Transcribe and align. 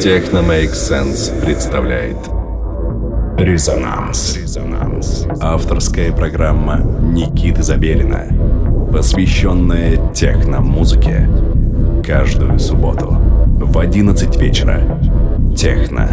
Техно 0.00 0.38
Make 0.38 0.72
Sense 0.72 1.44
представляет 1.44 2.16
Резонанс. 3.36 4.34
Резонанс. 4.34 5.26
Авторская 5.42 6.10
программа 6.10 6.78
Никиты 6.78 7.62
Забелина, 7.62 8.24
посвященная 8.90 9.98
техно-музыке. 10.14 11.28
Каждую 12.02 12.58
субботу 12.58 13.10
в 13.10 13.78
11 13.78 14.36
вечера. 14.40 14.98
Техно 15.54 16.08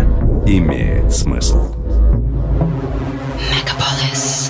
имеет 0.45 1.13
смысл. 1.13 1.73
Мегаполис. 3.39 4.46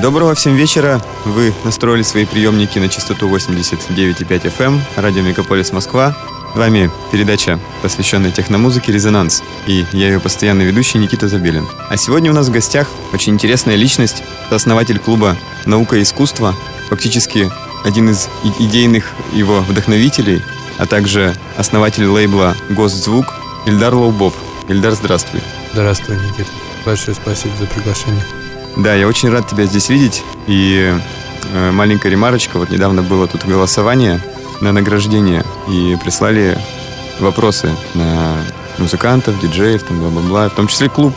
Доброго 0.00 0.36
всем 0.36 0.54
вечера. 0.54 1.02
Вы 1.24 1.52
настроили 1.64 2.02
свои 2.02 2.24
приемники 2.24 2.78
на 2.78 2.88
частоту 2.88 3.28
89,5 3.28 4.28
FM, 4.28 4.64
эм, 4.64 4.80
радио 4.94 5.22
Мегаполис 5.22 5.72
Москва. 5.72 6.16
С 6.54 6.56
вами 6.56 6.88
передача, 7.10 7.58
посвященная 7.82 8.30
техномузыке 8.30 8.92
«Резонанс». 8.92 9.42
И 9.66 9.84
я 9.92 10.06
ее 10.06 10.20
постоянный 10.20 10.66
ведущий 10.66 10.98
Никита 10.98 11.26
Забелин. 11.26 11.66
А 11.90 11.96
сегодня 11.96 12.30
у 12.30 12.34
нас 12.34 12.46
в 12.46 12.52
гостях 12.52 12.86
очень 13.12 13.32
интересная 13.34 13.74
личность, 13.74 14.22
основатель 14.50 15.00
клуба 15.00 15.36
«Наука 15.66 15.96
и 15.96 16.02
искусство», 16.02 16.54
фактически 16.88 17.50
один 17.84 18.10
из 18.10 18.28
идейных 18.60 19.10
его 19.32 19.62
вдохновителей, 19.62 20.44
а 20.78 20.86
также 20.86 21.34
основатель 21.56 22.06
лейбла 22.06 22.54
«Госзвук» 22.70 23.34
Ильдар 23.66 23.94
Лоубоб. 23.94 24.34
Ильдар, 24.68 24.92
здравствуй. 24.92 25.40
Здравствуй, 25.72 26.16
Никита. 26.16 26.50
Большое 26.86 27.16
спасибо 27.16 27.56
за 27.58 27.66
приглашение. 27.66 28.22
Да, 28.76 28.94
я 28.94 29.08
очень 29.08 29.30
рад 29.30 29.46
тебя 29.48 29.64
здесь 29.64 29.88
видеть. 29.88 30.22
И 30.46 30.94
э, 31.52 31.70
маленькая 31.70 32.10
ремарочка. 32.10 32.58
Вот 32.58 32.70
недавно 32.70 33.02
было 33.02 33.26
тут 33.26 33.44
голосование 33.44 34.20
на 34.60 34.72
награждение. 34.72 35.44
И 35.68 35.96
прислали 36.02 36.58
вопросы 37.20 37.70
на 37.94 38.36
музыкантов, 38.78 39.40
диджеев, 39.40 39.82
там, 39.82 40.00
бла-бла-бла, 40.00 40.48
в 40.48 40.54
том 40.54 40.68
числе 40.68 40.88
клуб. 40.88 41.14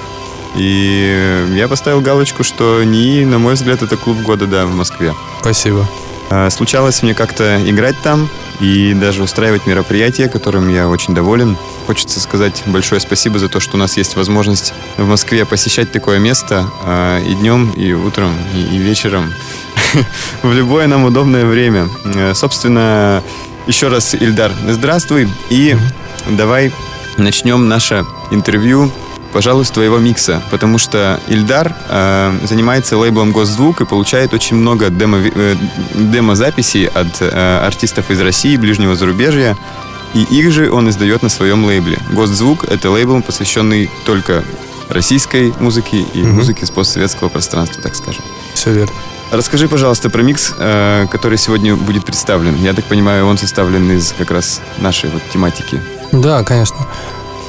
И 0.55 1.47
я 1.53 1.67
поставил 1.67 2.01
галочку, 2.01 2.43
что 2.43 2.83
не, 2.83 3.25
на 3.25 3.39
мой 3.39 3.53
взгляд, 3.53 3.81
это 3.81 3.95
клуб 3.95 4.17
года, 4.21 4.47
да, 4.47 4.65
в 4.65 4.73
Москве. 4.73 5.13
Спасибо. 5.39 5.87
А, 6.29 6.49
случалось 6.49 7.03
мне 7.03 7.13
как-то 7.13 7.61
играть 7.69 7.95
там 8.03 8.29
и 8.61 8.93
даже 8.93 9.23
устраивать 9.23 9.65
мероприятия, 9.65 10.29
которым 10.29 10.69
я 10.69 10.87
очень 10.87 11.15
доволен. 11.15 11.57
Хочется 11.87 12.19
сказать 12.19 12.61
большое 12.67 13.01
спасибо 13.01 13.39
за 13.39 13.49
то, 13.49 13.59
что 13.59 13.75
у 13.75 13.79
нас 13.79 13.97
есть 13.97 14.15
возможность 14.15 14.73
в 14.97 15.07
Москве 15.07 15.45
посещать 15.45 15.91
такое 15.91 16.19
место 16.19 16.67
а, 16.83 17.19
и 17.19 17.33
днем, 17.33 17.71
и 17.71 17.91
утром, 17.91 18.33
и, 18.53 18.77
вечером, 18.77 19.33
в 20.43 20.53
любое 20.53 20.87
нам 20.87 21.03
удобное 21.05 21.45
время. 21.45 21.89
Э, 22.05 22.33
собственно, 22.35 23.23
еще 23.65 23.87
раз, 23.87 24.13
Ильдар, 24.13 24.51
здравствуй, 24.69 25.27
и 25.49 25.75
давай 26.29 26.71
начнем 27.17 27.67
наше 27.67 28.05
интервью 28.29 28.91
пожалуй, 29.31 29.65
с 29.65 29.71
твоего 29.71 29.97
микса, 29.97 30.41
потому 30.51 30.77
что 30.77 31.19
Ильдар 31.27 31.75
э, 31.89 32.37
занимается 32.43 32.97
лейблом 32.97 33.31
Госзвук 33.31 33.81
и 33.81 33.85
получает 33.85 34.33
очень 34.33 34.57
много 34.57 34.89
демо, 34.89 35.17
э, 35.19 35.55
демо-записей 35.93 36.85
от 36.87 37.21
э, 37.21 37.59
артистов 37.65 38.11
из 38.11 38.19
России, 38.21 38.57
ближнего 38.57 38.95
зарубежья, 38.95 39.57
и 40.13 40.23
их 40.23 40.51
же 40.51 40.71
он 40.71 40.89
издает 40.89 41.23
на 41.23 41.29
своем 41.29 41.65
лейбле. 41.65 41.97
Госзвук— 42.11 42.63
это 42.69 42.89
лейбл, 42.89 43.21
посвященный 43.21 43.89
только 44.05 44.43
российской 44.89 45.53
музыке 45.59 45.97
и 45.97 46.03
mm-hmm. 46.03 46.31
музыке 46.31 46.65
с 46.65 46.71
постсоветского 46.71 47.29
пространства, 47.29 47.81
так 47.81 47.95
скажем. 47.95 48.23
Все 48.53 48.73
верно. 48.73 48.93
Расскажи, 49.31 49.69
пожалуйста, 49.69 50.09
про 50.09 50.21
микс, 50.23 50.53
э, 50.57 51.07
который 51.09 51.37
сегодня 51.37 51.75
будет 51.77 52.03
представлен. 52.03 52.55
Я 52.61 52.73
так 52.73 52.83
понимаю, 52.85 53.25
он 53.25 53.37
составлен 53.37 53.89
из 53.91 54.13
как 54.17 54.29
раз 54.29 54.59
нашей 54.79 55.09
вот 55.09 55.21
тематики. 55.31 55.81
Да, 56.11 56.43
конечно. 56.43 56.75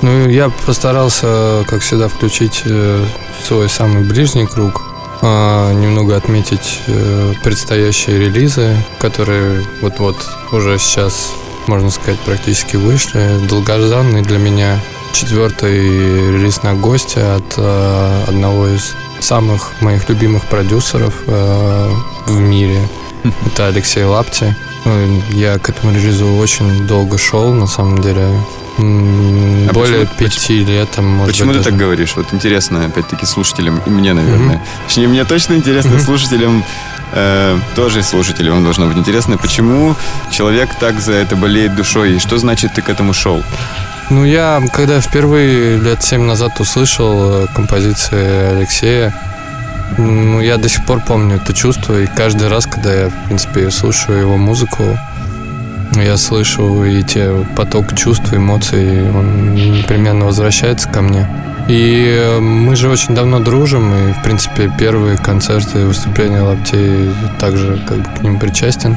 Ну, 0.03 0.29
я 0.29 0.51
постарался, 0.67 1.65
как 1.69 1.81
всегда, 1.81 2.09
включить 2.09 2.63
э, 2.65 3.07
свой 3.47 3.69
самый 3.69 4.03
ближний 4.03 4.47
круг, 4.47 4.83
а, 5.21 5.73
немного 5.73 6.17
отметить 6.17 6.81
э, 6.89 7.35
предстоящие 7.45 8.19
релизы, 8.19 8.77
которые 8.99 9.63
вот-вот 9.81 10.17
уже 10.51 10.77
сейчас, 10.81 11.31
можно 11.69 11.89
сказать, 11.91 12.19
практически 12.21 12.75
вышли. 12.75 13.47
Долгожданный 13.49 14.23
для 14.23 14.39
меня 14.39 14.81
четвертый 15.13 15.79
релиз 16.33 16.65
на 16.65 16.75
гости 16.75 17.21
от 17.21 17.55
э, 17.57 18.25
одного 18.27 18.67
из 18.67 18.97
самых 19.21 19.81
моих 19.81 20.09
любимых 20.09 20.43
продюсеров 20.47 21.15
в 21.27 22.41
мире. 22.41 22.81
Это 23.47 23.69
Алексей 23.69 24.03
Лапти. 24.03 24.57
Ну, 24.85 25.23
я 25.31 25.61
к 25.61 25.69
этому 25.69 25.95
релизу 25.95 26.35
очень 26.35 26.89
долго 26.89 27.19
шел, 27.19 27.53
на 27.53 27.69
самом 27.69 28.03
деле. 28.03 28.27
А 28.79 29.73
Более 29.73 30.07
почему, 30.07 30.19
пяти 30.19 30.65
лет. 30.65 30.97
Может 30.99 31.27
почему 31.27 31.49
быть, 31.49 31.59
ты 31.59 31.65
даже. 31.65 31.71
так 31.71 31.79
говоришь? 31.79 32.17
Вот 32.17 32.33
интересно, 32.33 32.87
опять-таки, 32.87 33.27
слушателям, 33.27 33.83
и 33.85 33.91
мне, 33.91 34.15
наверное. 34.15 34.57
Mm-hmm. 34.57 34.87
Точнее, 34.87 35.09
мне 35.09 35.25
точно 35.25 35.55
интересно, 35.55 35.91
mm-hmm. 35.91 36.05
слушателям, 36.05 36.65
э, 37.13 37.59
тоже 37.75 38.03
слушателям 38.03 38.63
должно 38.65 38.87
быть 38.87 38.97
интересно, 38.97 39.37
почему 39.37 39.95
человек 40.31 40.71
так 40.81 41.01
за 41.01 41.13
это 41.13 41.37
болеет 41.37 41.75
душой, 41.75 42.15
и 42.15 42.19
что 42.19 42.39
значит 42.39 42.73
ты 42.75 42.83
к 42.83 42.89
этому 42.89 43.13
шел? 43.13 43.43
Ну, 44.11 44.25
я, 44.25 44.63
когда 44.73 45.01
впервые 45.01 45.79
лет 45.79 46.03
семь 46.03 46.23
назад 46.23 46.59
услышал 46.61 47.45
э, 47.45 47.47
композиции 47.55 48.57
Алексея, 48.57 49.15
ну, 49.99 50.41
я 50.41 50.57
до 50.57 50.69
сих 50.69 50.85
пор 50.87 51.01
помню 51.01 51.37
это 51.37 51.53
чувство, 51.53 52.01
и 52.01 52.07
каждый 52.07 52.49
раз, 52.49 52.67
когда 52.67 52.95
я, 52.95 53.09
в 53.09 53.27
принципе, 53.27 53.71
слушаю 53.71 54.21
его 54.21 54.37
музыку, 54.39 54.99
я 56.01 56.17
слышу 56.17 56.85
и 56.85 57.03
те 57.03 57.45
поток 57.57 57.95
чувств, 57.95 58.33
эмоций, 58.33 59.11
он 59.11 59.55
непременно 59.55 60.25
возвращается 60.25 60.89
ко 60.89 61.03
мне. 61.03 61.29
И 61.69 62.17
э, 62.19 62.41
мы 62.41 62.75
же 62.75 62.89
очень 62.89 63.15
давно 63.15 63.39
дружим, 63.39 63.95
и, 63.95 64.13
в 64.13 64.23
принципе, 64.23 64.71
первые 64.79 65.17
концерты 65.17 65.87
выступления 65.87 66.41
Лаптей 66.41 67.11
также 67.39 67.81
как 67.87 67.99
бы 67.99 68.19
к 68.19 68.23
ним 68.23 68.39
причастен, 68.39 68.97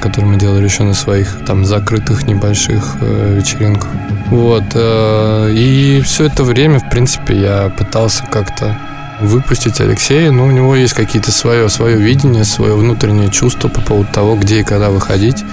которые 0.00 0.32
мы 0.32 0.38
делали 0.38 0.64
еще 0.64 0.82
на 0.82 0.94
своих 0.94 1.38
там 1.46 1.64
закрытых 1.64 2.26
небольших 2.26 2.96
э, 3.00 3.36
вечеринках. 3.36 3.88
Вот. 4.26 4.64
Э, 4.74 5.50
и 5.52 6.02
все 6.02 6.26
это 6.26 6.44
время, 6.44 6.80
в 6.80 6.90
принципе, 6.90 7.40
я 7.40 7.72
пытался 7.76 8.24
как-то 8.26 8.76
выпустить 9.20 9.80
Алексея, 9.80 10.30
но 10.30 10.46
у 10.46 10.50
него 10.50 10.76
есть 10.76 10.94
какие-то 10.94 11.32
свое, 11.32 11.68
свое 11.68 11.96
видение, 11.96 12.44
свое 12.44 12.74
внутреннее 12.74 13.30
чувство 13.30 13.68
по 13.68 13.80
поводу 13.80 14.08
того, 14.12 14.36
где 14.36 14.60
и 14.60 14.64
когда 14.64 14.90
выходить. 14.90 15.44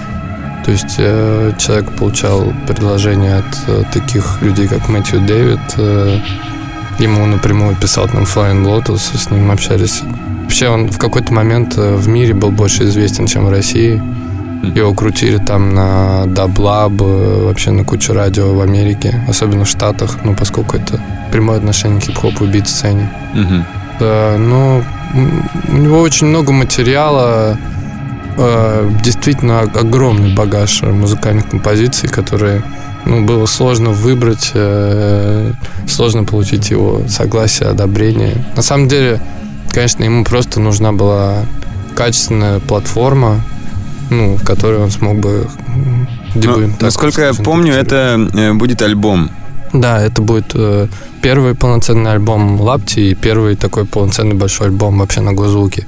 То 0.64 0.70
есть 0.70 0.94
э, 0.98 1.52
человек 1.58 1.90
получал 1.96 2.52
предложение 2.66 3.36
от 3.36 3.68
э, 3.68 3.82
таких 3.92 4.40
людей, 4.42 4.68
как 4.68 4.88
Мэтью 4.88 5.20
Дэвид. 5.20 5.60
Э, 5.76 6.18
ему 6.98 7.26
напрямую 7.26 7.76
писал 7.76 8.08
там 8.08 8.22
Flying 8.22 8.64
Lotus, 8.64 9.16
с 9.18 9.30
ним 9.30 9.50
общались. 9.50 10.02
Вообще 10.42 10.68
он 10.68 10.88
в 10.88 10.98
какой-то 10.98 11.32
момент 11.32 11.74
э, 11.76 11.96
в 11.96 12.08
мире 12.08 12.34
был 12.34 12.50
больше 12.50 12.84
известен, 12.84 13.26
чем 13.26 13.46
в 13.46 13.50
России. 13.50 14.00
Его 14.74 14.94
крутили 14.94 15.38
там 15.38 15.74
на 15.74 16.26
Dublab, 16.26 16.92
э, 17.00 17.44
вообще 17.46 17.72
на 17.72 17.84
кучу 17.84 18.12
радио 18.12 18.54
в 18.54 18.60
Америке, 18.60 19.24
особенно 19.28 19.64
в 19.64 19.68
Штатах, 19.68 20.18
ну, 20.22 20.36
поскольку 20.36 20.76
это 20.76 21.00
прямое 21.32 21.58
отношение 21.58 22.00
к 22.00 22.04
хип-хопу 22.04 22.44
и 22.44 22.48
бит-сцене. 22.48 23.10
Mm-hmm. 23.34 23.62
Да, 23.98 24.36
ну, 24.38 24.84
у 25.68 25.76
него 25.76 26.00
очень 26.00 26.28
много 26.28 26.52
материала, 26.52 27.56
Э, 28.36 28.90
действительно 29.02 29.60
огромный 29.60 30.34
багаж 30.34 30.82
музыкальных 30.82 31.48
композиций, 31.50 32.08
которые 32.08 32.62
ну, 33.04 33.24
было 33.24 33.46
сложно 33.46 33.90
выбрать, 33.90 34.52
э, 34.54 35.52
сложно 35.86 36.24
получить 36.24 36.70
его 36.70 37.02
согласие, 37.08 37.68
одобрение. 37.68 38.44
На 38.56 38.62
самом 38.62 38.88
деле, 38.88 39.20
конечно, 39.70 40.04
ему 40.04 40.24
просто 40.24 40.60
нужна 40.60 40.92
была 40.92 41.44
качественная 41.94 42.60
платформа, 42.60 43.42
ну, 44.10 44.36
в 44.36 44.44
которой 44.44 44.80
он 44.80 44.90
смог 44.90 45.18
бы 45.18 45.48
дебют. 46.34 46.56
Ну, 46.58 46.72
насколько 46.80 47.22
я 47.22 47.34
помню, 47.34 47.74
это 47.74 48.18
э, 48.34 48.52
будет 48.54 48.82
альбом. 48.82 49.30
Да, 49.72 50.00
это 50.00 50.22
будет 50.22 50.52
э, 50.54 50.88
первый 51.22 51.54
полноценный 51.54 52.12
альбом 52.12 52.60
Лапти 52.60 53.00
и 53.00 53.14
первый 53.14 53.56
такой 53.56 53.84
полноценный 53.84 54.34
большой 54.34 54.68
альбом 54.68 54.98
вообще 54.98 55.20
на 55.20 55.32
госзвуке. 55.32 55.86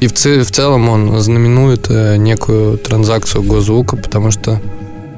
И 0.00 0.06
в, 0.06 0.12
в 0.12 0.50
целом 0.50 0.88
он 0.88 1.18
знаменует 1.20 1.86
э, 1.90 2.16
некую 2.16 2.78
транзакцию 2.78 3.42
госзвука, 3.42 3.96
потому 3.96 4.30
что 4.30 4.60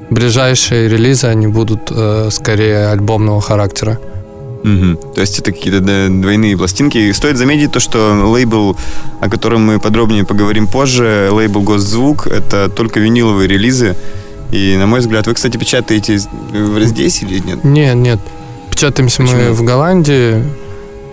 ближайшие 0.09 0.89
релизы, 0.89 1.27
они 1.27 1.47
будут 1.47 1.91
э, 1.91 2.29
скорее 2.31 2.87
альбомного 2.87 3.41
характера. 3.41 3.99
Угу. 4.63 5.13
То 5.15 5.21
есть 5.21 5.39
это 5.39 5.51
какие-то 5.51 5.81
двойные 5.81 6.57
пластинки. 6.57 6.97
И 6.97 7.13
стоит 7.13 7.37
заметить 7.37 7.71
то, 7.71 7.79
что 7.79 8.13
лейбл, 8.25 8.77
о 9.19 9.29
котором 9.29 9.65
мы 9.65 9.79
подробнее 9.79 10.25
поговорим 10.25 10.67
позже, 10.67 11.29
лейбл 11.31 11.61
Госзвук, 11.61 12.27
это 12.27 12.69
только 12.69 12.99
виниловые 12.99 13.47
релизы. 13.47 13.95
И, 14.51 14.75
на 14.77 14.85
мой 14.85 14.99
взгляд, 14.99 15.27
вы, 15.27 15.33
кстати, 15.33 15.57
печатаете 15.57 16.17
здесь 16.17 17.23
или 17.23 17.39
нет? 17.39 17.63
Нет, 17.63 17.95
нет. 17.95 18.19
Печатаемся 18.69 19.23
Почему? 19.23 19.37
мы 19.39 19.51
в 19.53 19.63
Голландии, 19.63 20.43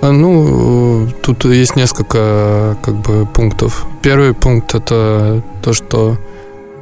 Ну, 0.03 1.09
тут 1.23 1.45
есть 1.45 1.77
несколько 1.77 2.77
как 2.83 2.95
бы 2.97 3.27
пунктов. 3.27 3.87
Первый 4.03 4.33
пункт 4.35 4.75
это 4.75 5.43
то, 5.63 5.73
что, 5.73 6.17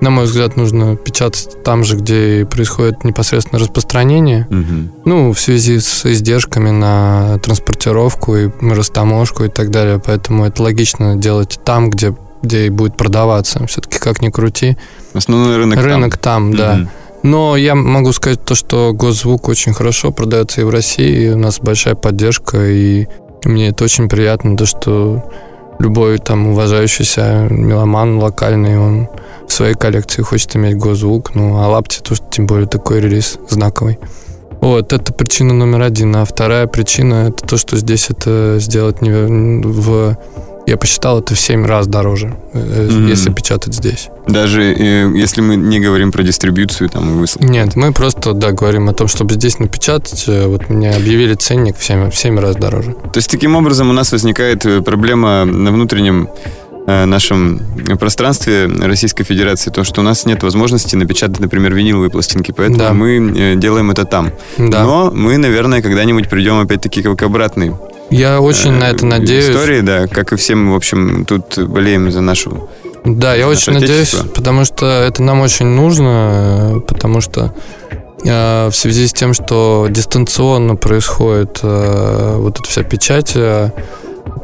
на 0.00 0.10
мой 0.10 0.24
взгляд, 0.24 0.56
нужно 0.56 0.96
печатать 0.96 1.62
там 1.64 1.82
же, 1.84 1.96
где 1.96 2.46
происходит 2.46 3.04
непосредственно 3.04 3.58
распространение. 3.58 4.46
Мгм. 4.50 4.92
Ну, 5.04 5.32
в 5.32 5.40
связи 5.40 5.80
с 5.80 6.04
издержками 6.04 6.70
на 6.70 7.38
транспортировку 7.38 8.36
и 8.36 8.50
растаможку 8.60 9.44
и 9.44 9.48
так 9.48 9.70
далее. 9.70 10.00
Поэтому 10.04 10.44
это 10.44 10.62
логично 10.62 11.16
делать 11.16 11.58
там, 11.64 11.90
где, 11.90 12.14
где 12.42 12.66
и 12.66 12.70
будет 12.70 12.96
продаваться. 12.96 13.66
Все-таки 13.66 13.98
как 13.98 14.20
ни 14.20 14.28
крути. 14.28 14.76
Основной 15.14 15.56
рынок, 15.56 15.76
там. 15.76 15.84
Рынок 15.84 16.18
там, 16.18 16.54
да. 16.54 16.74
Мгм. 16.74 16.90
Но 17.26 17.56
я 17.56 17.74
могу 17.74 18.12
сказать 18.12 18.44
то, 18.44 18.54
что 18.54 18.92
госзвук 18.92 19.48
очень 19.48 19.72
хорошо 19.72 20.12
продается 20.12 20.60
и 20.60 20.64
в 20.64 20.70
России, 20.70 21.24
и 21.24 21.30
у 21.30 21.36
нас 21.36 21.58
большая 21.58 21.96
поддержка, 21.96 22.64
и 22.64 23.08
мне 23.44 23.70
это 23.70 23.82
очень 23.82 24.08
приятно, 24.08 24.56
то, 24.56 24.64
что 24.64 25.28
любой 25.80 26.18
там 26.18 26.46
уважающийся 26.46 27.48
меломан 27.50 28.18
локальный, 28.18 28.78
он 28.78 29.08
в 29.48 29.52
своей 29.52 29.74
коллекции 29.74 30.22
хочет 30.22 30.54
иметь 30.54 30.76
госзвук, 30.76 31.34
ну, 31.34 31.56
а 31.56 31.66
Лапти, 31.66 32.00
то, 32.00 32.14
что 32.14 32.24
тем 32.30 32.46
более 32.46 32.68
такой 32.68 33.00
релиз 33.00 33.40
знаковый. 33.48 33.98
Вот, 34.60 34.92
это 34.92 35.12
причина 35.12 35.52
номер 35.52 35.82
один. 35.82 36.14
А 36.14 36.24
вторая 36.24 36.68
причина, 36.68 37.30
это 37.30 37.44
то, 37.44 37.56
что 37.56 37.76
здесь 37.76 38.08
это 38.08 38.58
сделать 38.60 39.02
не 39.02 39.10
в... 39.10 40.16
Я 40.66 40.76
посчитал, 40.76 41.20
это 41.20 41.34
в 41.34 41.38
7 41.40 41.64
раз 41.64 41.86
дороже, 41.86 42.34
Мгм. 42.52 43.06
если 43.06 43.30
печатать 43.32 43.74
здесь. 43.74 44.08
Даже 44.26 44.62
э, 44.64 45.08
если 45.14 45.40
мы 45.40 45.54
не 45.56 45.78
говорим 45.78 46.10
про 46.10 46.24
дистрибьюцию 46.24 46.88
там, 46.90 47.08
и 47.08 47.12
высылку. 47.20 47.46
Нет, 47.46 47.76
мы 47.76 47.92
просто, 47.92 48.32
да, 48.32 48.50
говорим 48.50 48.88
о 48.88 48.92
том, 48.92 49.06
чтобы 49.06 49.34
здесь 49.34 49.60
напечатать. 49.60 50.24
э, 50.26 50.46
Вот 50.48 50.68
мне 50.68 50.90
объявили 50.90 51.34
ценник 51.34 51.76
в 51.78 51.84
7, 51.84 52.10
в 52.10 52.16
7 52.16 52.38
раз 52.40 52.56
дороже. 52.56 52.92
То 53.12 53.18
есть 53.18 53.30
таким 53.30 53.54
образом 53.54 53.90
у 53.90 53.92
нас 53.92 54.10
возникает 54.10 54.66
проблема 54.84 55.44
на 55.44 55.70
внутреннем 55.70 56.28
нашем 56.88 57.60
пространстве 57.98 58.66
Российской 58.66 59.24
Федерации, 59.24 59.70
то, 59.70 59.82
что 59.82 60.02
у 60.02 60.04
нас 60.04 60.24
нет 60.24 60.44
возможности 60.44 60.94
напечатать, 60.94 61.40
например, 61.40 61.74
виниловые 61.74 62.10
пластинки, 62.10 62.52
поэтому 62.52 62.78
Да. 62.78 62.92
мы 62.92 63.54
делаем 63.56 63.90
это 63.90 64.04
там. 64.04 64.30
Да. 64.56 64.84
Но 64.84 65.10
мы, 65.12 65.36
наверное, 65.36 65.82
когда-нибудь 65.82 66.28
придем 66.28 66.60
опять-таки 66.60 67.02
к 67.02 67.22
обратной 67.24 67.72
Я 68.10 68.40
очень 68.40 68.72
на 68.72 68.84
э, 68.84 68.92
это 68.92 69.06
надеюсь. 69.06 69.48
истории, 69.48 69.80
да, 69.80 70.06
как 70.06 70.32
и 70.32 70.36
все 70.36 70.54
мы, 70.54 70.72
в 70.72 70.76
общем, 70.76 71.24
тут 71.24 71.58
болеем 71.58 72.10
за 72.10 72.20
нашу 72.20 72.68
Да, 73.04 73.34
я 73.34 73.48
очень 73.48 73.72
надеюсь, 73.72 74.14
потому 74.34 74.64
что 74.64 74.86
это 74.86 75.22
нам 75.22 75.40
очень 75.40 75.66
нужно, 75.66 76.76
э, 76.76 76.80
потому 76.80 77.20
что 77.20 77.52
э, 78.24 78.68
в 78.68 78.74
связи 78.74 79.06
с 79.06 79.12
тем, 79.12 79.34
что 79.34 79.86
дистанционно 79.90 80.76
происходит 80.76 81.60
э, 81.62 82.36
вот 82.38 82.60
эта 82.60 82.68
вся 82.68 82.82
печать, 82.82 83.32
э, 83.34 83.70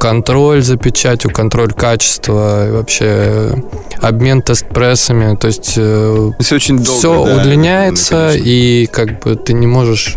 контроль 0.01 0.63
за 0.63 0.77
печатью, 0.77 1.31
контроль 1.33 1.73
качества, 1.73 2.69
и 2.69 2.71
вообще 2.73 3.05
э, 3.09 3.55
обмен 4.01 4.43
тест-прессами, 4.43 5.37
то 5.37 5.47
есть 5.47 5.75
э, 5.77 6.31
Все 6.41 6.57
очень 6.57 6.79
долго. 6.79 6.99
все 6.99 7.25
да, 7.25 7.37
удлиняется, 7.37 8.29
конечно. 8.31 8.49
и 8.49 8.87
как 8.87 9.21
бы 9.21 9.37
ты 9.37 9.53
не 9.53 9.67
можешь, 9.67 10.17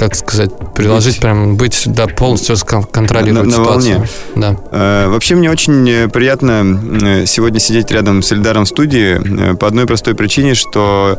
как 0.00 0.14
сказать, 0.16 0.50
приложить 0.74 1.16
Быть. 1.16 1.20
прям 1.20 1.56
быть, 1.56 1.82
да, 1.86 2.06
полностью 2.06 2.56
контролировать 2.90 3.50
На- 3.50 3.58
на 3.58 3.64
ситуацию. 3.64 3.94
волне. 3.98 4.08
Да. 4.34 4.56
Э, 4.72 5.08
Вообще 5.08 5.34
мне 5.34 5.50
очень 5.50 5.88
э, 5.90 6.08
приятно 6.08 6.64
э, 7.02 7.26
сегодня 7.26 7.60
сидеть 7.60 7.90
рядом 7.90 8.22
с 8.22 8.32
Эльдаром 8.32 8.64
в 8.64 8.68
студии 8.68 9.20
э, 9.52 9.54
по 9.56 9.66
одной 9.66 9.84
простой 9.84 10.14
причине, 10.14 10.54
что 10.54 11.18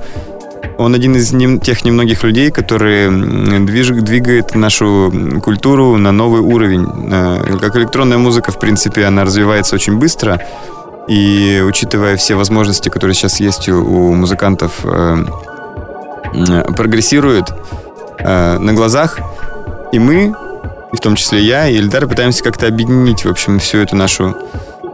он 0.79 0.95
один 0.95 1.15
из 1.15 1.31
нем- 1.31 1.59
тех 1.59 1.85
немногих 1.85 2.23
людей, 2.23 2.49
который 2.49 3.05
м, 3.05 3.67
движ- 3.67 4.01
двигает 4.01 4.55
нашу 4.55 5.13
культуру 5.43 5.95
на 5.97 6.11
новый 6.11 6.41
уровень. 6.41 6.87
Как 7.59 7.75
электронная 7.75 8.17
музыка, 8.17 8.51
в 8.51 8.59
принципе, 8.59 9.05
она 9.05 9.23
развивается 9.25 9.75
очень 9.75 9.97
быстро. 9.99 10.41
И 11.07 11.63
учитывая 11.67 12.15
все 12.17 12.33
возможности, 12.35 12.89
которые 12.89 13.13
сейчас 13.13 13.39
есть 13.39 13.69
у, 13.69 13.75
у 13.75 14.13
музыкантов, 14.13 14.71
прогрессирует 16.77 17.45
э, 18.19 18.57
на 18.57 18.73
глазах. 18.73 19.19
И 19.91 19.99
мы, 19.99 20.33
и 20.91 20.95
в 20.95 20.99
том 20.99 21.15
числе 21.15 21.41
я 21.41 21.67
и 21.67 21.77
Эльдар, 21.77 22.07
пытаемся 22.07 22.43
как-то 22.43 22.67
объединить, 22.67 23.25
в 23.25 23.29
общем, 23.29 23.59
всю 23.59 23.79
эту 23.79 23.95
нашу 23.95 24.35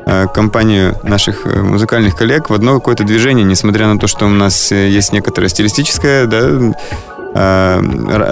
э, 0.05 0.25
компанию 0.33 0.95
наших 1.03 1.45
э, 1.45 1.61
музыкальных 1.61 2.15
коллег 2.15 2.49
в 2.49 2.53
одно 2.53 2.75
какое-то 2.75 3.03
движение, 3.03 3.45
несмотря 3.45 3.87
на 3.87 3.99
то, 3.99 4.07
что 4.07 4.25
у 4.25 4.29
нас 4.29 4.71
э, 4.71 4.89
есть 4.89 5.13
некоторая 5.13 5.49
стилистическая 5.49 6.25
да, 6.25 6.73
э, 7.35 7.79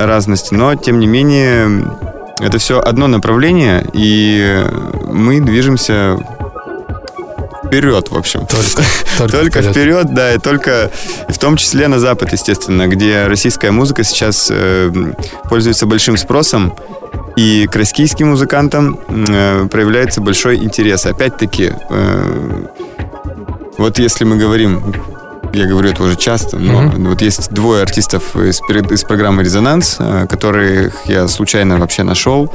разность, 0.05 0.51
но, 0.51 0.75
тем 0.75 0.99
не 0.99 1.07
менее, 1.07 1.85
это 2.39 2.57
все 2.57 2.79
одно 2.79 3.07
направление, 3.07 3.85
и 3.93 4.63
мы 5.11 5.39
движемся 5.39 6.17
вперед, 7.67 8.09
в 8.11 8.17
общем. 8.17 8.45
Только, 8.47 8.83
только, 9.17 9.37
Только 9.37 9.59
вперед. 9.61 9.71
вперед, 9.71 10.13
да, 10.13 10.33
и 10.33 10.37
только 10.39 10.91
в 11.29 11.37
том 11.37 11.57
числе 11.57 11.87
на 11.87 11.99
Запад, 11.99 12.31
естественно, 12.33 12.87
где 12.87 13.27
российская 13.27 13.71
музыка 13.71 14.03
сейчас 14.03 14.47
э, 14.51 14.91
пользуется 15.49 15.85
большим 15.85 16.17
спросом, 16.17 16.73
и 17.35 17.67
к 17.67 17.75
российским 17.75 18.29
музыкантам 18.29 18.99
э, 19.07 19.67
проявляется 19.71 20.21
большой 20.21 20.57
интерес. 20.57 21.05
Опять-таки, 21.05 21.71
э, 21.89 22.65
вот 23.77 23.99
если 23.99 24.23
мы 24.23 24.37
говорим, 24.37 24.95
я 25.53 25.65
говорю 25.67 25.89
это 25.89 26.03
уже 26.03 26.15
часто, 26.15 26.57
но 26.57 26.81
Мгм. 26.83 27.09
вот 27.09 27.21
есть 27.21 27.51
двое 27.51 27.81
артистов 27.83 28.35
из, 28.35 28.59
из 28.91 29.03
программы 29.03 29.43
«Резонанс», 29.43 29.97
э, 29.99 30.27
которых 30.29 30.93
я 31.05 31.27
случайно 31.27 31.77
вообще 31.77 32.03
нашел, 32.03 32.51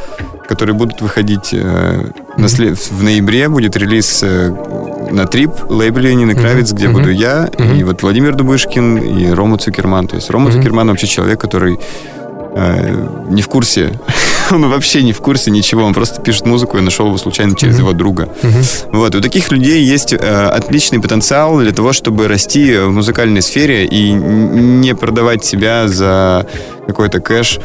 которые 0.50 0.75
будут 0.75 1.00
выходить 1.00 1.50
э, 1.52 2.02
на 2.37 2.49
след- 2.49 2.76
в 2.91 3.02
ноябре, 3.05 3.49
будет 3.49 3.76
релиз 3.76 4.20
э, 4.25 4.50
на 5.12 5.25
Трип, 5.26 5.50
лейбле 5.70 6.12
Нины. 6.14 6.35
Кравец, 6.35 6.73
где 6.73 6.88
Мгм. 6.88 6.94
буду 6.99 7.11
я, 7.12 7.49
и 7.58 7.62
Мгм. 7.62 7.87
вот 7.87 8.02
Владимир 8.02 8.35
Дубышкин, 8.35 8.99
и 8.99 9.31
Рома 9.31 9.58
Цукерман. 9.58 10.08
То 10.08 10.17
есть 10.17 10.29
Рома 10.31 10.49
Мгм. 10.50 10.55
Цукерман 10.58 10.88
вообще 10.88 11.06
человек, 11.06 11.41
который 11.41 11.79
э, 12.56 13.08
не 13.31 13.43
в 13.43 13.49
курсе, 13.49 13.93
он 14.55 14.69
вообще 14.69 15.02
не 15.02 15.12
в 15.12 15.20
курсе 15.20 15.50
ничего, 15.50 15.85
он 15.85 15.94
просто 15.94 16.20
пишет 16.20 16.47
музыку, 16.47 16.76
я 16.76 16.82
нашел 16.82 17.06
его 17.06 17.19
случайно 17.19 17.55
через 17.55 17.75
Мгм. 17.75 17.82
его 17.85 17.93
друга. 17.93 18.29
Мгм. 18.43 18.62
Вот, 18.93 19.14
у 19.14 19.20
таких 19.20 19.50
людей 19.52 19.82
есть 19.82 20.12
э, 20.12 20.17
отличный 20.19 21.00
потенциал 21.00 21.58
для 21.61 21.73
того, 21.73 21.93
чтобы 21.93 22.29
расти 22.29 22.76
в 22.76 22.91
музыкальной 22.91 23.43
сфере 23.43 23.85
и 23.87 24.12
не 24.12 24.94
продавать 24.94 25.44
себя 25.44 25.88
за 25.88 26.47
какой-то 26.87 27.20
кэш 27.20 27.58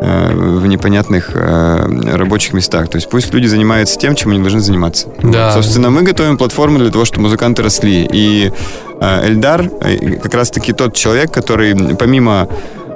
э, 0.00 0.32
в 0.34 0.66
непонятных 0.66 1.30
э, 1.34 2.16
рабочих 2.16 2.54
местах. 2.54 2.88
То 2.88 2.96
есть 2.96 3.08
пусть 3.08 3.32
люди 3.34 3.46
занимаются 3.46 3.98
тем, 3.98 4.14
чем 4.14 4.30
они 4.32 4.40
должны 4.40 4.60
заниматься. 4.60 5.08
Да. 5.22 5.46
Вот, 5.46 5.54
собственно, 5.54 5.90
мы 5.90 6.02
готовим 6.02 6.36
платформу 6.38 6.78
для 6.78 6.90
того, 6.90 7.04
чтобы 7.04 7.24
музыканты 7.24 7.62
росли. 7.62 8.08
И 8.12 8.50
э, 9.00 9.28
Эльдар 9.28 9.68
э, 9.80 10.16
как 10.16 10.34
раз-таки 10.34 10.72
тот 10.72 10.94
человек, 10.94 11.30
который 11.32 11.74
помимо 11.96 12.48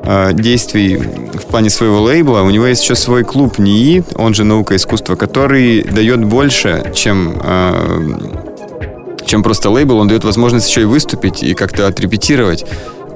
э, 0.06 0.32
действий 0.32 0.96
в 0.96 1.46
плане 1.46 1.70
своего 1.70 2.00
лейбла, 2.00 2.40
у 2.42 2.50
него 2.50 2.66
есть 2.66 2.82
еще 2.82 2.94
свой 2.94 3.24
клуб 3.24 3.58
НИИ, 3.58 4.04
он 4.16 4.34
же 4.34 4.44
«Наука 4.44 4.74
и 4.74 4.76
искусство», 4.76 5.16
который 5.16 5.82
дает 5.82 6.24
больше, 6.24 6.92
чем, 6.94 7.40
э, 7.42 8.18
чем 9.26 9.42
просто 9.42 9.70
лейбл. 9.70 9.98
Он 9.98 10.08
дает 10.08 10.24
возможность 10.24 10.68
еще 10.68 10.82
и 10.82 10.84
выступить 10.84 11.42
и 11.42 11.54
как-то 11.54 11.86
отрепетировать. 11.86 12.64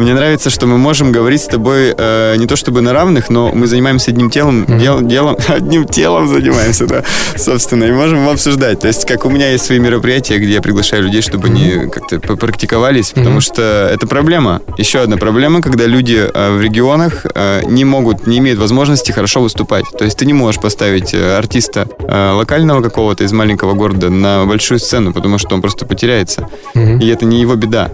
Мне 0.01 0.15
нравится, 0.15 0.49
что 0.49 0.67
мы 0.67 0.79
можем 0.79 1.13
говорить 1.13 1.43
с 1.43 1.47
тобой 1.47 1.95
э, 1.95 2.35
не 2.39 2.47
то 2.47 2.57
чтобы 2.57 2.81
на 2.81 2.95
равных, 2.95 3.29
но 3.29 3.53
мы 3.53 3.67
занимаемся 3.67 4.13
одним 4.13 4.31
телом, 4.31 4.65
дел- 4.79 5.03
делом, 5.03 5.37
одним 5.49 5.87
телом 5.87 6.27
занимаемся, 6.27 6.87
да, 6.87 7.05
собственно, 7.37 7.85
и 7.85 7.93
можем 7.93 8.27
обсуждать. 8.27 8.81
То 8.81 8.87
есть, 8.89 9.05
как 9.07 9.27
у 9.27 9.29
меня 9.29 9.51
есть 9.53 9.67
свои 9.67 9.79
мероприятия, 9.79 10.39
где 10.39 10.55
я 10.55 10.63
приглашаю 10.63 11.03
людей, 11.03 11.21
чтобы 11.21 11.49
они 11.49 11.91
как-то 11.93 12.19
попрактиковались, 12.19 13.11
потому 13.11 13.43
что 13.43 13.91
это 13.93 14.07
проблема. 14.07 14.63
Еще 14.79 15.01
одна 15.01 15.19
проблема, 15.19 15.61
когда 15.61 15.85
люди 15.85 16.17
э, 16.33 16.57
в 16.57 16.63
регионах 16.63 17.27
э, 17.35 17.61
не 17.67 17.85
могут, 17.85 18.27
не 18.27 18.39
имеют 18.39 18.59
возможности 18.59 19.13
хорошо 19.13 19.43
выступать. 19.43 19.85
То 19.99 20.07
есть, 20.07 20.17
ты 20.17 20.25
не 20.25 20.33
можешь 20.33 20.63
поставить 20.63 21.13
э, 21.13 21.37
артиста 21.37 21.87
э, 21.99 22.33
локального 22.33 22.81
какого-то 22.81 23.25
из 23.25 23.33
маленького 23.33 23.75
города 23.75 24.09
на 24.09 24.47
большую 24.47 24.79
сцену, 24.79 25.13
потому 25.13 25.37
что 25.37 25.55
он 25.55 25.61
просто 25.61 25.85
потеряется. 25.85 26.49
И 26.75 27.07
это 27.09 27.27
не 27.27 27.39
его 27.43 27.55
беда. 27.55 27.91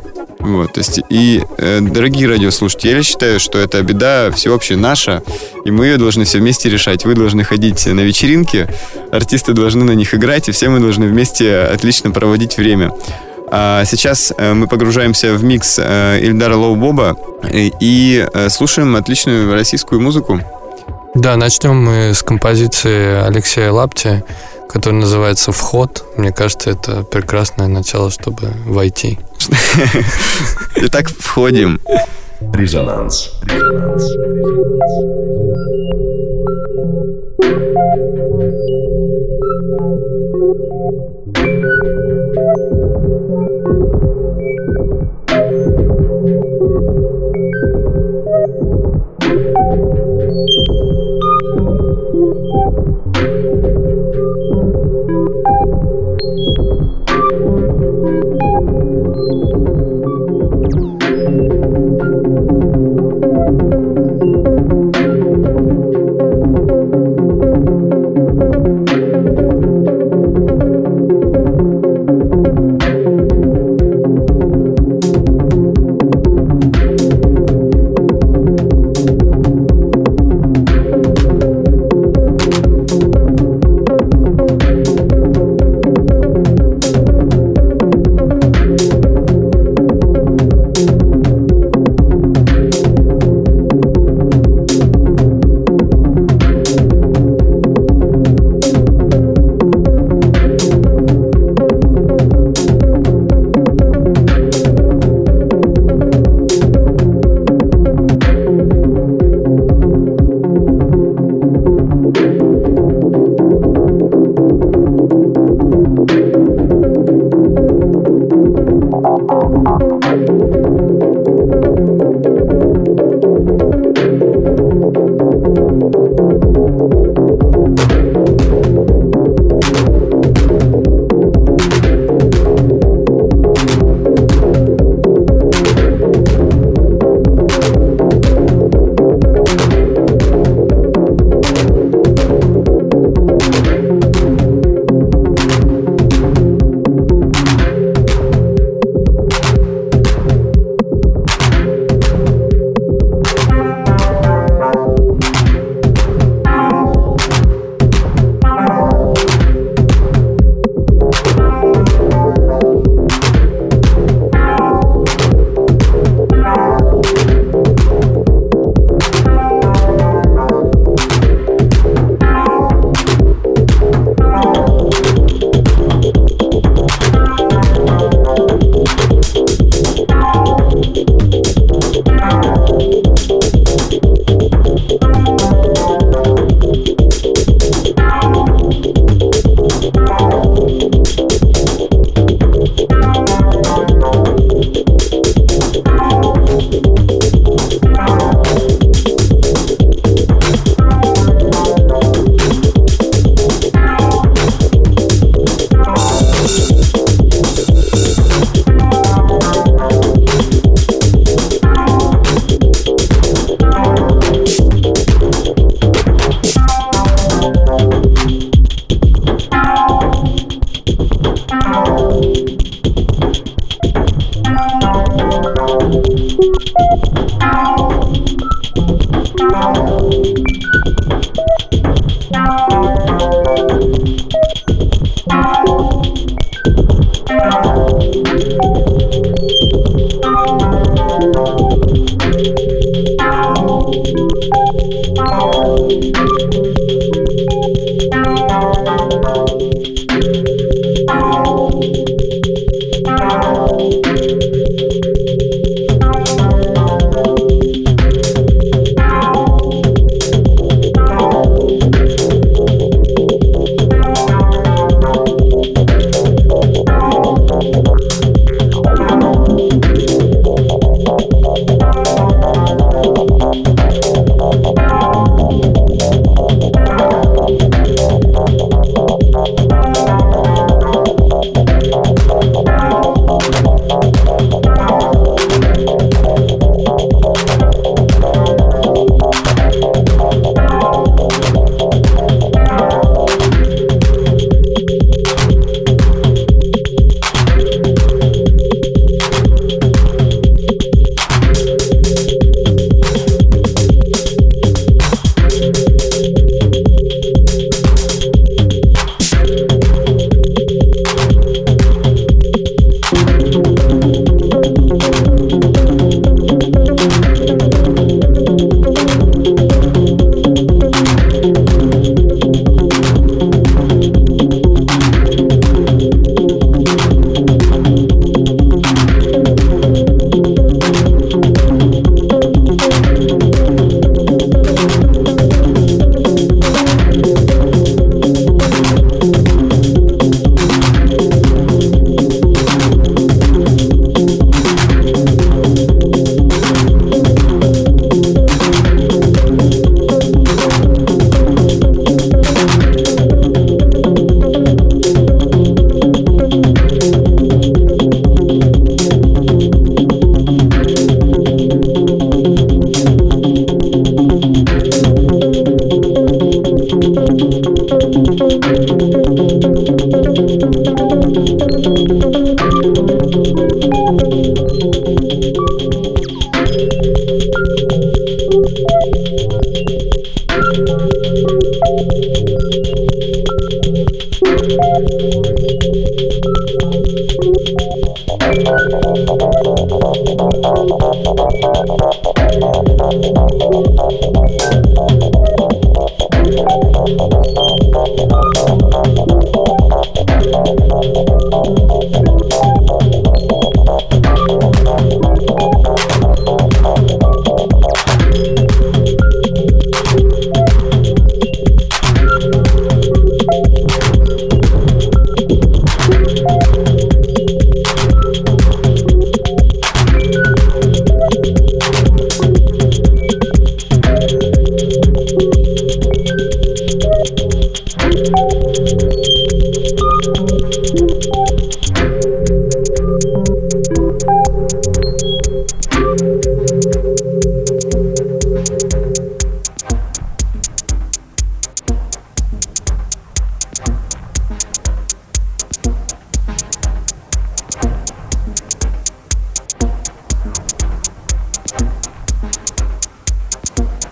Вот, 0.47 0.75
то 0.75 0.79
есть, 0.79 1.01
и, 1.11 1.43
э, 1.59 1.81
дорогие 1.81 2.29
радиослушатели, 2.29 2.99
я 2.99 3.03
считаю, 3.03 3.41
что 3.41 3.59
это 3.59 3.83
беда 3.83 4.31
всеобщая 4.31 4.77
наша, 4.77 5.25
и 5.65 5.73
мы 5.73 5.87
ее 5.87 5.97
должны 5.97 6.23
все 6.25 6.39
вместе 6.39 6.71
решать. 6.71 7.05
Вы 7.05 7.15
должны 7.15 7.43
ходить 7.43 7.85
на 7.85 7.99
вечеринки, 8.03 8.69
артисты 9.11 9.55
должны 9.55 9.83
на 9.83 9.91
них 9.91 10.15
играть, 10.15 10.49
и 10.49 10.53
все 10.53 10.69
мы 10.69 10.79
должны 10.79 11.09
вместе 11.09 11.59
отлично 11.59 12.13
проводить 12.13 12.59
время. 12.59 12.93
А 13.51 13.85
сейчас 13.87 14.33
э, 14.39 14.55
мы 14.55 14.69
погружаемся 14.69 15.35
в 15.35 15.43
микс 15.43 15.81
э, 15.83 16.21
Ильдара 16.23 16.55
Лоу 16.55 16.77
Боба 16.77 17.17
э, 17.43 17.71
и 17.81 18.25
слушаем 18.49 18.95
отличную 18.95 19.53
российскую 19.53 20.01
музыку. 20.01 20.41
Да, 21.17 21.35
начнем 21.35 21.75
мы 21.75 22.15
с 22.15 22.23
композиции 22.23 23.21
Алексея 23.27 23.73
Лапти, 23.73 24.23
который 24.69 24.95
называется 24.95 25.53
«Вход». 25.53 26.05
Мне 26.17 26.33
кажется, 26.33 26.71
это 26.71 27.03
прекрасное 27.03 27.69
начало, 27.69 28.11
чтобы 28.11 28.53
войти. 28.67 29.19
Итак, 30.77 31.09
входим. 31.09 31.81
Резонанс. 32.53 33.33
Резонанс. 33.43 34.11
Резонанс. 34.13 35.17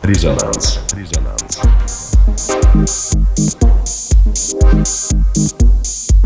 Резонанс. 0.05 0.81
Резонанс. 0.95 1.61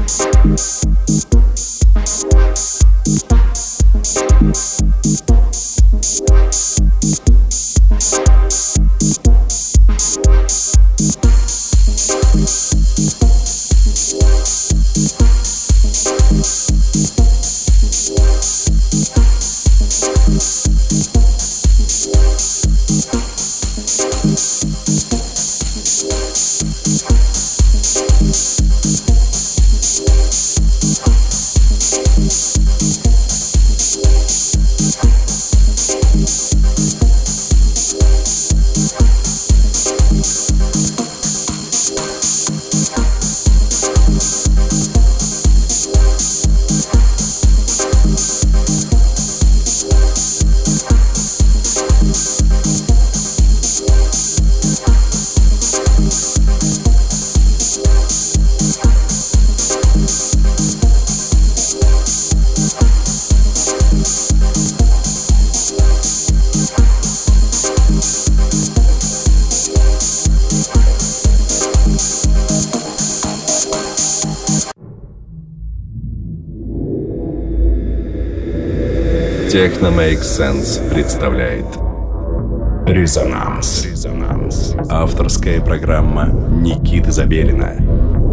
Резонанс. 0.08 0.77
Техно 79.88 80.02
Make 80.02 80.20
Sense 80.20 80.90
представляет 80.92 81.64
Резонанс. 82.86 83.86
Резонанс. 83.86 84.74
Авторская 84.90 85.62
программа 85.62 86.26
Никиты 86.26 87.10
Забелина, 87.10 87.74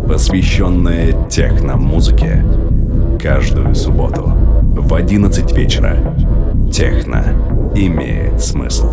посвященная 0.05 1.15
техно-музыке. 1.29 2.43
Каждую 3.21 3.73
субботу 3.73 4.33
в 4.75 4.93
11 4.93 5.53
вечера. 5.53 5.97
Техно 6.73 7.23
имеет 7.73 8.43
смысл. 8.43 8.89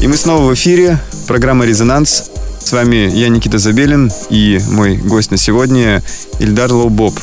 И 0.00 0.06
мы 0.06 0.16
снова 0.16 0.48
в 0.48 0.54
эфире. 0.54 0.98
Программа 1.26 1.64
«Резонанс». 1.64 2.30
С 2.60 2.72
вами 2.72 3.10
я, 3.12 3.28
Никита 3.28 3.58
Забелин, 3.58 4.12
и 4.30 4.60
мой 4.70 4.96
гость 4.96 5.32
на 5.32 5.38
сегодня 5.38 6.02
Ильдар 6.38 6.72
Лоубоб. 6.72 7.14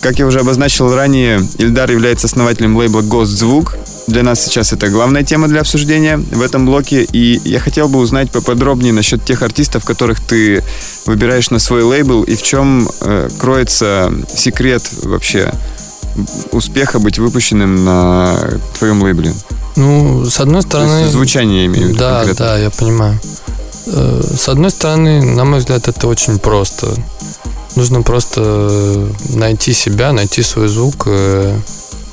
Как 0.00 0.18
я 0.18 0.26
уже 0.26 0.40
обозначил 0.40 0.94
ранее, 0.94 1.46
Ильдар 1.58 1.90
является 1.90 2.26
основателем 2.26 2.76
лейбла 2.76 3.02
«Гост 3.02 3.32
Звук». 3.32 3.76
Для 4.06 4.22
нас 4.22 4.40
сейчас 4.42 4.72
это 4.72 4.88
главная 4.88 5.22
тема 5.22 5.46
для 5.46 5.60
обсуждения 5.60 6.16
в 6.16 6.40
этом 6.42 6.64
блоке. 6.66 7.04
И 7.12 7.40
я 7.44 7.60
хотел 7.60 7.88
бы 7.88 7.98
узнать 7.98 8.30
поподробнее 8.30 8.92
насчет 8.94 9.24
тех 9.24 9.42
артистов, 9.42 9.84
которых 9.84 10.20
ты 10.20 10.64
выбираешь 11.06 11.50
на 11.50 11.58
свой 11.58 11.82
лейбл, 11.82 12.22
и 12.22 12.34
в 12.34 12.42
чем 12.42 12.88
э, 13.02 13.28
кроется 13.38 14.10
секрет 14.34 14.82
вообще 15.02 15.52
успеха 16.50 16.98
быть 16.98 17.18
выпущенным 17.18 17.84
на 17.84 18.36
твоем 18.78 19.02
лейбле. 19.02 19.32
Ну, 19.76 20.24
с 20.24 20.40
одной 20.40 20.62
То 20.62 20.68
стороны... 20.68 21.08
звучание 21.08 21.60
я 21.60 21.66
имею 21.66 21.86
в 21.86 21.88
виду 21.90 21.98
Да, 21.98 22.16
конкретно. 22.24 22.44
да, 22.46 22.58
я 22.58 22.70
понимаю. 22.70 23.20
Э, 23.86 24.22
С 24.36 24.48
одной 24.48 24.70
стороны, 24.70 25.22
на 25.22 25.44
мой 25.44 25.60
взгляд, 25.60 25.86
это 25.88 26.08
очень 26.08 26.38
просто. 26.38 26.88
Нужно 27.76 28.02
просто 28.02 28.40
э, 28.42 29.08
найти 29.34 29.72
себя, 29.72 30.12
найти 30.12 30.42
свой 30.42 30.68
звук. 30.68 31.04
э. 31.06 31.56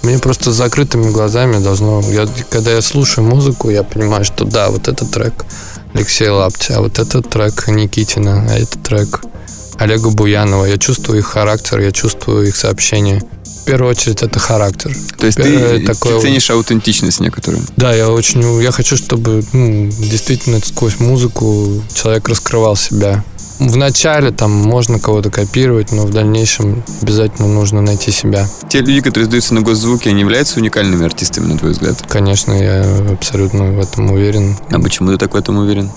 Мне 0.03 0.19
просто 0.19 0.51
с 0.51 0.55
закрытыми 0.55 1.11
глазами 1.11 1.61
должно... 1.61 2.01
Я, 2.11 2.27
когда 2.49 2.71
я 2.71 2.81
слушаю 2.81 3.27
музыку, 3.27 3.69
я 3.69 3.83
понимаю, 3.83 4.23
что 4.23 4.45
да, 4.45 4.69
вот 4.69 4.87
этот 4.87 5.11
трек 5.11 5.33
Алексея 5.93 6.31
Лапти, 6.31 6.71
а 6.71 6.81
вот 6.81 6.99
этот 6.99 7.29
трек 7.29 7.67
Никитина, 7.67 8.47
а 8.49 8.57
этот 8.57 8.83
трек 8.83 9.21
Олега 9.79 10.09
Буянова. 10.09 10.65
Я 10.65 10.77
чувствую 10.77 11.19
их 11.19 11.27
характер, 11.27 11.79
я 11.79 11.91
чувствую 11.91 12.47
их 12.47 12.55
сообщения. 12.55 13.21
В 13.43 13.65
первую 13.65 13.91
очередь 13.91 14.23
это 14.23 14.39
характер. 14.39 14.95
То 15.17 15.25
есть 15.25 15.37
Первое 15.37 15.79
ты, 15.79 15.85
такое 15.85 16.15
ты 16.15 16.21
ценишь 16.21 16.49
аутентичность 16.49 17.19
некоторую. 17.19 17.61
Да, 17.75 17.93
я 17.93 18.09
очень, 18.09 18.61
я 18.61 18.71
хочу, 18.71 18.95
чтобы 18.95 19.43
ну, 19.51 19.89
действительно 19.89 20.59
сквозь 20.59 20.99
музыку 20.99 21.83
человек 21.93 22.29
раскрывал 22.29 22.75
себя. 22.75 23.23
В 23.59 23.75
начале 23.75 24.31
там 24.31 24.51
можно 24.51 24.99
кого-то 24.99 25.31
копировать, 25.31 25.91
но 25.91 26.03
в 26.03 26.11
дальнейшем 26.11 26.83
обязательно 27.01 27.47
нужно 27.47 27.81
найти 27.81 28.11
себя. 28.11 28.47
Те 28.69 28.81
люди, 28.81 29.01
которые 29.01 29.25
сдаются 29.25 29.55
на 29.55 29.61
госзвуки, 29.61 30.09
они 30.09 30.21
являются 30.21 30.59
уникальными 30.59 31.03
артистами, 31.05 31.47
на 31.47 31.57
твой 31.57 31.71
взгляд? 31.71 32.03
Конечно, 32.07 32.53
я 32.53 32.85
абсолютно 33.11 33.71
в 33.71 33.79
этом 33.79 34.11
уверен. 34.11 34.55
А 34.69 34.79
почему 34.79 35.11
ты 35.11 35.17
так 35.17 35.33
в 35.33 35.37
этом 35.37 35.57
уверен? 35.57 35.89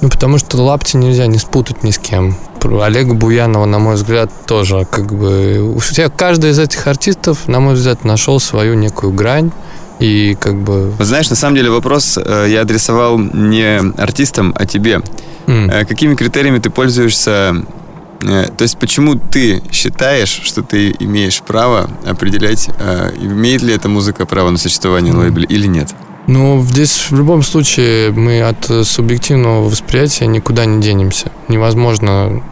Ну, 0.00 0.10
потому 0.10 0.38
что 0.38 0.62
лапти 0.62 0.96
нельзя 0.96 1.26
не 1.26 1.38
спутать 1.38 1.82
ни 1.82 1.90
с 1.90 1.98
кем. 1.98 2.36
Про 2.60 2.82
Олега 2.82 3.14
Буянова, 3.14 3.64
на 3.64 3.78
мой 3.78 3.94
взгляд, 3.94 4.30
тоже 4.46 4.86
как 4.88 5.12
бы... 5.12 5.60
У 5.74 5.78
всех, 5.78 6.14
каждый 6.14 6.50
из 6.50 6.58
этих 6.58 6.86
артистов, 6.86 7.48
на 7.48 7.58
мой 7.58 7.74
взгляд, 7.74 8.04
нашел 8.04 8.38
свою 8.38 8.74
некую 8.74 9.12
грань. 9.12 9.50
И 9.98 10.36
как 10.40 10.56
бы... 10.62 10.90
Вот 10.96 11.06
знаешь, 11.06 11.28
на 11.30 11.36
самом 11.36 11.56
деле 11.56 11.70
вопрос 11.70 12.18
э, 12.22 12.46
я 12.48 12.60
адресовал 12.62 13.18
не 13.18 13.78
артистам, 13.98 14.54
а 14.56 14.64
тебе. 14.66 15.00
Э, 15.46 15.84
Какими 15.84 16.14
критериями 16.14 16.58
ты 16.58 16.70
пользуешься? 16.70 17.64
э, 18.22 18.44
То 18.56 18.62
есть 18.62 18.78
почему 18.78 19.16
ты 19.16 19.62
считаешь, 19.72 20.40
что 20.44 20.62
ты 20.62 20.94
имеешь 21.00 21.42
право 21.42 21.90
определять, 22.06 22.68
имеет 23.20 23.62
ли 23.62 23.74
эта 23.74 23.88
музыка 23.88 24.24
право 24.26 24.50
на 24.50 24.58
существование 24.58 25.12
на 25.12 25.20
лейбле 25.20 25.46
или 25.48 25.66
нет? 25.66 25.88
Ну, 26.26 26.62
здесь 26.62 27.06
в 27.10 27.16
любом 27.16 27.42
случае 27.42 28.10
мы 28.12 28.42
от 28.42 28.70
субъективного 28.86 29.62
восприятия 29.68 30.26
никуда 30.26 30.66
не 30.66 30.80
денемся. 30.82 31.32
Невозможно, 31.48 32.42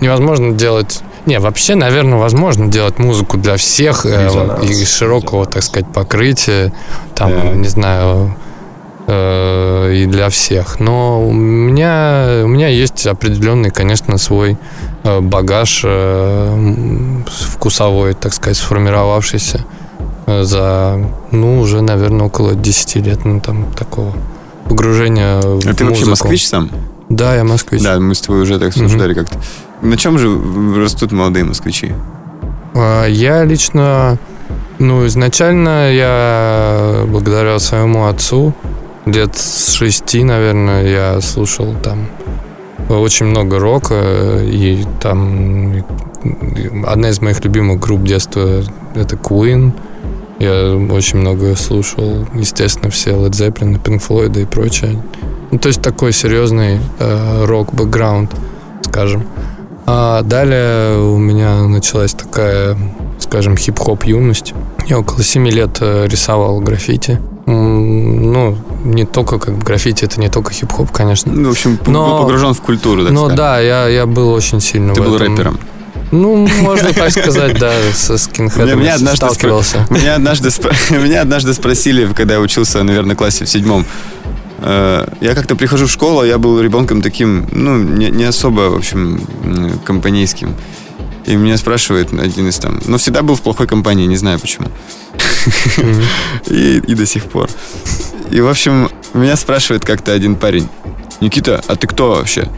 невозможно 0.00 0.52
делать 0.52 1.00
Не, 1.26 1.40
вообще, 1.40 1.74
наверное, 1.74 2.18
возможно 2.18 2.68
делать 2.68 2.98
музыку 2.98 3.36
для 3.36 3.56
всех 3.56 4.06
э, 4.06 4.58
и 4.62 4.84
широкого, 4.84 5.46
так 5.46 5.62
сказать, 5.62 5.92
покрытия, 5.92 6.72
там, 7.14 7.30
yeah. 7.30 7.54
не 7.54 7.68
знаю, 7.68 8.36
э, 9.06 9.94
и 9.94 10.06
для 10.06 10.28
всех. 10.28 10.80
Но 10.80 11.26
у 11.26 11.32
меня, 11.32 12.42
у 12.44 12.48
меня 12.48 12.68
есть 12.68 13.06
определенный, 13.06 13.70
конечно, 13.70 14.18
свой 14.18 14.56
э, 15.04 15.20
багаж 15.20 15.82
э, 15.84 17.22
вкусовой, 17.26 18.14
так 18.14 18.32
сказать, 18.34 18.56
сформировавшийся 18.56 19.64
э, 20.26 20.42
за, 20.42 20.98
ну, 21.30 21.60
уже, 21.60 21.80
наверное, 21.80 22.26
около 22.26 22.54
10 22.54 22.96
лет, 22.96 23.24
ну, 23.24 23.40
там, 23.40 23.72
такого 23.72 24.14
погружения 24.68 25.40
в 25.40 25.66
А 25.66 25.74
ты 25.74 25.84
вообще 25.84 26.04
москвич 26.04 26.46
сам? 26.46 26.70
Да, 27.08 27.34
я 27.34 27.44
москвич. 27.44 27.82
Да, 27.82 27.98
мы 27.98 28.14
с 28.14 28.20
тобой 28.20 28.42
уже 28.42 28.58
так 28.58 28.68
обсуждали 28.68 29.12
mm-hmm. 29.12 29.18
как-то. 29.18 29.38
На 29.82 29.96
чем 29.96 30.18
же 30.18 30.28
растут 30.76 31.12
молодые 31.12 31.44
москвичи? 31.44 31.92
А, 32.74 33.06
я 33.06 33.44
лично, 33.44 34.18
ну, 34.78 35.06
изначально 35.06 35.92
я 35.92 37.04
благодаря 37.06 37.58
своему 37.58 38.06
отцу 38.06 38.54
лет 39.06 39.36
с 39.36 39.72
шести, 39.72 40.24
наверное, 40.24 40.86
я 40.86 41.20
слушал 41.20 41.74
там 41.82 42.08
очень 42.88 43.26
много 43.26 43.58
рока, 43.58 44.40
и 44.42 44.84
там 45.00 45.84
одна 46.86 47.10
из 47.10 47.20
моих 47.20 47.44
любимых 47.44 47.80
групп 47.80 48.02
детства 48.02 48.62
это 48.94 49.16
Queen. 49.16 49.72
Я 50.38 50.76
очень 50.92 51.18
много 51.18 51.56
слушал, 51.56 52.26
естественно, 52.34 52.90
все 52.90 53.10
Led 53.10 53.30
Zeppelin, 53.30 53.82
Pink 53.82 54.06
Floyd 54.06 54.40
и 54.40 54.44
прочее. 54.44 55.02
Ну, 55.50 55.58
то 55.58 55.68
есть 55.68 55.82
такой 55.82 56.12
серьезный 56.12 56.78
э, 56.98 57.44
рок-бэкграунд, 57.44 58.32
скажем. 58.82 59.24
А 59.90 60.20
далее 60.20 61.00
у 61.00 61.16
меня 61.16 61.62
началась 61.62 62.12
такая, 62.12 62.76
скажем, 63.18 63.56
хип-хоп 63.56 64.04
юность. 64.04 64.52
Я 64.86 64.98
около 64.98 65.22
семи 65.22 65.50
лет 65.50 65.78
э, 65.80 66.06
рисовал 66.06 66.60
граффити. 66.60 67.18
Ну, 67.46 68.58
не 68.84 69.06
только 69.06 69.38
как 69.38 69.56
граффити, 69.56 70.04
это 70.04 70.20
не 70.20 70.28
только 70.28 70.52
хип-хоп, 70.52 70.92
конечно. 70.92 71.32
Ну, 71.32 71.48
в 71.48 71.52
общем, 71.52 71.78
но, 71.86 72.10
был 72.10 72.18
погружен 72.24 72.52
в 72.52 72.60
культуру, 72.60 73.04
так 73.04 73.12
Ну 73.12 73.28
да, 73.28 73.60
я, 73.60 73.88
я 73.88 74.04
был 74.04 74.30
очень 74.30 74.60
сильно 74.60 74.92
Ты 74.92 75.00
был 75.00 75.16
этом. 75.16 75.30
рэпером. 75.30 75.60
Ну, 76.10 76.46
можно 76.60 76.92
так 76.92 77.10
сказать, 77.10 77.58
да, 77.58 77.72
со 77.94 78.18
скинхедом 78.18 78.80
меня 78.80 78.96
однажды 78.96 79.16
сталкивался. 79.16 79.84
Спро... 79.86 79.96
Меня, 79.96 80.16
однажды 80.16 80.50
спро... 80.50 80.70
меня 80.90 81.22
однажды 81.22 81.54
спросили, 81.54 82.12
когда 82.12 82.34
я 82.34 82.40
учился, 82.40 82.82
наверное, 82.82 83.14
в 83.14 83.18
классе 83.18 83.46
в 83.46 83.48
седьмом, 83.48 83.86
я 84.60 85.34
как-то 85.34 85.56
прихожу 85.56 85.86
в 85.86 85.90
школу, 85.90 86.24
я 86.24 86.38
был 86.38 86.60
ребенком 86.60 87.00
таким, 87.02 87.48
ну, 87.52 87.78
не, 87.78 88.10
не 88.10 88.24
особо, 88.24 88.70
в 88.70 88.76
общем, 88.76 89.20
компанейским. 89.84 90.54
И 91.26 91.36
меня 91.36 91.58
спрашивает 91.58 92.12
один 92.12 92.48
из 92.48 92.56
там... 92.58 92.80
Но 92.86 92.96
всегда 92.96 93.22
был 93.22 93.34
в 93.34 93.42
плохой 93.42 93.66
компании, 93.66 94.06
не 94.06 94.16
знаю 94.16 94.40
почему. 94.40 94.68
И, 96.46 96.80
до 96.80 97.04
сих 97.04 97.24
пор. 97.24 97.50
И, 98.30 98.40
в 98.40 98.48
общем, 98.48 98.88
меня 99.12 99.36
спрашивает 99.36 99.84
как-то 99.84 100.12
один 100.12 100.36
парень. 100.36 100.68
Никита, 101.20 101.62
а 101.66 101.76
ты 101.76 101.86
кто 101.86 102.10
вообще? 102.10 102.48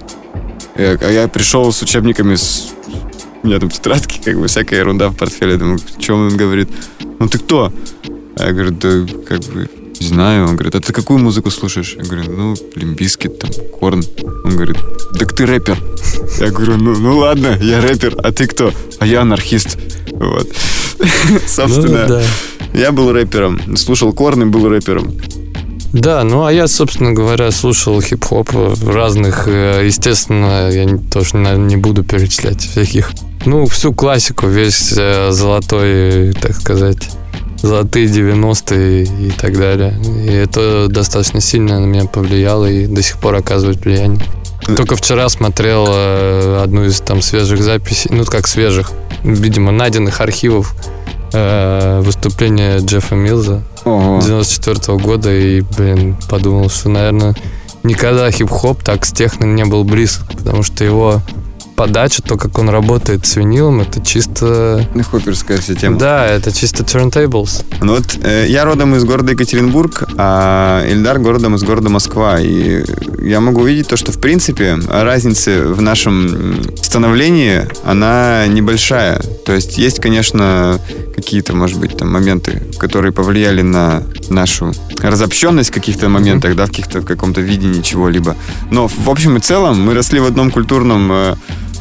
Я, 0.77 0.97
а 1.01 1.11
я 1.11 1.27
пришел 1.27 1.73
с 1.73 1.83
учебниками, 1.83 2.37
с... 2.37 2.69
у 3.43 3.47
меня 3.47 3.59
там 3.59 3.71
тетрадки, 3.71 4.21
как 4.25 4.39
бы 4.39 4.47
всякая 4.47 4.81
ерунда 4.81 5.09
в 5.09 5.17
портфеле. 5.17 5.57
Думаю, 5.57 5.81
о 5.97 6.01
чем 6.01 6.29
он 6.29 6.37
говорит? 6.37 6.71
Ну 7.19 7.29
ты 7.29 7.39
кто? 7.39 7.73
А 8.37 8.47
я 8.47 8.53
говорю, 8.53 8.71
да 8.71 9.07
как 9.27 9.41
бы 9.41 9.69
знаю. 10.11 10.49
Он 10.49 10.57
говорит, 10.57 10.75
а 10.75 10.81
ты 10.81 10.93
какую 10.93 11.19
музыку 11.19 11.51
слушаешь? 11.51 11.97
Я 11.97 12.05
говорю, 12.05 12.31
ну, 12.31 12.55
Limp 12.75 12.98
Bizkit, 12.98 13.39
там, 13.39 13.51
Korn. 13.79 14.05
Он 14.45 14.57
говорит, 14.57 14.77
так 15.19 15.33
ты 15.35 15.47
рэпер. 15.47 15.79
Я 16.41 16.51
говорю, 16.51 16.77
ну, 16.77 16.97
ну 16.99 17.19
ладно, 17.19 17.59
я 17.61 17.81
рэпер, 17.81 18.17
а 18.23 18.33
ты 18.33 18.47
кто? 18.47 18.73
А 18.99 19.07
я 19.07 19.23
анархист. 19.23 19.79
Вот. 20.13 20.49
Собственно, 21.47 22.07
ну, 22.07 22.09
да. 22.09 22.23
я 22.75 22.93
был 22.93 23.13
рэпером. 23.13 23.77
Слушал 23.77 24.13
Korn 24.13 24.43
и 24.43 24.47
был 24.47 24.69
рэпером. 24.69 25.15
Да, 25.93 26.23
ну 26.23 26.45
а 26.45 26.53
я, 26.53 26.69
собственно 26.69 27.13
говоря, 27.13 27.51
слушал 27.51 28.01
хип-хоп 28.01 28.51
разных. 28.87 29.49
Э, 29.49 29.83
естественно, 29.85 30.71
я 30.71 30.87
тоже, 31.11 31.37
наверное, 31.37 31.67
не 31.67 31.77
буду 31.77 32.05
перечислять 32.05 32.61
всяких. 32.61 33.11
Ну, 33.45 33.67
всю 33.67 33.93
классику, 33.93 34.47
весь 34.47 34.95
э, 34.97 35.33
золотой, 35.33 36.33
так 36.35 36.55
сказать, 36.55 37.11
золотые 37.63 38.07
90-е 38.07 39.05
и 39.05 39.31
так 39.31 39.59
далее. 39.59 39.95
И 40.25 40.33
это 40.33 40.89
достаточно 40.89 41.41
сильно 41.41 41.81
на 41.81 41.87
меня 41.87 42.07
повлияло 42.07 42.67
и 42.67 42.87
до 42.87 43.03
сих 43.03 43.19
пор 43.19 43.37
оказывает 43.37 43.85
влияние. 43.85 44.21
Только 44.77 44.97
вчера 44.97 45.29
смотрел 45.29 45.87
э, 45.89 46.61
одну 46.63 46.85
из 46.85 47.01
там 47.01 47.23
свежих 47.23 47.63
записей, 47.63 48.11
ну 48.13 48.25
как 48.25 48.47
свежих, 48.47 48.93
видимо, 49.25 49.73
найденных 49.73 50.21
архивов 50.21 50.75
э, 51.33 52.01
выступления 52.05 52.79
Джеффа 52.79 53.15
Милза 53.15 53.63
Ого. 53.85 54.21
94 54.21 54.77
-го 54.77 55.01
года 55.01 55.33
и, 55.33 55.63
блин, 55.77 56.17
подумал, 56.29 56.69
что, 56.71 56.89
наверное, 56.91 57.35
никогда 57.83 58.31
хип-хоп 58.31 58.83
так 58.83 59.05
с 59.05 59.13
техно 59.13 59.47
не 59.47 59.65
был 59.65 59.85
близок, 59.85 60.27
потому 60.37 60.63
что 60.63 60.85
его 60.85 61.23
подача, 61.81 62.21
то, 62.21 62.37
как 62.37 62.59
он 62.59 62.69
работает 62.69 63.25
с 63.25 63.37
винилом, 63.37 63.81
это 63.81 64.05
чисто... 64.05 64.87
Хоперская 65.11 65.57
вся 65.57 65.75
тема. 65.75 65.99
Да, 65.99 66.27
это 66.27 66.53
чисто 66.53 66.83
turntables. 66.83 67.65
Ну 67.81 67.95
вот 67.95 68.19
э, 68.23 68.45
я 68.51 68.67
родом 68.67 68.95
из 68.97 69.05
города 69.05 69.33
Екатеринбург, 69.33 70.05
а 70.19 70.85
Ильдар 70.87 71.19
городом 71.19 71.55
из 71.55 71.63
города 71.63 71.89
Москва. 71.89 72.39
И 72.39 72.85
я 73.23 73.41
могу 73.41 73.63
увидеть 73.63 73.89
то, 73.89 73.97
что, 73.97 74.13
в 74.13 74.21
принципе, 74.21 74.79
разница 74.91 75.63
в 75.69 75.81
нашем 75.81 76.61
становлении, 76.83 77.63
она 77.83 78.47
небольшая. 78.47 79.19
То 79.47 79.55
есть 79.55 79.79
есть, 79.79 80.01
конечно, 80.01 80.79
какие-то, 81.17 81.57
может 81.57 81.81
быть, 81.81 81.97
там 81.97 82.13
моменты, 82.13 82.63
которые 82.79 83.13
повлияли 83.13 83.63
на 83.63 84.03
нашу 84.29 84.73
разобщенность 85.01 85.71
в 85.71 85.73
каких-то 85.73 86.11
моментах, 86.11 86.53
mm-hmm. 86.53 86.57
да, 86.57 86.67
в 86.67 86.69
каких-то 86.69 87.01
в 87.01 87.07
каком-то 87.07 87.41
видении 87.41 87.81
чего-либо. 87.81 88.37
Но 88.71 88.87
в 88.87 89.09
общем 89.09 89.39
и 89.39 89.41
целом 89.41 89.81
мы 89.81 89.95
росли 89.95 90.21
в 90.21 90.27
одном 90.27 90.51
культурном 90.51 91.11
э, 91.11 91.35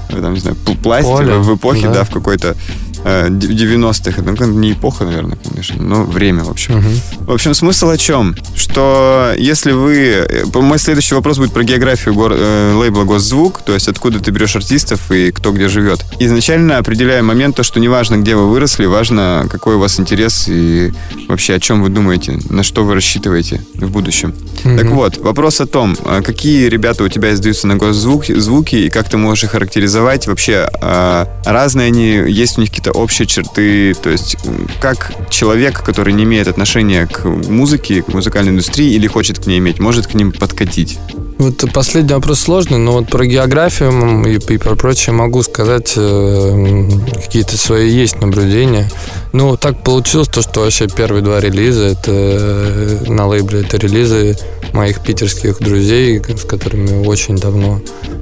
там, 0.10 0.34
не 0.34 0.40
знаю, 0.40 0.58
пластик 0.84 1.18
Поле, 1.18 1.38
в 1.38 1.56
эпохе, 1.56 1.88
да, 1.88 1.94
да 1.94 2.04
в 2.04 2.10
какой-то 2.10 2.56
90-х. 3.04 4.22
Э, 4.22 4.34
это 4.34 4.46
ну, 4.46 4.60
не 4.60 4.74
эпоха, 4.74 5.06
наверное, 5.06 5.38
конечно, 5.38 5.82
но 5.82 6.04
время, 6.04 6.44
в 6.44 6.50
общем. 6.50 6.78
Угу. 6.78 7.26
В 7.28 7.32
общем, 7.32 7.54
смысл 7.54 7.90
о 7.90 7.98
чем? 7.98 8.36
Что 8.56 9.34
если 9.38 9.72
вы... 9.72 10.28
Э, 10.30 10.46
мой 10.54 10.80
следующий 10.80 11.16
вопрос 11.16 11.38
будет 11.38 11.54
про 11.54 11.64
географию 11.64 12.14
гор... 12.14 12.34
э, 12.36 12.74
лейбла 12.76 13.04
«Госзвук», 13.04 13.62
то 13.62 13.74
есть 13.74 13.88
откуда 13.88 14.20
ты 14.20 14.32
берешь 14.32 14.56
артистов 14.56 15.12
и 15.12 15.32
кто 15.32 15.52
где 15.52 15.68
живет. 15.68 16.06
Изначально 16.20 16.78
определяя 16.78 17.24
момент, 17.24 17.56
то, 17.56 17.64
что 17.64 17.80
неважно, 17.80 18.18
где 18.18 18.36
вы 18.36 18.50
выросли, 18.50 18.86
важно, 18.86 19.48
какой 19.50 19.76
у 19.76 19.80
вас 19.80 20.00
интерес 20.00 20.46
и 20.48 20.92
вообще 21.28 21.56
о 21.56 21.60
чем 21.60 21.82
вы 21.82 21.90
думаете, 21.90 22.40
на 22.50 22.64
что 22.64 22.84
вы 22.84 22.96
рассчитываете 22.96 23.62
в 23.76 23.90
будущем. 23.90 24.34
Угу. 24.64 24.78
Так 24.78 24.88
вот, 24.92 25.18
вопрос 25.18 25.62
о 25.62 25.66
том, 25.66 25.96
а 26.06 26.22
какие 26.22 26.68
ребята 26.68 27.04
у 27.04 27.08
тебя 27.08 27.34
издаются 27.34 27.68
на 27.68 27.76
«Госзвук», 27.76 28.26
звуки, 28.26 28.76
и 28.76 28.90
как 28.90 29.10
ты 29.10 29.18
можешь 29.18 29.46
их 29.46 29.52
характеризовать. 29.52 30.28
Вообще, 30.28 30.70
а, 30.82 31.28
разные 31.46 31.88
они, 31.88 32.32
есть 32.32 32.58
у 32.58 32.62
них 32.62 32.70
какие-то 32.70 32.89
какие-то 32.90 32.92
общие 32.92 33.28
черты? 33.28 33.94
То 33.94 34.10
есть 34.10 34.38
как 34.82 35.12
человек, 35.30 35.84
который 35.84 36.14
не 36.14 36.24
имеет 36.24 36.48
отношения 36.48 37.08
к 37.08 37.26
музыке, 37.26 38.02
к 38.02 38.14
музыкальной 38.14 38.52
индустрии 38.52 38.94
или 38.94 39.08
хочет 39.08 39.40
к 39.40 39.48
ней 39.48 39.60
иметь, 39.60 39.80
может 39.80 40.08
к 40.08 40.14
ним 40.14 40.32
подкатить? 40.32 41.00
Вот 41.38 41.64
последний 41.74 42.14
вопрос 42.14 42.42
сложный, 42.42 42.78
но 42.78 42.94
вот 42.94 43.10
про 43.10 43.26
географию 43.26 44.26
и, 44.26 44.54
и 44.54 44.58
про 44.58 44.76
прочее 44.76 45.14
могу 45.14 45.42
сказать, 45.42 45.94
э, 45.96 46.90
какие-то 47.16 47.58
свои 47.58 47.90
есть 47.90 48.20
наблюдения. 48.20 48.90
Ну, 49.32 49.56
так 49.56 49.82
получилось 49.84 50.28
то, 50.28 50.42
что 50.42 50.62
вообще 50.62 50.88
первые 50.90 51.24
два 51.24 51.40
релиза, 51.40 51.84
это 51.84 52.12
э, 52.12 53.04
на 53.08 53.28
лейбле, 53.28 53.62
это 53.62 53.78
релизы 53.78 54.38
моих 54.74 55.02
питерских 55.02 55.60
друзей, 55.60 56.22
с 56.22 56.44
которыми 56.44 57.06
очень 57.06 57.38
давно, 57.38 57.80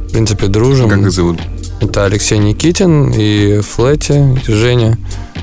в 0.07 0.11
принципе, 0.11 0.45
дружим. 0.47 0.87
Как 0.87 0.99
их 0.99 1.11
зовут? 1.11 1.39
Это 1.79 2.05
Алексей 2.05 2.39
Никитин 2.39 3.11
и 3.15 3.59
Флэти, 3.61 4.41
Женя. 4.47 4.97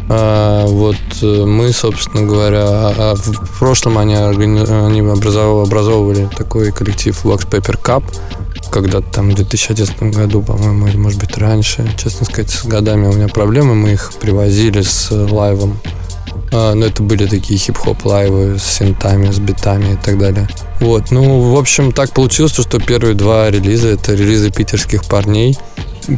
А, 0.08 0.66
вот 0.66 0.96
э, 1.22 1.44
мы, 1.44 1.72
собственно 1.72 2.26
говоря, 2.26 2.64
а, 2.64 2.94
а 2.98 3.14
в 3.14 3.58
прошлом 3.58 3.98
они, 3.98 4.14
они 4.16 5.00
образовывали 5.00 6.28
такой 6.36 6.72
коллектив 6.72 7.18
Wax 7.24 7.48
Paper 7.48 7.80
Cup, 7.80 8.04
когда-то 8.70 9.06
там 9.10 9.30
в 9.30 9.34
2011 9.34 10.14
году, 10.14 10.42
по-моему, 10.42 10.88
или 10.88 10.96
может 10.96 11.20
быть 11.20 11.38
раньше. 11.38 11.88
Честно 11.96 12.26
сказать, 12.26 12.50
с 12.50 12.64
годами 12.64 13.06
у 13.06 13.12
меня 13.12 13.28
проблемы, 13.28 13.74
мы 13.74 13.92
их 13.92 14.12
привозили 14.20 14.82
с 14.82 15.10
лайвом. 15.10 15.78
Но 16.50 16.84
это 16.84 17.02
были 17.02 17.26
такие 17.26 17.58
хип-хоп 17.58 18.04
лайвы 18.04 18.58
с 18.58 18.62
синтами, 18.64 19.30
с 19.30 19.38
битами 19.38 19.94
и 19.94 19.96
так 19.96 20.18
далее. 20.18 20.48
Вот, 20.80 21.10
ну, 21.10 21.52
в 21.52 21.58
общем, 21.58 21.90
так 21.90 22.12
получилось, 22.12 22.52
что 22.52 22.78
первые 22.78 23.14
два 23.14 23.50
релиза 23.50 23.88
это 23.88 24.14
релизы 24.14 24.50
питерских 24.50 25.04
парней– 25.04 25.56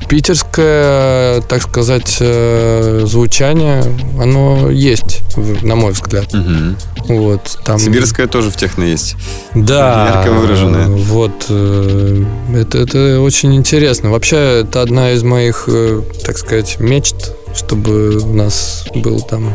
питерское, 0.08 1.40
так 1.42 1.62
сказать, 1.62 2.16
э, 2.20 3.02
звучание, 3.04 3.82
оно 4.20 4.70
есть, 4.70 5.22
на 5.62 5.76
мой 5.76 5.92
взгляд. 5.92 6.34
Угу. 6.34 7.14
Вот, 7.16 7.58
там... 7.64 7.78
Сибирское 7.78 8.26
тоже 8.26 8.50
в 8.50 8.56
техно 8.56 8.84
есть. 8.84 9.16
Да. 9.54 10.12
Ярко 10.16 10.32
выраженное. 10.32 10.88
Вот. 10.88 11.46
э, 11.48 12.24
Это, 12.54 12.78
это 12.78 13.20
очень 13.20 13.54
интересно. 13.54 14.10
Вообще, 14.10 14.62
это 14.62 14.82
одна 14.82 15.12
из 15.12 15.22
моих, 15.22 15.64
э, 15.68 16.02
так 16.24 16.38
сказать, 16.38 16.78
мечт, 16.80 17.32
чтобы 17.54 18.18
у 18.18 18.34
нас 18.34 18.86
был 18.94 19.20
там 19.20 19.54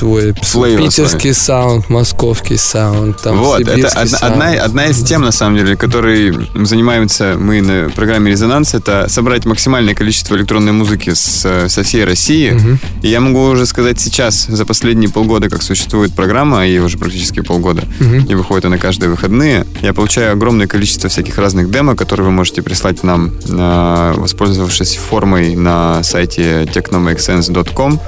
свой 0.00 0.34
Флейвор 0.40 0.86
питерский 0.86 1.34
саунд, 1.34 1.88
московский 1.88 2.56
саунд, 2.56 3.20
там 3.22 3.38
вот, 3.38 3.60
это 3.60 3.88
одна, 3.88 4.18
одна, 4.18 4.46
одна 4.64 4.86
из 4.86 5.02
тем, 5.02 5.22
на 5.22 5.32
самом 5.32 5.56
деле, 5.58 5.76
которой 5.76 6.34
занимаемся 6.66 7.36
мы 7.38 7.60
на 7.60 7.90
программе 7.90 8.30
«Резонанс», 8.30 8.74
это 8.74 9.06
собрать 9.08 9.44
максимальное 9.44 9.94
количество 9.94 10.36
электронной 10.36 10.72
музыки 10.72 11.12
с, 11.14 11.68
со 11.68 11.82
всей 11.82 12.04
России. 12.04 12.50
Мгм. 12.50 12.78
И 13.02 13.08
я 13.08 13.20
могу 13.20 13.42
уже 13.42 13.66
сказать 13.66 14.00
сейчас, 14.00 14.46
за 14.46 14.64
последние 14.64 15.10
полгода, 15.10 15.48
как 15.48 15.62
существует 15.62 16.14
программа, 16.14 16.66
и 16.66 16.78
уже 16.78 16.98
практически 16.98 17.40
полгода, 17.40 17.82
Мгм. 18.00 18.26
и 18.26 18.34
выходит 18.34 18.64
она 18.64 18.78
каждые 18.78 19.10
выходные, 19.10 19.66
я 19.82 19.92
получаю 19.92 20.32
огромное 20.32 20.66
количество 20.66 21.08
всяких 21.08 21.38
разных 21.38 21.70
демо, 21.70 21.94
которые 21.96 22.26
вы 22.26 22.32
можете 22.32 22.62
прислать 22.62 23.02
нам, 23.02 23.32
э, 23.48 24.14
воспользовавшись 24.16 24.96
формой 24.96 25.56
на 25.56 26.02
сайте 26.02 26.64
technomakesense.com. 26.64 28.00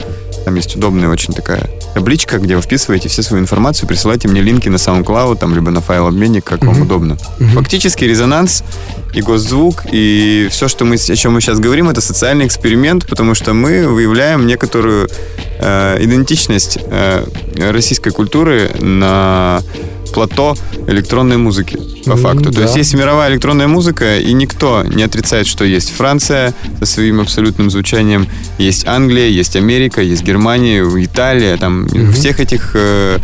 Там 0.44 0.54
есть 0.56 0.74
удобная 0.76 1.08
очень 1.08 1.32
такая 1.34 1.70
табличка, 1.94 2.38
где 2.38 2.56
вы 2.56 2.62
вписываете 2.62 3.08
всю 3.08 3.22
свою 3.22 3.42
информацию, 3.42 3.88
присылайте 3.88 4.26
мне 4.28 4.40
линки 4.40 4.68
на 4.68 4.76
SoundCloud, 4.76 5.38
там, 5.38 5.54
либо 5.54 5.70
на 5.70 5.80
файлообменник, 5.80 6.44
как 6.44 6.64
вам 6.64 6.74
Мгм. 6.76 6.82
удобно. 6.82 7.18
Мгм. 7.38 7.50
Фактически 7.50 8.04
резонанс 8.04 8.64
и 9.14 9.20
госзвук, 9.20 9.82
и 9.92 10.48
все, 10.50 10.68
что 10.68 10.84
мы, 10.84 10.96
о 10.96 11.16
чем 11.16 11.34
мы 11.34 11.40
сейчас 11.40 11.58
говорим, 11.58 11.88
это 11.88 12.00
социальный 12.00 12.46
эксперимент, 12.46 13.06
потому 13.06 13.34
что 13.34 13.52
мы 13.52 13.86
выявляем 13.86 14.46
некоторую 14.46 15.08
э, 15.58 15.98
идентичность 16.02 16.78
э, 16.80 17.24
российской 17.70 18.10
культуры 18.10 18.70
на 18.80 19.62
плато 20.12 20.54
электронной 20.86 21.36
музыки, 21.36 21.78
по 22.06 22.16
факту. 22.16 22.44
То 22.44 22.52
да. 22.56 22.62
есть 22.62 22.76
есть 22.76 22.94
мировая 22.94 23.30
электронная 23.30 23.68
музыка, 23.68 24.18
и 24.18 24.32
никто 24.32 24.82
не 24.84 25.02
отрицает, 25.04 25.46
что 25.46 25.64
есть 25.64 25.90
Франция 25.96 26.54
со 26.80 26.86
своим 26.86 27.20
абсолютным 27.20 27.70
звучанием, 27.70 28.26
есть 28.58 28.86
Англия, 28.86 29.28
есть 29.28 29.56
Америка, 29.56 30.00
есть 30.02 30.22
Германия, 30.22 30.82
Италия, 31.04 31.56
там 31.56 31.82
Мгм. 31.84 32.12
всех 32.12 32.40
этих 32.40 32.72
э, 32.74 33.18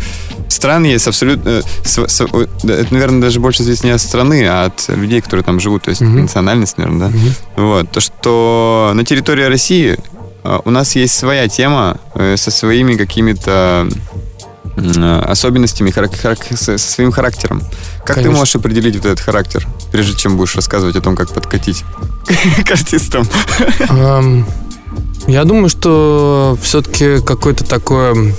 стран 0.47 0.83
есть 0.85 1.07
абсолютно... 1.07 1.61
с- 1.83 2.07
с- 2.07 2.27
да, 2.63 2.73
это, 2.73 2.93
наверное, 2.93 3.21
даже 3.21 3.39
больше 3.39 3.63
здесь 3.63 3.83
не 3.83 3.91
от 3.91 4.01
страны, 4.01 4.45
а 4.47 4.65
от 4.65 4.89
людей, 4.89 5.21
которые 5.21 5.43
там 5.43 5.59
живут, 5.59 5.83
то 5.83 5.89
есть 5.89 6.01
Мгм. 6.01 6.21
национальность, 6.21 6.77
наверное, 6.77 7.09
да? 7.09 7.17
Мгм. 7.17 7.33
Вот. 7.57 7.91
То, 7.91 7.99
что 7.99 8.91
на 8.95 9.03
территории 9.05 9.43
России 9.43 9.97
э, 10.43 10.59
у 10.65 10.69
нас 10.71 10.95
есть 10.95 11.15
своя 11.15 11.47
тема 11.47 11.97
э, 12.15 12.35
со 12.37 12.49
своими 12.51 12.95
какими-то 12.95 13.87
э, 13.89 14.28
особенностями, 15.25 15.89
харак- 15.91 16.19
харак- 16.21 16.55
со, 16.57 16.77
своим 16.77 17.11
характером. 17.11 17.61
Как 17.99 18.15
ты 18.17 18.23
Конечно. 18.23 18.31
можешь 18.37 18.55
определить 18.55 18.95
вот 18.95 19.05
этот 19.05 19.19
характер, 19.19 19.67
прежде 19.91 20.15
чем 20.17 20.37
будешь 20.37 20.55
рассказывать 20.55 20.95
о 20.95 21.01
том, 21.01 21.15
как 21.15 21.31
подкатить 21.33 21.83
к 22.65 22.71
артистам? 22.71 23.27
Ам, 23.89 24.45
Я 25.27 25.43
думаю, 25.43 25.69
что 25.69 26.57
все-таки 26.61 27.19
какое-то 27.21 27.63
такое 27.63 28.33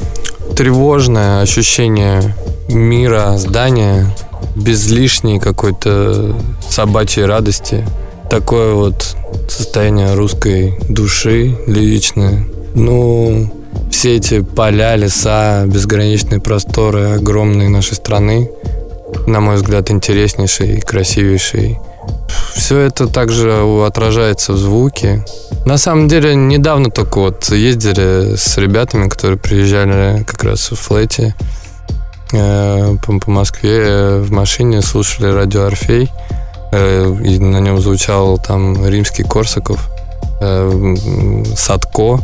тревожное 0.56 1.40
ощущение 1.42 2.34
мира, 2.68 3.36
здания, 3.38 4.14
без 4.56 4.88
лишней 4.88 5.38
какой-то 5.38 6.36
собачьей 6.68 7.26
радости. 7.26 7.86
Такое 8.30 8.74
вот 8.74 9.16
состояние 9.48 10.14
русской 10.14 10.78
души 10.88 11.56
лиричное. 11.66 12.46
Ну, 12.74 13.52
все 13.90 14.16
эти 14.16 14.40
поля, 14.40 14.96
леса, 14.96 15.64
безграничные 15.66 16.40
просторы 16.40 17.16
огромные 17.16 17.68
нашей 17.68 17.94
страны, 17.94 18.50
на 19.26 19.40
мой 19.40 19.56
взгляд, 19.56 19.90
интереснейшие 19.90 20.78
и 20.78 20.80
красивейшие. 20.80 21.80
Все 22.54 22.78
это 22.78 23.06
также 23.06 23.62
отражается 23.84 24.52
в 24.52 24.56
звуке. 24.56 25.24
На 25.66 25.76
самом 25.76 26.08
деле, 26.08 26.34
недавно 26.34 26.90
только 26.90 27.18
вот 27.18 27.50
ездили 27.50 28.36
с 28.36 28.56
ребятами, 28.56 29.08
которые 29.08 29.38
приезжали 29.38 30.22
как 30.24 30.42
раз 30.44 30.70
в 30.70 30.76
флете 30.76 31.34
э, 32.32 32.96
по, 33.04 33.30
Москве 33.30 33.78
э, 33.82 34.20
в 34.20 34.30
машине, 34.32 34.82
слушали 34.82 35.30
радио 35.30 35.64
Орфей, 35.64 36.10
э, 36.72 37.16
и 37.22 37.38
на 37.38 37.60
нем 37.60 37.80
звучал 37.80 38.38
там 38.38 38.86
римский 38.86 39.24
Корсаков, 39.24 39.90
э, 40.40 40.94
Садко. 41.56 42.20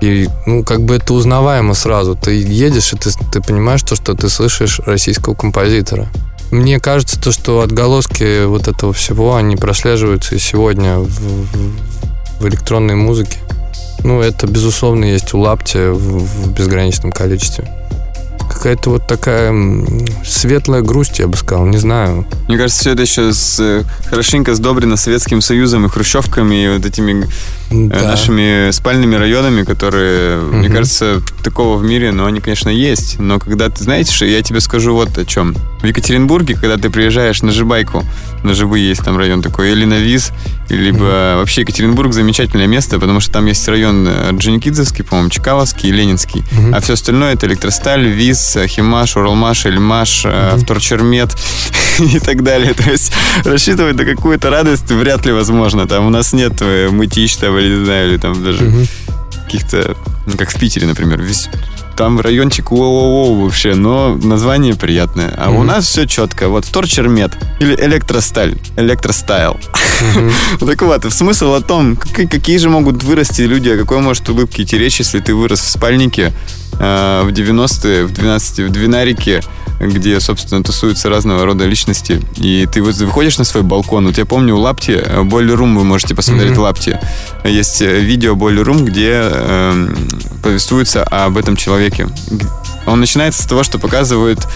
И, 0.00 0.28
ну, 0.46 0.64
как 0.64 0.82
бы 0.82 0.96
это 0.96 1.12
узнаваемо 1.12 1.74
сразу. 1.74 2.14
Ты 2.16 2.40
едешь, 2.40 2.92
и 2.92 2.96
ты, 2.96 3.10
ты 3.32 3.40
понимаешь 3.40 3.82
то, 3.82 3.96
что 3.96 4.14
ты 4.14 4.28
слышишь 4.28 4.80
российского 4.86 5.34
композитора. 5.34 6.08
Мне 6.50 6.80
кажется, 6.80 7.20
то, 7.20 7.30
что 7.32 7.60
отголоски 7.60 8.44
вот 8.44 8.66
этого 8.66 8.92
всего, 8.92 9.36
они 9.36 9.56
прослеживаются 9.56 10.34
и 10.34 10.38
сегодня 10.38 10.98
в, 10.98 11.08
в- 12.40 12.46
электронной 12.48 12.94
музыке. 12.94 13.38
Ну, 14.02 14.20
это, 14.20 14.46
безусловно, 14.46 15.04
есть 15.04 15.34
у 15.34 15.40
Лапти 15.40 15.90
в, 15.92 15.98
в 15.98 16.52
безграничном 16.54 17.12
количестве. 17.12 17.70
Какая-то 18.52 18.90
вот 18.90 19.06
такая 19.06 19.54
светлая 20.24 20.82
грусть, 20.82 21.18
я 21.20 21.28
бы 21.28 21.36
сказал, 21.36 21.66
не 21.66 21.78
знаю. 21.78 22.26
Мне 22.48 22.58
кажется, 22.58 22.80
все 22.80 22.90
это 22.92 23.02
еще 23.02 23.32
с, 23.32 23.58
э, 23.60 23.84
хорошенько 24.08 24.54
сдобрено 24.54 24.96
Советским 24.96 25.40
Союзом 25.40 25.86
и 25.86 25.88
хрущевками, 25.88 26.64
и 26.64 26.68
вот 26.68 26.84
этими 26.84 27.24
э, 27.24 27.26
Да. 27.70 28.02
нашими 28.02 28.70
спальными 28.72 29.14
районами, 29.14 29.62
которые, 29.62 30.38
мне 30.40 30.66
Мгм. 30.68 30.76
кажется, 30.76 31.22
такого 31.44 31.76
в 31.78 31.84
мире, 31.84 32.10
ну, 32.10 32.26
они, 32.26 32.40
конечно, 32.40 32.68
есть. 32.68 33.20
Но 33.20 33.38
когда 33.38 33.68
ты, 33.68 33.84
знаете, 33.84 34.12
что 34.12 34.26
я 34.26 34.42
тебе 34.42 34.60
скажу 34.60 34.92
вот 34.94 35.16
о 35.16 35.24
чем. 35.24 35.54
В 35.80 35.84
Екатеринбурге, 35.86 36.54
когда 36.54 36.76
ты 36.76 36.90
приезжаешь 36.90 37.42
на 37.42 37.52
Жибайку, 37.52 38.04
на 38.42 38.54
Жибы 38.54 38.78
есть 38.78 39.02
там 39.04 39.16
район 39.16 39.42
такой, 39.42 39.72
или 39.72 39.84
на 39.84 39.98
Виз, 39.98 40.32
либо 40.68 41.34
вообще 41.38 41.62
Екатеринбург 41.62 42.12
замечательное 42.12 42.66
место, 42.66 42.98
потому 42.98 43.20
что 43.20 43.32
там 43.32 43.46
есть 43.46 43.66
район 43.68 44.06
э, 44.08 44.28
Орджоникидзевский, 44.30 45.04
по-моему, 45.04 45.30
Чкаловский 45.30 45.88
и 45.88 45.92
Ленинский. 45.92 46.44
Мгм. 46.52 46.74
А 46.74 46.80
все 46.80 46.94
остальное 46.94 47.34
это 47.34 47.46
Электросталь, 47.46 48.06
ВИЗ, 48.06 48.58
Химаш, 48.66 49.16
Уралмаш, 49.16 49.66
Эльмаш, 49.66 50.22
э, 50.24 50.52
Мгм. 50.54 50.60
Вторчермет 50.64 51.36
и 51.98 52.18
так 52.18 52.42
далее. 52.42 52.72
То 52.74 52.90
есть 52.90 53.12
рассчитывать 53.44 53.96
на 53.96 54.04
какую-то 54.04 54.50
радость 54.50 54.90
вряд 54.90 55.26
ли 55.26 55.32
возможно. 55.32 55.86
Там 55.86 56.06
у 56.06 56.10
нас 56.10 56.32
нет 56.32 56.54
э, 56.60 56.88
мытищ 56.90 57.36
там, 57.36 57.56
или 57.58 57.76
не 57.78 57.84
знаю, 57.84 58.08
или 58.10 58.16
там 58.18 58.42
даже 58.42 58.64
Мгм. 58.64 58.86
каких-то, 59.44 59.96
ну, 60.26 60.36
как 60.36 60.50
в 60.50 60.58
Питере, 60.58 60.86
например, 60.86 61.20
весь 61.20 61.48
там 62.00 62.18
райончик 62.18 62.70
воу 62.70 63.34
вообще, 63.44 63.74
но 63.74 64.14
название 64.14 64.74
приятное. 64.74 65.34
А 65.36 65.50
у 65.50 65.58
Мгм. 65.58 65.66
нас 65.66 65.84
все 65.86 66.06
четко. 66.06 66.48
Вот 66.48 66.64
Вторчермет 66.64 67.32
или 67.60 67.74
Электросталь, 67.74 68.54
Электростайл. 68.78 69.58
Мгм. 70.16 70.32
Так 70.66 70.80
вот, 70.80 71.12
смысл 71.12 71.52
о 71.52 71.60
том, 71.60 71.96
как- 71.96 72.30
какие 72.30 72.56
же 72.56 72.70
могут 72.70 73.02
вырасти 73.04 73.42
люди, 73.42 73.68
о 73.68 73.76
какой 73.76 73.98
может 73.98 74.26
улыбке 74.30 74.62
идти 74.62 74.78
речь, 74.78 74.98
если 75.00 75.20
ты 75.20 75.34
вырос 75.34 75.60
в 75.60 75.68
спальнике 75.68 76.32
э, 76.78 77.22
в 77.26 77.28
90-е, 77.32 78.06
в 78.06 78.12
12 78.14 78.60
в 78.60 78.70
Двинарике, 78.70 79.42
где, 79.78 80.20
собственно, 80.20 80.62
тусуются 80.62 81.10
разного 81.10 81.44
рода 81.44 81.66
личности, 81.66 82.22
и 82.36 82.66
ты 82.72 82.80
вот 82.82 82.94
выходишь 82.96 83.36
на 83.38 83.44
свой 83.44 83.62
балкон, 83.62 84.06
вот 84.06 84.16
я 84.16 84.24
помню, 84.24 84.54
у 84.56 84.58
Лапти, 84.60 84.92
э, 84.92 85.20
Boiler 85.22 85.56
Room, 85.58 85.76
вы 85.76 85.84
можете 85.84 86.14
посмотреть 86.14 86.52
Мгм. 86.52 86.62
Лапти, 86.62 86.98
есть 87.44 87.82
э, 87.82 88.00
видео 88.00 88.34
Boiler 88.36 88.64
Room, 88.64 88.84
где 88.84 89.10
э, 89.22 89.88
повествуется 90.40 91.04
об 91.04 91.36
этом 91.36 91.56
человеке. 91.56 92.08
Он 92.86 93.00
начинается 93.00 93.42
с 93.42 93.46
того, 93.46 93.62
что 93.62 93.78
показывают 93.78 94.46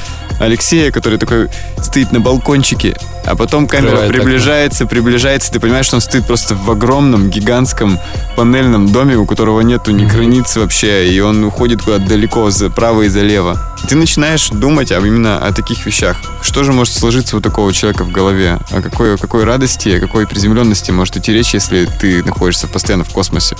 Алексея, 0.40 0.90
который 0.90 1.18
такой 1.18 1.48
стоит 1.80 2.10
на 2.10 2.20
балкончике, 2.20 2.96
а 3.24 3.36
потом 3.36 3.68
камера 3.68 3.90
Открывает 3.90 4.10
окно. 4.10 4.22
приближается, 4.22 4.86
приближается, 4.86 5.52
ты 5.52 5.60
понимаешь, 5.60 5.86
что 5.86 5.96
он 5.96 6.00
стоит 6.00 6.26
просто 6.26 6.54
в 6.54 6.70
огромном, 6.70 7.30
гигантском 7.30 7.98
панельном 8.36 8.90
доме, 8.90 9.16
у 9.16 9.26
которого 9.26 9.60
нету 9.60 9.92
ни 9.92 10.04
границ 10.04 10.56
вообще, 10.56 11.08
и 11.08 11.20
он 11.20 11.44
уходит 11.44 11.82
куда-то 11.82 12.06
далеко, 12.06 12.50
заправо 12.50 13.02
и 13.02 13.08
залево. 13.08 13.60
Ты 13.88 13.96
начинаешь 13.96 14.48
думать 14.48 14.90
об, 14.90 15.04
именно 15.04 15.38
о 15.38 15.52
таких 15.52 15.86
вещах. 15.86 16.16
Что 16.42 16.64
же 16.64 16.72
может 16.72 16.94
сложиться 16.94 17.36
у 17.36 17.40
такого 17.40 17.72
человека 17.72 18.04
в 18.04 18.10
голове? 18.10 18.58
О 18.70 18.82
какой, 18.82 19.14
о 19.14 19.18
какой 19.18 19.44
радости, 19.44 19.90
о 19.90 20.00
какой 20.00 20.26
приземленности 20.26 20.90
может 20.90 21.16
идти 21.16 21.32
речь, 21.32 21.54
если 21.54 21.86
ты 22.00 22.24
находишься 22.24 22.66
постоянно 22.66 23.04
в 23.04 23.10
космосе? 23.10 23.56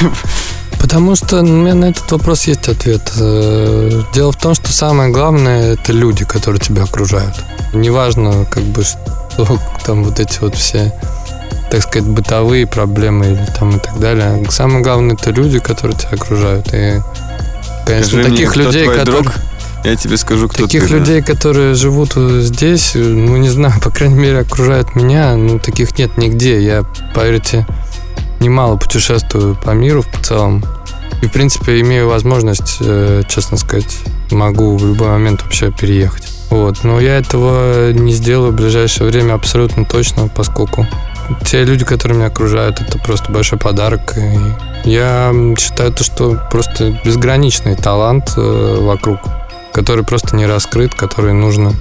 Потому 0.80 1.16
что 1.16 1.40
у 1.40 1.46
меня 1.46 1.74
на 1.74 1.86
этот 1.86 2.10
вопрос 2.12 2.44
есть 2.46 2.68
ответ. 2.68 3.12
Э, 3.18 4.02
Дело 4.14 4.32
в 4.32 4.36
том, 4.36 4.54
что 4.54 4.72
самое 4.72 5.10
главное 5.10 5.74
это 5.74 5.92
люди, 5.92 6.24
которые 6.24 6.60
тебя 6.60 6.84
окружают. 6.84 7.34
Неважно, 7.72 8.46
как 8.50 8.62
бы 8.64 8.82
что 8.82 9.58
там 9.84 10.04
вот 10.04 10.20
эти 10.20 10.38
вот 10.40 10.54
все, 10.54 10.92
так 11.70 11.82
сказать, 11.82 12.08
бытовые 12.08 12.66
проблемы 12.66 13.26
или 13.26 13.46
там 13.58 13.76
и 13.76 13.78
так 13.78 13.98
далее. 13.98 14.44
Самое 14.50 14.82
главное 14.82 15.16
это 15.16 15.30
люди, 15.30 15.58
которые 15.58 15.96
тебя 15.98 16.10
окружают. 16.12 16.68
И, 16.72 17.00
конечно, 17.86 18.08
Скажи 18.08 18.16
мне, 18.28 18.30
таких 18.30 18.50
кто 18.50 18.60
людей, 18.60 18.86
которые 18.86 19.04
друг? 19.04 19.34
Я 19.84 19.94
тебе 19.94 20.16
скажу, 20.16 20.48
кто 20.48 20.64
Таких 20.64 20.84
ты, 20.84 20.88
да. 20.88 20.96
людей, 20.96 21.22
которые 21.22 21.74
живут 21.74 22.14
здесь, 22.14 22.92
ну, 22.94 23.36
не 23.36 23.48
знаю, 23.48 23.74
по 23.82 23.90
крайней 23.90 24.16
мере, 24.18 24.40
окружают 24.40 24.96
меня, 24.96 25.36
ну, 25.36 25.58
таких 25.58 25.96
нет 25.98 26.16
нигде. 26.16 26.60
Я, 26.60 26.84
поверьте, 27.14 27.66
немало 28.46 28.76
путешествую 28.76 29.56
по 29.56 29.70
миру 29.70 30.02
в 30.02 30.24
целом. 30.24 30.64
И, 31.22 31.26
в 31.26 31.32
принципе, 31.32 31.80
имею 31.80 32.08
возможность, 32.08 32.78
э, 32.80 33.22
честно 33.28 33.56
сказать, 33.56 33.98
могу 34.30 34.76
в 34.76 34.86
любой 34.86 35.08
момент 35.08 35.42
вообще 35.42 35.72
переехать. 35.72 36.28
Вот. 36.50 36.84
Но 36.84 37.00
я 37.00 37.16
этого 37.16 37.92
не 37.92 38.12
сделаю 38.12 38.52
в 38.52 38.56
ближайшее 38.56 39.10
время 39.10 39.34
абсолютно 39.34 39.84
точно, 39.84 40.28
поскольку 40.28 40.86
те 41.44 41.64
люди, 41.64 41.84
которые 41.84 42.18
меня 42.18 42.28
окружают, 42.28 42.80
это 42.80 42.98
просто 42.98 43.32
большой 43.32 43.58
подарок. 43.58 44.16
И 44.16 44.88
я 44.88 45.34
считаю 45.58 45.92
то, 45.92 46.04
что 46.04 46.40
просто 46.50 47.00
безграничный 47.04 47.74
талант 47.74 48.34
э, 48.36 48.78
вокруг, 48.80 49.18
который 49.72 50.04
просто 50.04 50.36
не 50.36 50.46
раскрыт, 50.46 50.94
который 50.94 51.32
нужно 51.32 51.72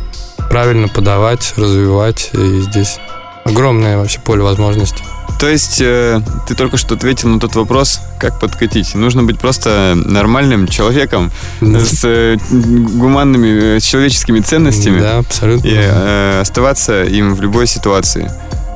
правильно 0.49 0.87
подавать, 0.87 1.53
развивать. 1.57 2.31
И 2.33 2.61
здесь 2.61 2.97
огромное 3.43 3.97
вообще 3.97 4.19
поле 4.19 4.41
возможностей. 4.41 5.03
То 5.45 5.51
есть 5.51 5.79
э, 5.79 6.21
ты 6.47 6.55
только 6.55 6.75
что 6.75 6.95
ответил 6.95 7.29
на 7.29 7.39
тот 7.39 7.53
вопрос, 7.53 8.01
как 8.17 8.39
подкатить. 8.39 8.95
Нужно 8.95 9.21
быть 9.21 9.37
просто 9.37 9.93
нормальным 9.95 10.67
человеком 10.67 11.31
с 11.61 12.03
э, 12.03 12.37
гуманными, 12.49 13.75
э, 13.75 13.79
с 13.79 13.83
человеческими 13.83 14.39
ценностями. 14.39 14.99
Да, 14.99 15.19
абсолютно. 15.19 15.67
И 15.67 15.75
э, 15.75 16.39
оставаться 16.41 17.03
им 17.03 17.35
в 17.35 17.41
любой 17.41 17.67
ситуации. 17.67 18.27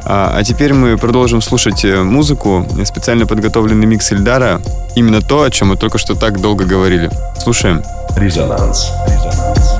А, 0.05 0.35
а 0.37 0.43
теперь 0.43 0.73
мы 0.73 0.95
продолжим 0.95 1.41
слушать 1.41 1.83
э, 1.83 2.03
музыку, 2.03 2.67
специально 2.85 3.25
подготовленный 3.25 3.87
микс 3.87 4.11
Эльдара. 4.11 4.61
Именно 4.95 5.23
то, 5.23 5.41
о 5.41 5.49
чем 5.49 5.69
мы 5.69 5.75
только 5.75 5.97
что 5.97 6.13
так 6.13 6.39
долго 6.39 6.65
говорили. 6.65 7.09
Слушаем. 7.41 7.81
Резонанс. 8.15 8.91
Резонанс. 9.07 9.78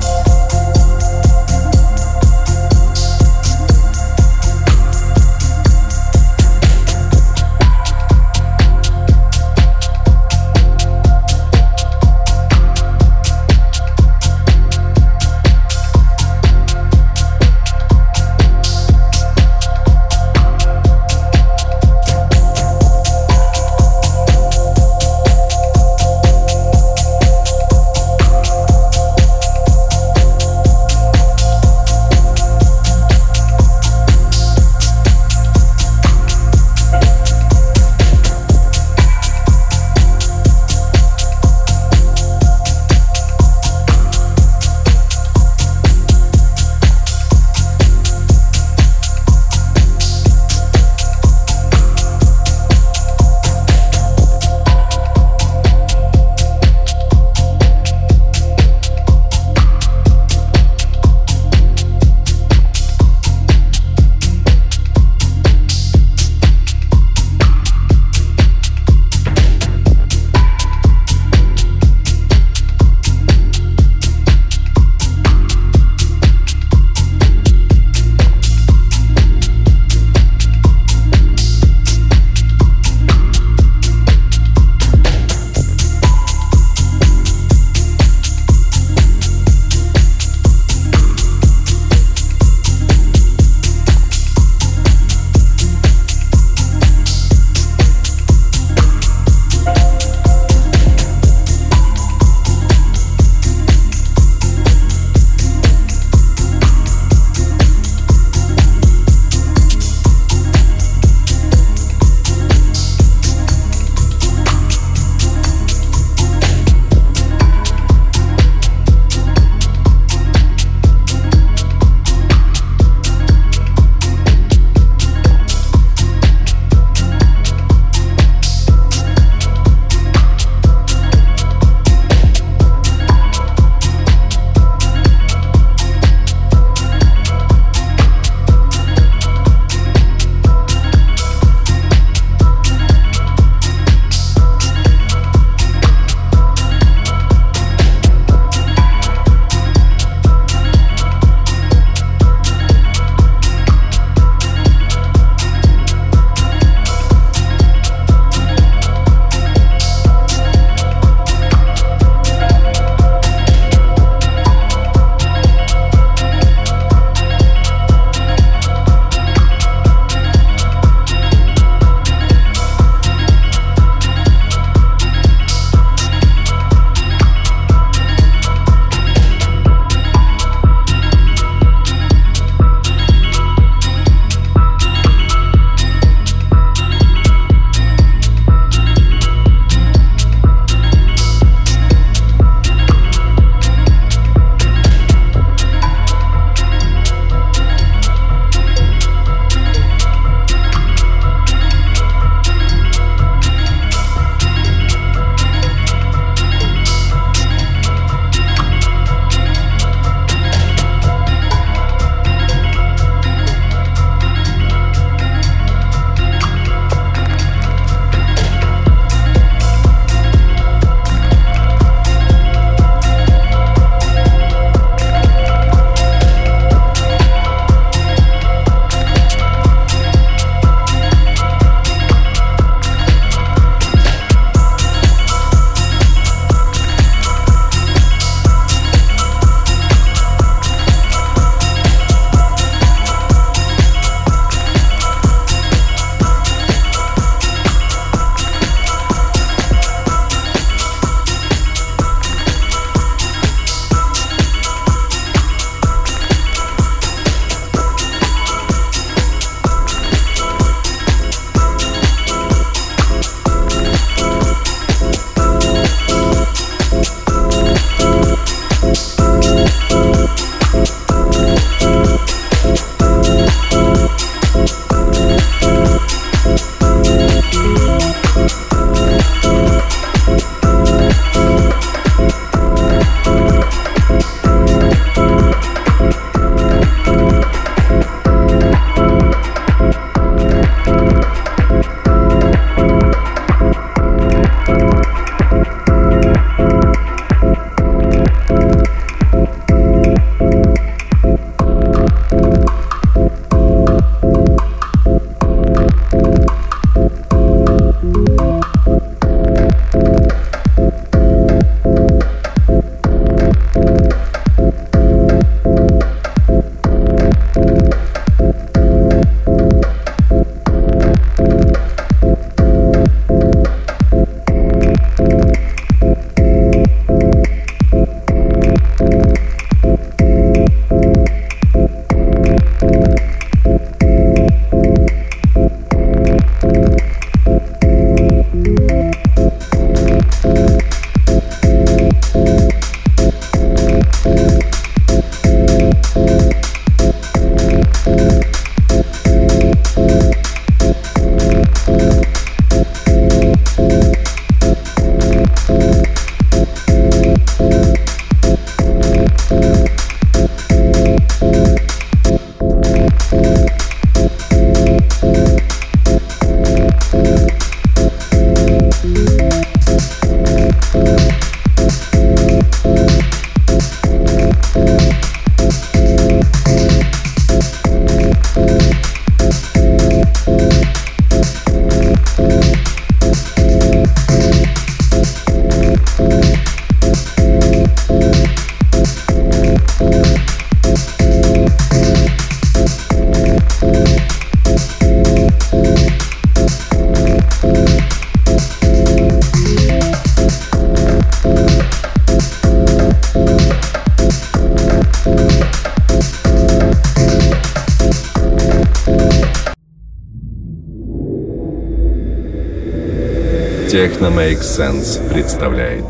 Техно 414.20 414.38
Make 414.38 414.60
Sense 414.60 415.32
представляет 415.32 416.04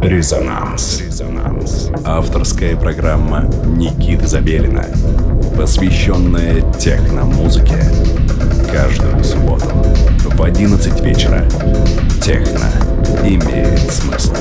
Резонанс. 0.00 1.02
Резонанс. 1.02 1.90
Авторская 2.06 2.74
программа 2.74 3.42
Никиты 3.66 4.26
Забелина, 4.26 4.86
посвященная 5.58 6.62
техно-музыке. 6.78 7.84
Каждую 8.72 9.22
субботу 9.22 9.68
в 10.24 10.42
11 10.42 10.98
вечера. 11.02 11.46
Техно 12.22 12.70
имеет 13.24 13.92
смысл. 13.92 14.34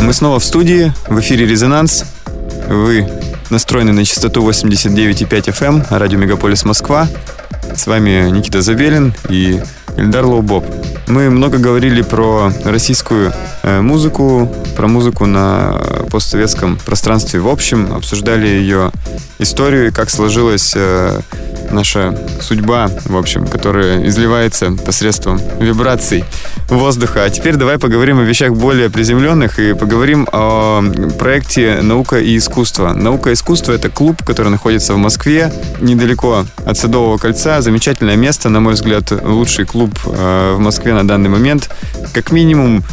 Мы 0.00 0.12
снова 0.12 0.38
в 0.38 0.44
студии, 0.44 0.92
в 1.08 1.18
эфире 1.18 1.46
«Резонанс». 1.46 2.04
Вы 2.68 3.08
настроены 3.50 3.92
на 3.92 4.04
частоту 4.04 4.48
89,5 4.48 5.26
FM, 5.46 5.86
радио 5.90 6.16
«Мегаполис 6.16 6.64
Москва». 6.64 7.08
Вами 7.88 8.28
Никита 8.28 8.60
Забелин 8.60 9.14
и 9.30 9.62
Ильдар 9.96 10.26
Лоубоб. 10.26 10.66
Мы 11.06 11.30
много 11.30 11.56
говорили 11.56 12.02
про 12.02 12.52
российскую 12.66 13.32
э, 13.62 13.80
музыку, 13.80 14.54
про 14.76 14.88
музыку 14.88 15.24
на 15.24 15.80
постсоветском 16.10 16.76
пространстве 16.76 17.40
в 17.40 17.48
общем, 17.48 17.94
обсуждали 17.94 18.46
ее 18.46 18.92
историю 19.38 19.88
и 19.88 19.90
как 19.90 20.10
сложилась 20.10 20.74
э, 20.76 21.20
наша 21.70 22.14
судьба, 22.42 22.90
в 23.06 23.16
общем, 23.16 23.46
которая 23.46 24.06
изливается 24.06 24.72
посредством 24.72 25.40
вибраций 25.58 26.26
воздуха. 26.68 27.24
А 27.24 27.30
теперь 27.30 27.56
давай 27.56 27.78
поговорим 27.78 28.18
о 28.18 28.22
вещах 28.22 28.52
более 28.52 28.90
приземленных 28.90 29.58
и 29.58 29.74
поговорим 29.74 30.28
о 30.32 30.82
проекте 31.18 31.78
«Наука 31.82 32.18
и 32.18 32.36
искусство». 32.36 32.92
«Наука 32.92 33.30
и 33.30 33.32
искусство»— 33.32 33.72
это 33.74 33.88
клуб, 33.88 34.22
который 34.24 34.48
находится 34.48 34.94
в 34.94 34.98
Москве, 34.98 35.52
недалеко 35.80 36.44
от 36.64 36.76
Садового 36.76 37.18
кольца. 37.18 37.62
Замечательное 37.62 38.16
место, 38.16 38.48
на 38.48 38.60
мой 38.60 38.74
взгляд, 38.74 39.10
лучший 39.10 39.64
клуб 39.64 39.90
э, 40.04 40.54
в 40.56 40.60
Москве 40.60 40.92
на 40.94 41.06
данный 41.06 41.30
момент. 41.30 41.70
Как 42.12 42.32
минимум, 42.32 42.84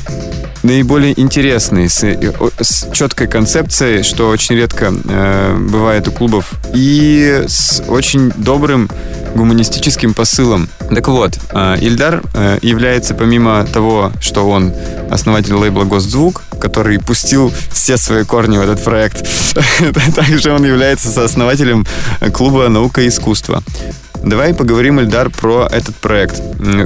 наиболее 0.63 1.19
интересный, 1.19 1.89
с, 1.89 2.03
с 2.03 2.91
четкой 2.91 3.27
концепцией, 3.27 4.03
что 4.03 4.29
очень 4.29 4.55
редко 4.55 4.93
э, 4.93 5.57
бывает 5.57 6.07
у 6.07 6.11
клубов, 6.11 6.53
и 6.73 7.43
с 7.47 7.83
очень 7.87 8.31
добрым 8.35 8.89
гуманистическим 9.35 10.13
посылом. 10.13 10.69
Так 10.89 11.07
вот, 11.07 11.37
э, 11.51 11.77
Ильдар 11.81 12.23
э, 12.33 12.57
является, 12.61 13.13
помимо 13.13 13.65
того, 13.65 14.11
что 14.19 14.49
он 14.49 14.73
основатель 15.11 15.53
лейбла 15.53 15.83
«Госзвук», 15.83 16.43
который 16.59 16.99
пустил 16.99 17.51
все 17.71 17.97
свои 17.97 18.23
корни 18.23 18.57
в 18.57 18.61
этот 18.61 18.83
проект, 18.83 19.27
также 20.15 20.51
он 20.51 20.65
является 20.65 21.09
сооснователем 21.09 21.85
клуба 22.33 22.69
«Наука 22.69 23.01
и 23.01 23.09
искусство». 23.09 23.61
Давай 24.23 24.55
поговорим, 24.55 24.99
Эльдар, 24.99 25.29
про 25.29 25.67
этот 25.71 25.95
проект. 25.97 26.41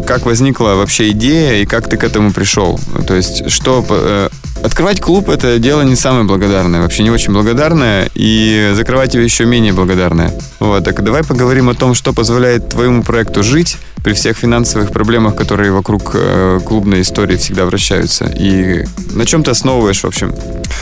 Как 0.06 0.26
возникла 0.26 0.76
вообще 0.76 1.12
идея 1.12 1.62
и 1.62 1.66
как 1.66 1.90
ты 1.90 1.96
к 1.96 2.04
этому 2.04 2.34
пришел? 2.34 2.80
То 3.08 3.16
есть, 3.16 3.50
что... 3.50 4.30
Открывать 4.64 5.00
клуб— 5.00 5.30
это 5.32 5.58
дело 5.58 5.82
не 5.84 5.96
самое 5.96 6.26
благодарное, 6.26 6.82
вообще 6.82 7.04
не 7.04 7.12
очень 7.12 7.32
благодарное, 7.32 8.10
и 8.14 8.72
закрывать 8.76 9.14
его 9.14 9.24
еще 9.24 9.46
менее 9.46 9.72
благодарное. 9.72 10.34
Вот, 10.60 10.84
так 10.84 11.02
давай 11.04 11.24
поговорим 11.24 11.70
о 11.70 11.76
том, 11.76 11.94
что 11.94 12.14
позволяет 12.14 12.70
твоему 12.70 13.04
проекту 13.04 13.42
жить 13.42 13.78
при 14.04 14.14
всех 14.14 14.38
финансовых 14.38 14.92
проблемах, 14.92 15.36
которые 15.36 15.72
вокруг 15.72 16.12
э, 16.14 16.60
клубной 16.66 17.02
истории 17.02 17.38
всегда 17.38 17.66
вращаются. 17.66 18.26
И 18.26 18.86
на 19.14 19.26
чем 19.26 19.44
ты 19.44 19.52
основываешь, 19.52 20.02
в 20.02 20.08
общем, 20.08 20.34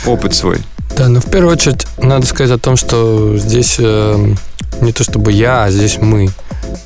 опыт 0.06 0.34
свой? 0.34 0.58
Да, 0.96 1.08
ну 1.08 1.20
в 1.20 1.30
первую 1.30 1.52
очередь 1.52 1.86
надо 1.98 2.26
сказать 2.26 2.50
о 2.50 2.58
том, 2.58 2.76
что 2.76 3.36
здесь 3.36 3.76
э, 3.78 4.34
не 4.80 4.92
то 4.92 5.04
чтобы 5.04 5.30
я, 5.32 5.64
а 5.64 5.70
здесь 5.70 5.98
мы. 6.00 6.30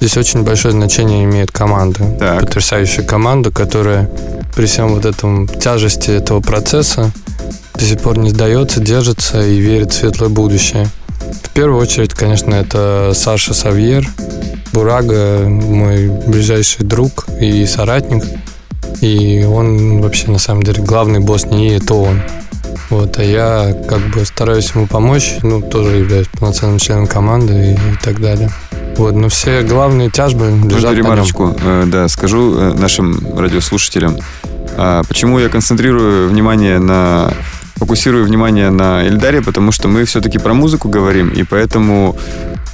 Здесь 0.01 0.17
очень 0.17 0.43
большое 0.43 0.73
значение 0.73 1.25
имеет 1.25 1.51
команда. 1.51 2.01
Так. 2.19 2.41
Потрясающая 2.41 3.05
команда, 3.05 3.51
которая 3.51 4.11
при 4.55 4.67
всем 4.67 4.95
вот 4.95 5.05
этом 5.05 5.49
тяжести 5.49 6.11
этого 6.11 6.41
процесса 6.41 7.13
до 7.75 7.85
сих 7.85 8.01
пор 8.01 8.19
не 8.19 8.31
сдается, 8.31 8.81
держится 8.81 9.47
и 9.47 9.59
верит 9.59 9.93
в 9.93 9.97
светлое 9.97 10.29
будущее. 10.29 10.89
В 11.43 11.51
первую 11.51 11.81
очередь, 11.81 12.15
конечно, 12.15 12.55
это 12.55 13.13
Саша 13.15 13.55
Савьер, 13.55 14.07
Бурага, 14.73 15.49
мой 15.49 16.09
ближайший 16.09 16.85
друг 16.85 17.27
и 17.41 17.67
соратник. 17.67 18.25
И 19.01 19.45
он 19.45 20.01
вообще, 20.01 20.31
на 20.31 20.39
самом 20.39 20.63
деле, 20.63 20.83
главный 20.83 21.21
босс 21.21 21.47
не 21.47 21.71
это 21.71 21.95
он. 21.95 22.23
Вот, 22.91 23.19
а 23.19 23.25
я 23.25 23.75
как 23.89 24.01
бы 24.11 24.25
стараюсь 24.25 24.71
ему 24.75 24.87
помочь, 24.87 25.37
ну, 25.43 25.63
тоже 25.63 25.97
являюсь 25.97 26.29
полноценным 26.29 26.79
членом 26.79 27.07
команды 27.07 27.53
и, 27.53 27.73
и 27.73 27.97
так 28.03 28.21
далее. 28.21 28.51
Вот, 28.97 29.15
но 29.15 29.29
все 29.29 29.63
главные 29.63 30.11
тяжбы 30.11 30.47
лежат 30.47 30.83
Можно 30.83 30.95
ремарочку, 30.95 31.57
э, 31.59 31.85
да, 31.87 32.09
скажу 32.09 32.55
э, 32.55 32.75
нашим 32.75 33.37
радиослушателям. 33.37 34.17
А 34.77 35.03
почему 35.09 35.39
я 35.39 35.49
концентрирую 35.49 36.29
внимание 36.29 36.79
на 36.79 37.33
фокусирую 37.77 38.25
внимание 38.25 38.71
на 38.71 39.05
Эльдаре, 39.05 39.43
потому 39.43 39.73
что 39.73 39.89
мы 39.89 40.05
все-таки 40.05 40.39
про 40.39 40.55
музыку 40.55 40.89
говорим, 40.89 41.31
и 41.31 41.43
поэтому 41.43 42.17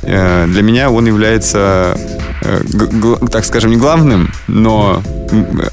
для 0.02 0.62
меня 0.62 0.90
он 0.90 1.06
является, 1.06 1.96
э, 2.42 2.62
так 3.30 3.44
скажем, 3.44 3.70
не 3.70 3.76
главным, 3.76 4.32
но 4.46 5.02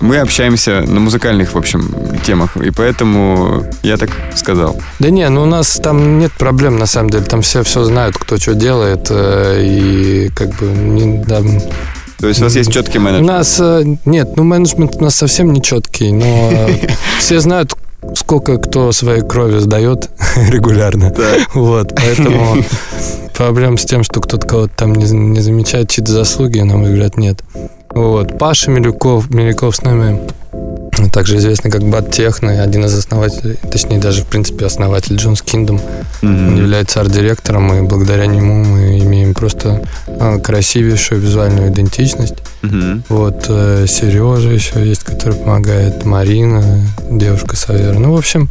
мы 0.01 0.17
общаемся 0.17 0.81
на 0.81 0.99
музыкальных, 0.99 1.53
в 1.53 1.57
общем, 1.57 1.93
темах, 2.25 2.57
и 2.57 2.71
поэтому 2.71 3.63
я 3.83 3.97
так 3.97 4.09
сказал. 4.35 4.81
Да 4.99 5.09
не, 5.09 5.27
ну 5.29 5.43
у 5.43 5.45
нас 5.45 5.79
там 5.81 6.19
нет 6.19 6.31
проблем, 6.33 6.77
на 6.77 6.85
самом 6.85 7.09
деле, 7.09 7.23
там 7.23 7.41
все 7.41 7.63
все 7.63 7.83
знают, 7.83 8.17
кто 8.17 8.37
что 8.37 8.55
делает, 8.55 9.07
э, 9.09 9.61
и 9.63 10.29
как 10.35 10.49
бы 10.55 10.65
не, 10.65 11.23
там, 11.23 11.45
то 12.19 12.27
есть 12.27 12.41
у 12.41 12.43
нас 12.45 12.55
есть 12.55 12.71
четкий 12.71 12.99
менеджмент? 12.99 13.29
У 13.29 13.31
нас 13.31 13.61
нет, 14.05 14.35
ну 14.35 14.43
менеджмент 14.43 14.95
у 14.95 15.03
нас 15.03 15.15
совсем 15.15 15.53
не 15.53 15.61
четкий, 15.61 16.11
но 16.11 16.67
все 17.19 17.39
знают, 17.39 17.75
сколько 18.15 18.57
кто 18.57 18.91
своей 18.91 19.21
крови 19.21 19.59
сдает 19.59 20.09
регулярно. 20.49 21.13
Вот, 21.53 21.93
поэтому 21.95 22.57
проблем 23.35 23.77
с 23.77 23.85
тем, 23.85 24.03
что 24.03 24.21
кто-то 24.21 24.47
кого-то 24.47 24.73
там 24.75 24.93
не, 24.93 25.05
не 25.11 25.41
замечает 25.41 25.89
чьи-то 25.89 26.11
заслуги, 26.11 26.59
на 26.59 26.77
мой 26.77 26.91
взгляд, 26.91 27.17
нет. 27.17 27.43
Вот. 27.89 28.37
Паша 28.37 28.71
Милюков, 28.71 29.29
Милюков 29.29 29.75
с 29.75 29.81
нами 29.81 30.19
также 31.11 31.37
известный 31.37 31.71
как 31.71 31.83
Бат 31.83 32.11
Техно, 32.11 32.61
один 32.61 32.85
из 32.85 32.97
основателей, 32.97 33.57
точнее 33.71 33.99
даже 33.99 34.23
в 34.23 34.27
принципе 34.27 34.65
основатель 34.65 35.15
Джонс 35.15 35.41
Киндом. 35.41 35.77
Mm-hmm. 36.21 36.47
Он 36.47 36.57
является 36.57 37.01
арт-директором, 37.01 37.73
и 37.73 37.81
благодаря 37.81 38.25
нему 38.25 38.63
мы 38.63 38.99
имеем 38.99 39.33
просто 39.33 39.83
а, 40.07 40.39
красивейшую 40.39 41.21
визуальную 41.21 41.69
идентичность. 41.69 42.35
Mm-hmm. 42.61 43.03
Вот 43.09 43.45
э, 43.49 43.85
Сережа 43.87 44.49
еще 44.49 44.85
есть, 44.85 45.03
который 45.03 45.37
помогает, 45.37 46.05
Марина, 46.05 46.63
девушка 47.09 47.55
Савера. 47.55 47.97
Ну, 47.99 48.13
в 48.13 48.17
общем, 48.17 48.49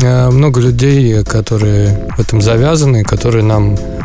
э, 0.00 0.30
много 0.30 0.60
людей, 0.60 1.24
которые 1.24 2.08
в 2.16 2.20
этом 2.20 2.40
завязаны, 2.40 3.04
которые 3.04 3.44
нам 3.44 3.74
э, 3.74 3.97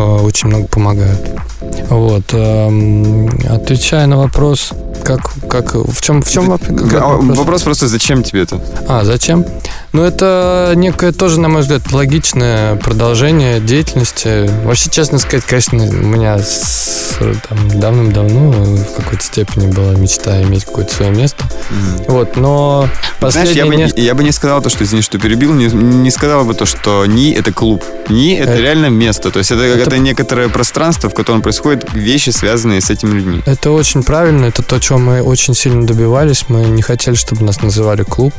очень 0.00 0.48
много 0.48 0.66
помогают. 0.68 1.20
Вот. 1.88 2.24
Эм, 2.32 3.28
отвечая 3.48 4.06
на 4.06 4.16
вопрос, 4.16 4.72
как, 5.04 5.20
как, 5.48 5.74
в 5.74 6.00
чем, 6.00 6.22
в 6.22 6.30
чем 6.30 6.48
вопрос? 6.48 6.80
Вопрос 7.36 7.62
просто, 7.62 7.88
зачем 7.88 8.22
тебе 8.22 8.42
это? 8.42 8.60
А, 8.88 9.04
зачем? 9.04 9.44
Ну, 9.92 10.02
это 10.02 10.72
некое 10.74 11.12
тоже, 11.12 11.38
на 11.38 11.48
мой 11.48 11.62
взгляд, 11.62 11.92
логичное 11.92 12.74
продолжение 12.76 13.60
деятельности. 13.60 14.50
Вообще, 14.64 14.90
честно 14.90 15.18
сказать, 15.18 15.44
конечно, 15.44 15.78
у 15.78 15.92
меня 15.92 16.38
с, 16.38 17.16
там, 17.48 17.80
давным-давно 17.80 18.50
в 18.50 18.94
какой-то 18.96 19.22
степени 19.22 19.70
была 19.70 19.92
мечта 19.92 20.42
иметь 20.42 20.64
какое-то 20.64 20.92
свое 20.94 21.12
место. 21.12 21.44
Mm. 21.70 22.04
Вот, 22.08 22.36
но 22.36 22.88
Знаешь, 23.20 23.50
я 23.50 23.66
бы, 23.66 23.76
не, 23.76 23.88
я 23.96 24.14
бы 24.14 24.24
не 24.24 24.32
сказал 24.32 24.60
то, 24.62 24.68
что, 24.68 24.82
извини, 24.82 25.02
что 25.02 25.18
перебил, 25.18 25.52
не, 25.52 25.66
не 25.66 26.10
сказал 26.10 26.44
бы 26.44 26.54
то, 26.54 26.66
что 26.66 27.06
НИ— 27.06 27.30
это 27.38 27.52
клуб. 27.52 27.84
НИ— 28.08 28.34
это, 28.40 28.52
это 28.52 28.62
реально 28.62 28.86
место. 28.86 29.30
То 29.30 29.38
есть 29.38 29.52
это, 29.52 29.62
это... 29.62 29.82
это 29.82 29.98
некоторое 29.98 30.48
пространство, 30.48 31.08
в 31.08 31.14
котором 31.14 31.40
происходят 31.40 31.92
вещи, 31.92 32.30
связанные 32.30 32.80
с 32.80 32.90
этими 32.90 33.12
людьми. 33.12 33.42
Это 33.46 33.70
очень 33.70 34.02
правильно, 34.02 34.46
это 34.46 34.62
то, 34.62 34.80
чего 34.80 34.93
мы 34.98 35.22
очень 35.22 35.54
сильно 35.54 35.86
добивались. 35.86 36.46
Мы 36.48 36.64
не 36.64 36.82
хотели, 36.82 37.14
чтобы 37.14 37.44
нас 37.44 37.62
называли 37.62 38.02
клуб. 38.02 38.32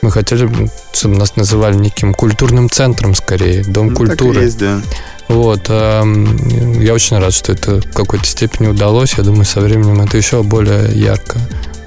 Мы 0.00 0.10
хотели, 0.10 0.48
чтобы 0.92 1.16
нас 1.16 1.36
называли 1.36 1.74
неким 1.74 2.14
культурным 2.14 2.70
центром, 2.70 3.14
скорее, 3.14 3.64
дом 3.64 3.88
ну, 3.88 3.96
культуры. 3.96 4.34
Так 4.34 4.42
и 4.42 4.44
есть, 4.44 4.58
да. 4.58 4.80
Вот. 5.28 5.66
Эм, 5.68 6.80
я 6.80 6.94
очень 6.94 7.18
рад, 7.18 7.32
что 7.32 7.52
это 7.52 7.80
в 7.80 7.92
какой-то 7.92 8.24
степени 8.24 8.68
удалось. 8.68 9.14
Я 9.14 9.24
думаю, 9.24 9.44
со 9.44 9.60
временем 9.60 10.00
это 10.00 10.16
еще 10.16 10.42
более 10.42 10.90
ярко 10.98 11.38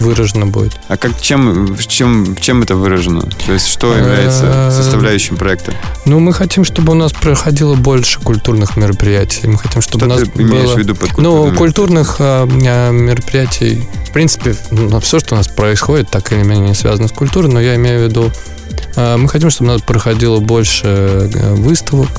выражено 0.02 0.48
будет. 0.48 0.74
А 0.88 0.98
как 0.98 1.20
чем, 1.22 1.78
чем, 1.88 2.36
чем 2.36 2.64
это 2.64 2.76
выражено? 2.76 3.22
То 3.46 3.54
есть 3.54 3.68
что 3.68 3.96
является 3.96 4.46
э, 4.46 4.72
составляющим 4.72 5.38
проекта? 5.38 5.74
Ну, 6.06 6.20
мы 6.20 6.34
хотим, 6.34 6.66
чтобы 6.66 6.92
у 6.92 6.96
нас 6.96 7.12
проходило 7.14 7.76
больше 7.76 8.20
культурных 8.20 8.78
мероприятий. 8.78 9.48
Мы 9.48 9.58
хотим, 9.58 9.82
чтобы 9.82 10.06
что 10.06 10.06
у 10.06 10.10
нас 10.10 10.28
ты 10.28 10.42
имеешь 10.42 10.66
было... 10.66 10.76
в 10.76 10.80
виду 10.80 10.96
под 10.96 11.18
Ну, 11.18 11.54
культурных 11.54 12.16
э, 12.20 12.46
мероприятий, 12.46 13.88
в 14.08 14.12
принципе, 14.12 14.56
все, 15.02 15.20
что 15.20 15.36
у 15.36 15.38
нас 15.38 15.48
происходит, 15.48 16.10
так 16.10 16.32
или 16.32 16.44
менее 16.44 16.76
связано 16.76 17.08
с 17.08 17.12
культурой, 17.12 17.52
но 17.52 17.62
я 17.62 17.76
имею 17.76 18.06
в 18.06 18.10
виду, 18.10 18.32
э, 18.96 19.18
мы 19.18 19.30
хотим, 19.30 19.50
чтобы 19.50 19.70
у 19.70 19.74
нас 19.74 19.82
проходило 19.82 20.40
больше 20.40 21.30
выставок, 21.56 22.10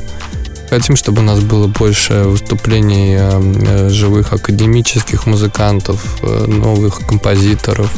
Хотим, 0.73 0.97
чтобы 0.97 1.21
у 1.21 1.25
нас 1.27 1.41
было 1.41 1.67
больше 1.67 2.23
выступлений 2.23 3.15
э, 3.19 3.91
живых 3.91 4.33
академических 4.33 5.27
музыкантов, 5.27 6.03
э, 6.23 6.47
новых 6.47 7.07
композиторов. 7.07 7.93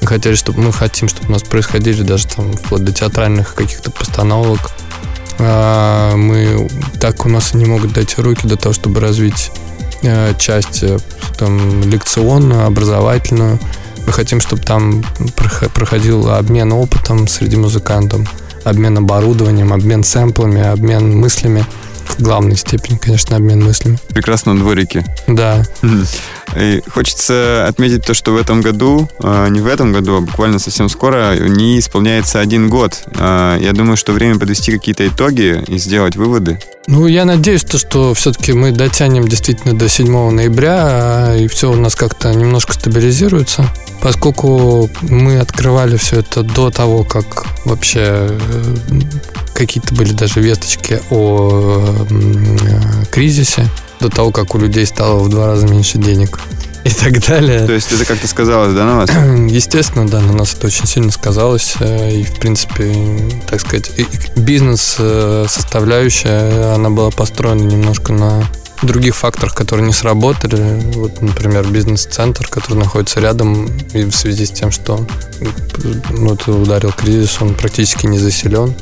Мы 0.00 0.08
хотели, 0.08 0.34
чтобы 0.34 0.62
мы 0.62 0.72
хотим, 0.72 1.06
чтобы 1.08 1.28
у 1.28 1.32
нас 1.32 1.42
происходили 1.42 2.02
даже 2.02 2.26
там 2.26 2.54
вплоть 2.54 2.82
до 2.82 2.94
театральных 2.94 3.54
каких-то 3.54 3.90
постановок. 3.90 4.70
А, 5.38 6.16
мы 6.16 6.70
так 6.98 7.26
у 7.26 7.28
нас 7.28 7.52
не 7.52 7.66
могут 7.66 7.92
дать 7.92 8.18
руки 8.18 8.40
для 8.48 8.56
того, 8.56 8.72
чтобы 8.72 9.00
развить 9.00 9.52
э, 10.00 10.32
часть 10.38 10.82
там, 11.36 11.82
лекционную, 11.82 12.64
образовательную. 12.64 13.60
Мы 14.06 14.12
хотим, 14.12 14.40
чтобы 14.40 14.62
там 14.62 15.04
проходил 15.74 16.30
обмен 16.30 16.72
опытом 16.72 17.28
среди 17.28 17.56
музыкантов, 17.56 18.26
обмен 18.64 18.96
оборудованием, 18.96 19.74
обмен 19.74 20.04
сэмплами, 20.04 20.62
обмен 20.62 21.14
мыслями 21.14 21.66
главной 22.18 22.56
степени, 22.56 22.96
конечно, 22.96 23.36
обмен 23.36 23.62
мыслями. 23.62 23.98
В 24.08 24.14
прекрасном 24.14 24.58
дворике. 24.58 25.04
Да. 25.26 25.64
И 26.56 26.82
хочется 26.88 27.66
отметить 27.68 28.04
то, 28.04 28.14
что 28.14 28.32
в 28.32 28.36
этом 28.36 28.60
году, 28.60 29.08
а, 29.22 29.48
не 29.48 29.60
в 29.60 29.66
этом 29.66 29.92
году, 29.92 30.16
а 30.16 30.20
буквально 30.20 30.58
совсем 30.58 30.88
скоро, 30.88 31.36
не 31.36 31.78
исполняется 31.78 32.40
один 32.40 32.68
год. 32.68 33.04
А, 33.16 33.58
я 33.58 33.72
думаю, 33.72 33.96
что 33.96 34.12
время 34.12 34.38
подвести 34.38 34.72
какие-то 34.72 35.06
итоги 35.06 35.62
и 35.66 35.78
сделать 35.78 36.16
выводы. 36.16 36.58
Ну, 36.86 37.06
я 37.06 37.26
надеюсь, 37.26 37.64
то, 37.64 37.76
что 37.76 38.14
все-таки 38.14 38.54
мы 38.54 38.72
дотянем 38.72 39.28
действительно 39.28 39.78
до 39.78 39.88
7 39.88 40.30
ноября, 40.30 41.34
и 41.36 41.46
все 41.46 41.70
у 41.70 41.76
нас 41.76 41.94
как-то 41.94 42.34
немножко 42.34 42.72
стабилизируется. 42.72 43.68
Поскольку 44.00 44.88
мы 45.02 45.38
открывали 45.38 45.96
все 45.96 46.20
это 46.20 46.42
до 46.42 46.70
того, 46.70 47.04
как 47.04 47.46
вообще 47.64 48.28
э, 48.30 48.74
какие-то 49.58 49.94
были 49.94 50.12
даже 50.12 50.40
весточки 50.40 51.00
о 51.10 51.84
э, 52.10 53.04
кризисе, 53.10 53.68
до 54.00 54.08
того, 54.08 54.30
как 54.30 54.54
у 54.54 54.58
людей 54.58 54.86
стало 54.86 55.18
в 55.18 55.28
два 55.28 55.48
раза 55.48 55.66
меньше 55.66 55.98
денег 55.98 56.38
и 56.84 56.90
так 56.90 57.18
далее. 57.26 57.66
То 57.66 57.72
есть 57.72 57.90
это 57.90 58.04
как-то 58.04 58.28
сказалось, 58.28 58.72
да, 58.72 58.84
на 58.84 58.98
вас? 58.98 59.10
Естественно, 59.50 60.06
да, 60.06 60.20
на 60.20 60.32
нас 60.32 60.54
это 60.54 60.68
очень 60.68 60.86
сильно 60.86 61.10
сказалось. 61.10 61.74
Э, 61.80 62.12
и, 62.12 62.22
в 62.22 62.38
принципе, 62.38 62.94
так 63.48 63.60
сказать, 63.60 63.90
бизнес-составляющая, 64.36 66.74
она 66.74 66.90
была 66.90 67.10
построена 67.10 67.62
немножко 67.62 68.12
на 68.12 68.48
других 68.82 69.16
факторах, 69.16 69.54
которые 69.54 69.88
не 69.88 69.92
сработали. 69.92 70.80
Вот, 70.94 71.20
например, 71.20 71.66
бизнес-центр, 71.66 72.46
который 72.46 72.78
находится 72.78 73.18
рядом, 73.18 73.66
и 73.92 74.04
в 74.04 74.14
связи 74.14 74.46
с 74.46 74.50
тем, 74.50 74.70
что 74.70 75.04
ну, 76.10 76.34
это 76.34 76.52
ударил 76.52 76.92
кризис, 76.92 77.38
он 77.40 77.54
практически 77.54 78.06
не 78.06 78.20
заселен. 78.20 78.72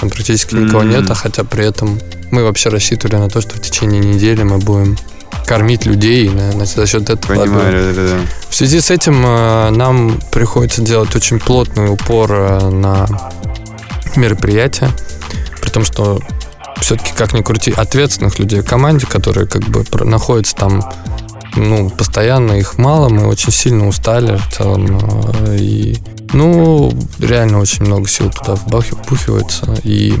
Там 0.00 0.10
практически 0.10 0.54
mm-hmm. 0.54 0.64
никого 0.64 0.82
нет, 0.84 1.10
а 1.10 1.14
хотя 1.14 1.44
при 1.44 1.66
этом 1.66 1.98
мы 2.30 2.44
вообще 2.44 2.68
рассчитывали 2.68 3.16
на 3.16 3.28
то, 3.28 3.40
что 3.40 3.56
в 3.56 3.60
течение 3.60 4.00
недели 4.00 4.42
мы 4.42 4.58
будем 4.58 4.96
кормить 5.46 5.86
людей 5.86 6.28
на, 6.28 6.66
за 6.66 6.86
счет 6.86 7.08
этого. 7.08 7.40
Понимаю, 7.40 7.94
да, 7.94 8.02
да, 8.02 8.08
да. 8.08 8.20
В 8.50 8.54
связи 8.54 8.80
с 8.80 8.90
этим 8.90 9.24
э, 9.24 9.70
нам 9.70 10.20
приходится 10.30 10.82
делать 10.82 11.14
очень 11.16 11.40
плотный 11.40 11.90
упор 11.90 12.30
э, 12.32 12.68
на 12.68 13.06
мероприятия, 14.14 14.90
при 15.60 15.70
том, 15.70 15.84
что 15.84 16.20
все-таки, 16.80 17.12
как 17.16 17.32
ни 17.32 17.40
крути, 17.40 17.72
ответственных 17.72 18.38
людей 18.38 18.60
в 18.60 18.66
команде, 18.66 19.06
которые 19.06 19.46
как 19.46 19.62
бы 19.62 19.84
находятся 20.04 20.54
там 20.54 20.82
ну, 21.56 21.90
постоянно 21.90 22.52
их 22.52 22.78
мало, 22.78 23.08
мы 23.08 23.26
очень 23.26 23.50
сильно 23.50 23.88
устали 23.88 24.36
в 24.36 24.54
целом. 24.54 24.98
Э, 25.40 25.56
и, 25.58 25.98
ну, 26.32 26.92
реально 27.18 27.60
очень 27.60 27.84
много 27.84 28.08
сил 28.08 28.30
туда 28.30 28.54
вбухивается. 28.54 29.76
И 29.84 30.14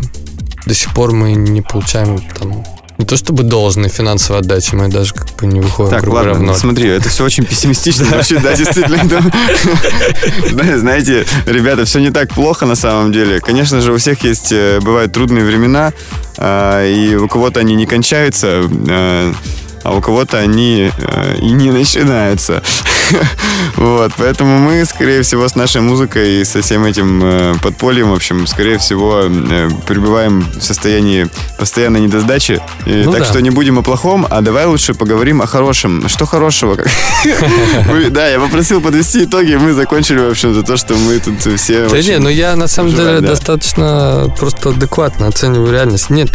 до 0.66 0.74
сих 0.74 0.92
пор 0.94 1.12
мы 1.12 1.32
не 1.32 1.62
получаем 1.62 2.18
там 2.38 2.64
не 2.98 3.04
то 3.04 3.16
чтобы 3.16 3.44
должной 3.44 3.88
финансовой 3.88 4.40
отдачи, 4.42 4.74
мы 4.74 4.88
даже 4.88 5.14
как 5.14 5.28
бы 5.36 5.46
не 5.46 5.60
выходим 5.60 5.90
Так, 5.90 6.08
ладно, 6.08 6.34
в 6.34 6.42
ноль. 6.42 6.56
смотри, 6.56 6.88
это 6.88 7.08
все 7.08 7.24
очень 7.24 7.44
пессимистично 7.44 8.06
вообще, 8.06 8.40
да, 8.40 8.54
действительно. 8.54 9.22
Знаете, 10.78 11.24
ребята, 11.46 11.84
все 11.84 12.00
не 12.00 12.10
так 12.10 12.34
плохо 12.34 12.66
на 12.66 12.74
самом 12.74 13.12
деле. 13.12 13.40
Конечно 13.40 13.80
же, 13.80 13.92
у 13.92 13.98
всех 13.98 14.24
есть, 14.24 14.50
э, 14.50 14.80
бывают 14.80 15.12
трудные 15.12 15.44
времена, 15.44 15.92
а, 16.38 16.84
и 16.84 17.14
у 17.14 17.28
кого-то 17.28 17.60
они 17.60 17.76
не 17.76 17.86
кончаются, 17.86 18.68
э, 18.68 19.32
а 19.84 19.94
у 19.94 20.00
кого-то 20.00 20.38
они 20.38 20.90
э, 20.98 21.36
и 21.40 21.52
не 21.52 21.70
начинаются. 21.70 22.64
вот, 23.76 24.12
поэтому 24.16 24.58
мы, 24.58 24.84
скорее 24.84 25.22
всего, 25.22 25.48
с 25.48 25.54
нашей 25.54 25.80
музыкой 25.80 26.40
и 26.40 26.44
со 26.44 26.60
всем 26.62 26.84
этим 26.84 27.22
э, 27.22 27.54
подпольем, 27.62 28.10
в 28.10 28.14
общем, 28.14 28.46
скорее 28.46 28.78
всего, 28.78 29.22
э, 29.24 29.68
пребываем 29.86 30.46
в 30.58 30.62
состоянии 30.62 31.28
постоянной 31.58 32.00
недосдачи. 32.00 32.60
И, 32.86 33.02
ну, 33.04 33.12
так 33.12 33.20
да. 33.20 33.26
что 33.26 33.40
не 33.40 33.50
будем 33.50 33.78
о 33.78 33.82
плохом, 33.82 34.26
а 34.28 34.40
давай 34.40 34.66
лучше 34.66 34.94
поговорим 34.94 35.42
о 35.42 35.46
хорошем. 35.46 36.08
Что 36.08 36.26
хорошего? 36.26 36.76
Да, 38.10 38.28
я 38.28 38.38
попросил 38.38 38.80
подвести 38.80 39.24
итоги, 39.24 39.54
мы 39.54 39.72
закончили, 39.72 40.18
в 40.18 40.30
общем, 40.30 40.54
за 40.54 40.62
то, 40.62 40.76
что 40.76 40.94
мы 40.94 41.18
тут 41.18 41.40
все... 41.58 41.88
Да 41.88 42.00
не, 42.00 42.18
ну 42.18 42.28
я 42.28 42.56
на 42.56 42.68
самом 42.68 42.94
деле 42.94 43.20
достаточно 43.20 44.32
просто 44.38 44.70
адекватно 44.70 45.26
оцениваю 45.26 45.72
реальность. 45.72 46.10
Нет. 46.10 46.30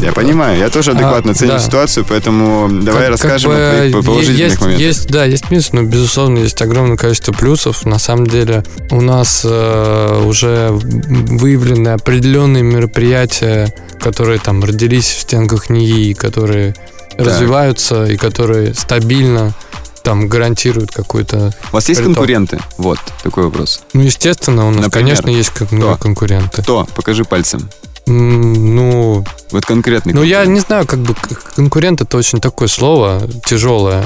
Я 0.00 0.12
понимаю, 0.12 0.58
я 0.58 0.68
тоже 0.68 0.92
адекватно 0.92 1.30
а, 1.30 1.32
оцениваю 1.32 1.60
ситуацию, 1.60 2.04
поэтому 2.08 2.68
давай 2.82 3.08
расскажем 3.08 3.52
о 3.52 4.02
положительных 4.02 4.60
моментах. 4.60 5.06
Да, 5.08 5.24
есть 5.24 5.50
минус, 5.50 5.72
но, 5.72 5.82
безусловно, 5.82 6.07
есть 6.16 6.60
огромное 6.62 6.96
количество 6.96 7.32
плюсов. 7.32 7.84
На 7.84 7.98
самом 7.98 8.26
деле 8.26 8.64
у 8.90 9.00
нас 9.00 9.42
э, 9.44 10.22
уже 10.24 10.70
выявлены 10.72 11.88
определенные 11.88 12.62
мероприятия, 12.62 13.72
которые 14.00 14.38
там 14.38 14.64
родились 14.64 15.06
в 15.06 15.20
стенках 15.20 15.70
НИИ, 15.70 16.14
которые 16.14 16.74
так. 17.16 17.26
развиваются 17.26 18.06
и 18.06 18.16
которые 18.16 18.74
стабильно 18.74 19.54
там 20.02 20.28
гарантируют 20.28 20.90
какой-то... 20.90 21.52
У 21.70 21.74
вас 21.74 21.88
есть 21.88 22.00
приток. 22.00 22.16
конкуренты? 22.16 22.58
Вот 22.78 22.98
такой 23.22 23.44
вопрос. 23.44 23.82
Ну, 23.92 24.02
естественно, 24.02 24.66
у 24.66 24.70
нас, 24.70 24.86
Например? 24.86 25.08
конечно, 25.08 25.28
есть 25.28 25.50
Кто? 25.50 25.96
конкуренты. 25.96 26.62
Кто? 26.62 26.86
Покажи 26.94 27.24
пальцем. 27.24 27.68
Ну... 28.06 29.24
Вот 29.50 29.66
конкретный. 29.66 30.14
Ну, 30.14 30.22
я 30.22 30.46
не 30.46 30.60
знаю, 30.60 30.86
как 30.86 31.00
бы 31.00 31.14
конкурент 31.54 32.00
это 32.00 32.16
очень 32.16 32.40
такое 32.40 32.68
слово 32.68 33.28
тяжелое. 33.44 34.04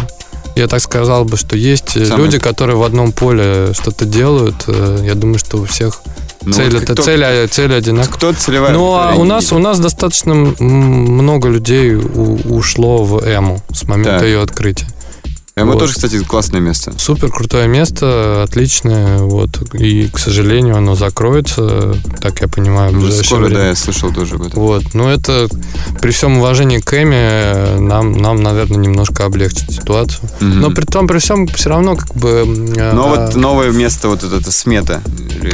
Я 0.54 0.68
так 0.68 0.80
сказал 0.80 1.24
бы, 1.24 1.36
что 1.36 1.56
есть 1.56 1.90
Самый... 2.06 2.24
люди, 2.24 2.38
которые 2.38 2.76
в 2.76 2.82
одном 2.82 3.12
поле 3.12 3.72
что-то 3.72 4.04
делают. 4.04 4.64
Э, 4.66 5.02
я 5.04 5.14
думаю, 5.14 5.38
что 5.38 5.58
у 5.58 5.64
всех 5.64 6.02
ну, 6.42 6.52
цель 6.52 6.72
вот 6.72 6.82
это 6.82 6.94
кто, 6.94 7.02
цель, 7.02 7.24
а 7.24 7.46
цель 7.48 7.74
одинаковая. 7.74 8.14
Кто 8.14 8.32
целевая? 8.32 8.72
Ну, 8.72 8.94
а 8.94 9.14
у 9.14 9.24
нас 9.24 9.52
у 9.52 9.58
нас 9.58 9.78
достаточно 9.78 10.34
много 10.34 11.48
людей 11.48 11.94
ушло 11.94 13.04
в 13.04 13.24
Эму 13.24 13.62
с 13.72 13.84
момента 13.84 14.18
так. 14.18 14.24
ее 14.24 14.42
открытия. 14.42 14.86
Эмо 15.54 15.72
вот. 15.72 15.80
тоже, 15.80 15.92
кстати, 15.92 16.18
классное 16.24 16.60
место. 16.60 16.94
Супер 16.96 17.30
крутое 17.30 17.68
место, 17.68 18.42
отличное. 18.42 19.18
Вот. 19.18 19.74
И, 19.74 20.08
к 20.08 20.18
сожалению, 20.18 20.76
оно 20.76 20.94
закроется, 20.94 21.94
так 22.20 22.40
я 22.40 22.48
понимаю, 22.48 22.92
в 22.92 22.94
ближайшее 22.94 23.24
Скоро, 23.24 23.40
время. 23.40 23.56
да, 23.56 23.68
я 23.68 23.74
слышал 23.74 24.10
тоже 24.12 24.36
об 24.36 24.42
этом. 24.42 24.62
Вот. 24.62 24.94
Но 24.94 25.12
это 25.12 25.48
при 26.00 26.10
всем 26.10 26.38
уважении 26.38 26.78
к 26.78 26.94
Эме 26.94 27.78
нам, 27.78 28.12
нам 28.12 28.42
наверное, 28.42 28.78
немножко 28.78 29.26
облегчит 29.26 29.70
ситуацию. 29.70 30.26
Угу. 30.40 30.46
Но 30.46 30.70
при 30.70 30.86
том, 30.86 31.06
при 31.06 31.18
всем, 31.18 31.46
все 31.48 31.68
равно 31.68 31.96
как 31.96 32.14
бы... 32.16 32.44
Но 32.46 33.12
а, 33.12 33.26
вот 33.26 33.34
новое 33.34 33.72
место, 33.72 34.08
вот 34.08 34.22
это, 34.22 34.36
это 34.36 34.50
смета. 34.50 35.02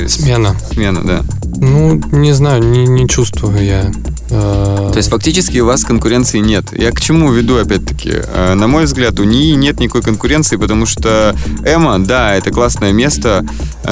Смена. 0.07 0.55
Смена, 0.71 1.03
да. 1.03 1.25
Ну, 1.61 2.01
не 2.13 2.33
знаю, 2.33 2.63
не, 2.63 2.87
не 2.87 3.09
чувствую 3.09 3.65
я. 3.65 3.91
То 4.29 4.93
есть 4.95 5.09
фактически 5.09 5.59
у 5.59 5.67
вас 5.67 5.85
конкуренции 5.85 6.39
нет. 6.39 6.67
Я 6.77 6.93
к 6.93 7.01
чему 7.01 7.33
веду, 7.33 7.57
опять-таки? 7.57 8.11
Э, 8.13 8.55
на 8.55 8.67
мой 8.67 8.85
взгляд, 8.85 9.19
у 9.21 9.25
НИИ 9.25 9.55
нет 9.55 9.81
никакой 9.81 9.88
конкуренции, 9.89 10.57
потому 10.57 10.87
что 10.87 11.35
Эма, 11.65 11.99
да, 11.99 12.35
это 12.35 12.51
классное 12.51 12.93
место, 12.93 13.45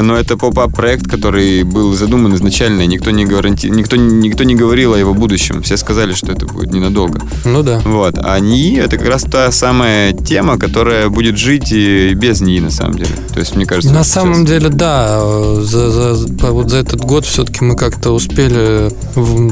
но 0.02 0.16
это 0.16 0.36
поп-ап 0.36 0.74
проект, 0.74 1.08
который 1.08 1.62
был 1.62 1.92
задуман 1.94 2.34
изначально, 2.34 2.86
никто 2.86 3.10
не 3.10 3.24
гаранти... 3.24 3.68
никто, 3.68 3.96
никто 3.96 4.44
не 4.44 4.54
говорил 4.54 4.94
о 4.94 4.98
его 4.98 5.14
будущем. 5.14 5.62
Все 5.62 5.76
сказали, 5.76 6.12
что 6.12 6.32
это 6.32 6.46
будет 6.46 6.72
ненадолго. 6.72 7.20
Ну 7.44 7.62
да. 7.62 7.80
Вот. 7.84 8.18
А 8.18 8.38
НИИ 8.38 8.78
это 8.78 8.98
как 8.98 9.08
раз 9.08 9.22
та 9.22 9.50
самая 9.50 10.12
тема, 10.12 10.58
которая 10.58 11.08
будет 11.08 11.36
жить 11.36 11.72
и 11.72 12.14
без 12.14 12.40
НИИ, 12.40 12.60
на 12.60 12.70
самом 12.70 12.94
деле. 12.94 13.10
То 13.32 13.40
есть, 13.40 13.56
мне 13.56 13.66
кажется... 13.66 13.92
На 13.92 14.04
самом 14.04 14.44
деле, 14.44 14.68
да. 14.68 15.20
За, 15.60 15.90
за, 16.14 16.26
вот 16.50 16.70
за 16.70 16.78
этот 16.78 17.00
год 17.00 17.24
все-таки 17.24 17.64
мы 17.64 17.76
как-то 17.76 18.12
успели 18.12 18.90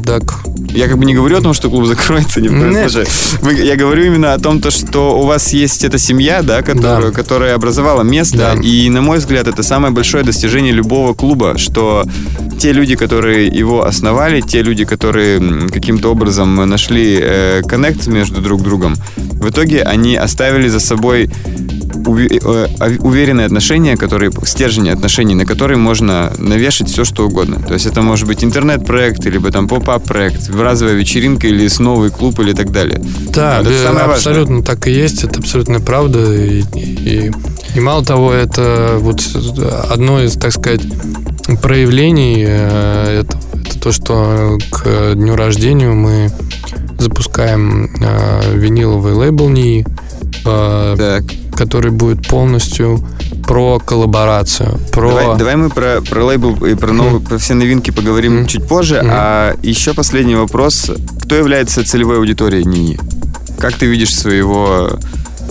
так 0.04 0.22
я 0.74 0.88
как 0.88 0.98
бы 0.98 1.04
не 1.04 1.14
говорю 1.14 1.38
о 1.38 1.40
том, 1.40 1.54
что 1.54 1.70
клуб 1.70 1.86
закроется, 1.86 2.40
не 2.40 2.48
в 2.48 2.54
Я 3.64 3.76
говорю 3.76 4.06
именно 4.06 4.34
о 4.34 4.38
том, 4.38 4.60
то, 4.60 4.70
что 4.72 5.20
у 5.20 5.24
вас 5.24 5.52
есть 5.52 5.84
эта 5.84 5.98
семья, 5.98 6.42
да, 6.42 6.62
которая, 6.62 7.10
да. 7.10 7.12
которая 7.12 7.54
образовала 7.54 8.02
место. 8.02 8.38
Да. 8.38 8.54
И, 8.60 8.88
на 8.88 9.00
мой 9.00 9.18
взгляд, 9.18 9.46
это 9.46 9.62
самое 9.62 9.92
большое 9.92 10.24
достижение 10.24 10.33
любого 10.72 11.14
клуба, 11.14 11.58
что 11.58 12.04
те 12.58 12.72
люди, 12.72 12.96
которые 12.96 13.46
его 13.46 13.84
основали, 13.84 14.40
те 14.40 14.62
люди, 14.62 14.84
которые 14.84 15.68
каким-то 15.68 16.10
образом 16.10 16.56
нашли 16.68 17.18
э, 17.20 17.62
коннект 17.62 18.06
между 18.06 18.40
друг 18.40 18.62
другом, 18.62 18.96
в 19.16 19.50
итоге 19.50 19.82
они 19.82 20.16
оставили 20.16 20.68
за 20.68 20.80
собой 20.80 21.30
уверенные 22.06 23.46
отношения, 23.46 23.96
которые, 23.96 24.30
стержень 24.44 24.90
отношений, 24.90 25.34
на 25.34 25.46
которые 25.46 25.78
можно 25.78 26.32
навешать 26.38 26.88
все, 26.88 27.04
что 27.04 27.26
угодно. 27.26 27.60
То 27.66 27.74
есть 27.74 27.86
это 27.86 28.02
может 28.02 28.26
быть 28.26 28.44
интернет-проект, 28.44 29.24
либо 29.24 29.50
там 29.50 29.68
поп-ап 29.68 30.04
проект, 30.04 30.48
разовая 30.50 30.94
вечеринка 30.94 31.46
или 31.46 31.68
новый 31.78 32.10
клуб 32.10 32.38
или 32.40 32.52
так 32.52 32.70
далее. 32.70 33.00
Да, 33.30 33.60
это 33.60 33.70
да 33.70 34.04
абсолютно 34.04 34.56
важное. 34.56 34.62
так 34.62 34.86
и 34.86 34.92
есть, 34.92 35.24
это 35.24 35.40
абсолютно 35.40 35.80
правда. 35.80 36.32
И, 36.32 36.62
и, 36.74 37.32
и 37.74 37.80
мало 37.80 38.04
того, 38.04 38.32
это 38.32 38.98
вот 39.00 39.22
одно 39.90 40.22
из, 40.22 40.34
так 40.34 40.52
сказать, 40.52 40.82
проявлений 41.62 42.44
э, 42.46 43.20
это, 43.22 43.38
это 43.54 43.80
то, 43.80 43.92
что 43.92 44.58
к 44.70 45.14
дню 45.14 45.36
рождения 45.36 45.88
мы 45.88 46.30
запускаем 46.98 47.90
э, 48.00 48.56
виниловый 48.56 49.14
лейбл 49.14 49.48
НИИ, 49.48 49.86
э, 50.46 50.94
так. 50.96 51.24
Который 51.54 51.90
будет 51.90 52.26
полностью 52.26 53.00
про 53.46 53.78
коллаборацию. 53.78 54.78
Про... 54.92 55.08
Давай, 55.08 55.38
давай 55.38 55.56
мы 55.56 55.70
про, 55.70 56.00
про 56.00 56.24
лейбл 56.24 56.64
и 56.64 56.74
про, 56.74 56.92
новые, 56.92 57.20
mm. 57.20 57.28
про 57.28 57.38
все 57.38 57.54
новинки 57.54 57.90
поговорим 57.90 58.40
mm. 58.40 58.46
чуть 58.46 58.66
позже. 58.66 58.96
Mm. 58.96 59.08
А 59.10 59.54
еще 59.62 59.94
последний 59.94 60.34
вопрос. 60.34 60.90
Кто 61.22 61.36
является 61.36 61.84
целевой 61.84 62.18
аудиторией 62.18 62.64
НИИ? 62.64 62.98
Как 63.58 63.74
ты 63.74 63.86
видишь 63.86 64.14
своего 64.14 64.98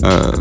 э, 0.00 0.34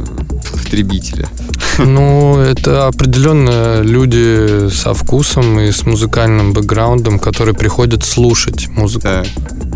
потребителя? 0.51 1.27
Ну, 1.79 2.37
это 2.37 2.87
определенно 2.87 3.81
люди 3.81 4.69
со 4.69 4.93
вкусом 4.93 5.59
и 5.59 5.71
с 5.71 5.85
музыкальным 5.85 6.53
бэкграундом, 6.53 7.17
которые 7.17 7.55
приходят 7.55 8.03
слушать 8.03 8.67
музыку. 8.69 9.01
Так. 9.01 9.25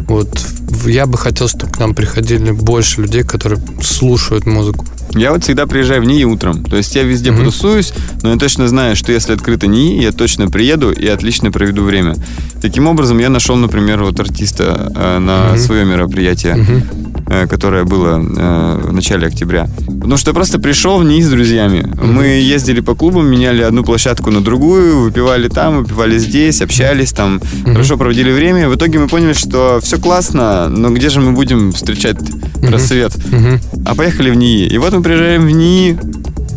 Вот 0.07 0.39
я 0.85 1.05
бы 1.05 1.17
хотел, 1.17 1.47
чтобы 1.47 1.71
к 1.71 1.79
нам 1.79 1.93
приходили 1.93 2.51
больше 2.51 3.01
людей, 3.01 3.23
которые 3.23 3.61
слушают 3.81 4.45
музыку. 4.45 4.85
Я 5.11 5.31
вот 5.31 5.43
всегда 5.43 5.65
приезжаю 5.67 6.01
в 6.01 6.05
НИИ 6.05 6.25
утром. 6.25 6.63
То 6.63 6.77
есть 6.77 6.95
я 6.95 7.03
везде 7.03 7.29
mm-hmm. 7.29 7.37
потусуюсь, 7.37 7.93
но 8.23 8.33
я 8.33 8.37
точно 8.37 8.67
знаю, 8.67 8.95
что 8.95 9.11
если 9.11 9.33
открыто 9.33 9.67
НИИ, 9.67 10.01
я 10.01 10.11
точно 10.11 10.49
приеду 10.49 10.91
и 10.91 11.07
отлично 11.07 11.51
проведу 11.51 11.83
время. 11.83 12.15
Таким 12.61 12.87
образом, 12.87 13.17
я 13.17 13.29
нашел, 13.29 13.55
например, 13.55 14.03
вот 14.03 14.19
артиста 14.19 14.91
э, 14.95 15.19
на 15.19 15.31
mm-hmm. 15.53 15.57
свое 15.57 15.85
мероприятие. 15.85 16.55
Mm-hmm 16.55 17.06
которое 17.27 17.83
было 17.83 18.17
э, 18.17 18.79
в 18.87 18.93
начале 18.93 19.27
октября. 19.27 19.67
Потому 19.85 20.17
что 20.17 20.31
я 20.31 20.33
просто 20.33 20.59
пришел 20.59 20.97
в 20.99 21.03
НИИ 21.03 21.21
с 21.21 21.29
друзьями. 21.29 21.85
Мы 22.01 22.25
ездили 22.25 22.79
по 22.79 22.95
клубам, 22.95 23.27
меняли 23.27 23.61
одну 23.61 23.83
площадку 23.83 24.31
на 24.31 24.41
другую, 24.41 25.01
выпивали 25.01 25.49
там, 25.49 25.83
выпивали 25.83 26.17
здесь, 26.17 26.61
общались 26.61 27.11
там, 27.11 27.37
mm-hmm. 27.37 27.73
хорошо 27.73 27.97
проводили 27.97 28.31
время. 28.31 28.69
В 28.69 28.75
итоге 28.75 28.99
мы 28.99 29.07
поняли, 29.07 29.33
что 29.33 29.79
все 29.81 29.97
классно, 29.99 30.69
но 30.69 30.89
где 30.89 31.09
же 31.09 31.19
мы 31.19 31.33
будем 31.33 31.73
встречать 31.73 32.17
mm-hmm. 32.17 32.71
рассвет? 32.71 33.13
Mm-hmm. 33.15 33.83
А 33.85 33.95
поехали 33.95 34.29
в 34.29 34.35
НИИ. 34.35 34.67
И 34.67 34.77
вот 34.77 34.93
мы 34.93 35.01
приезжаем 35.01 35.45
в 35.45 35.51
НИИ, 35.51 35.99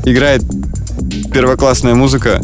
играет 0.04 0.42
первоклассная 1.32 1.94
музыка, 1.94 2.40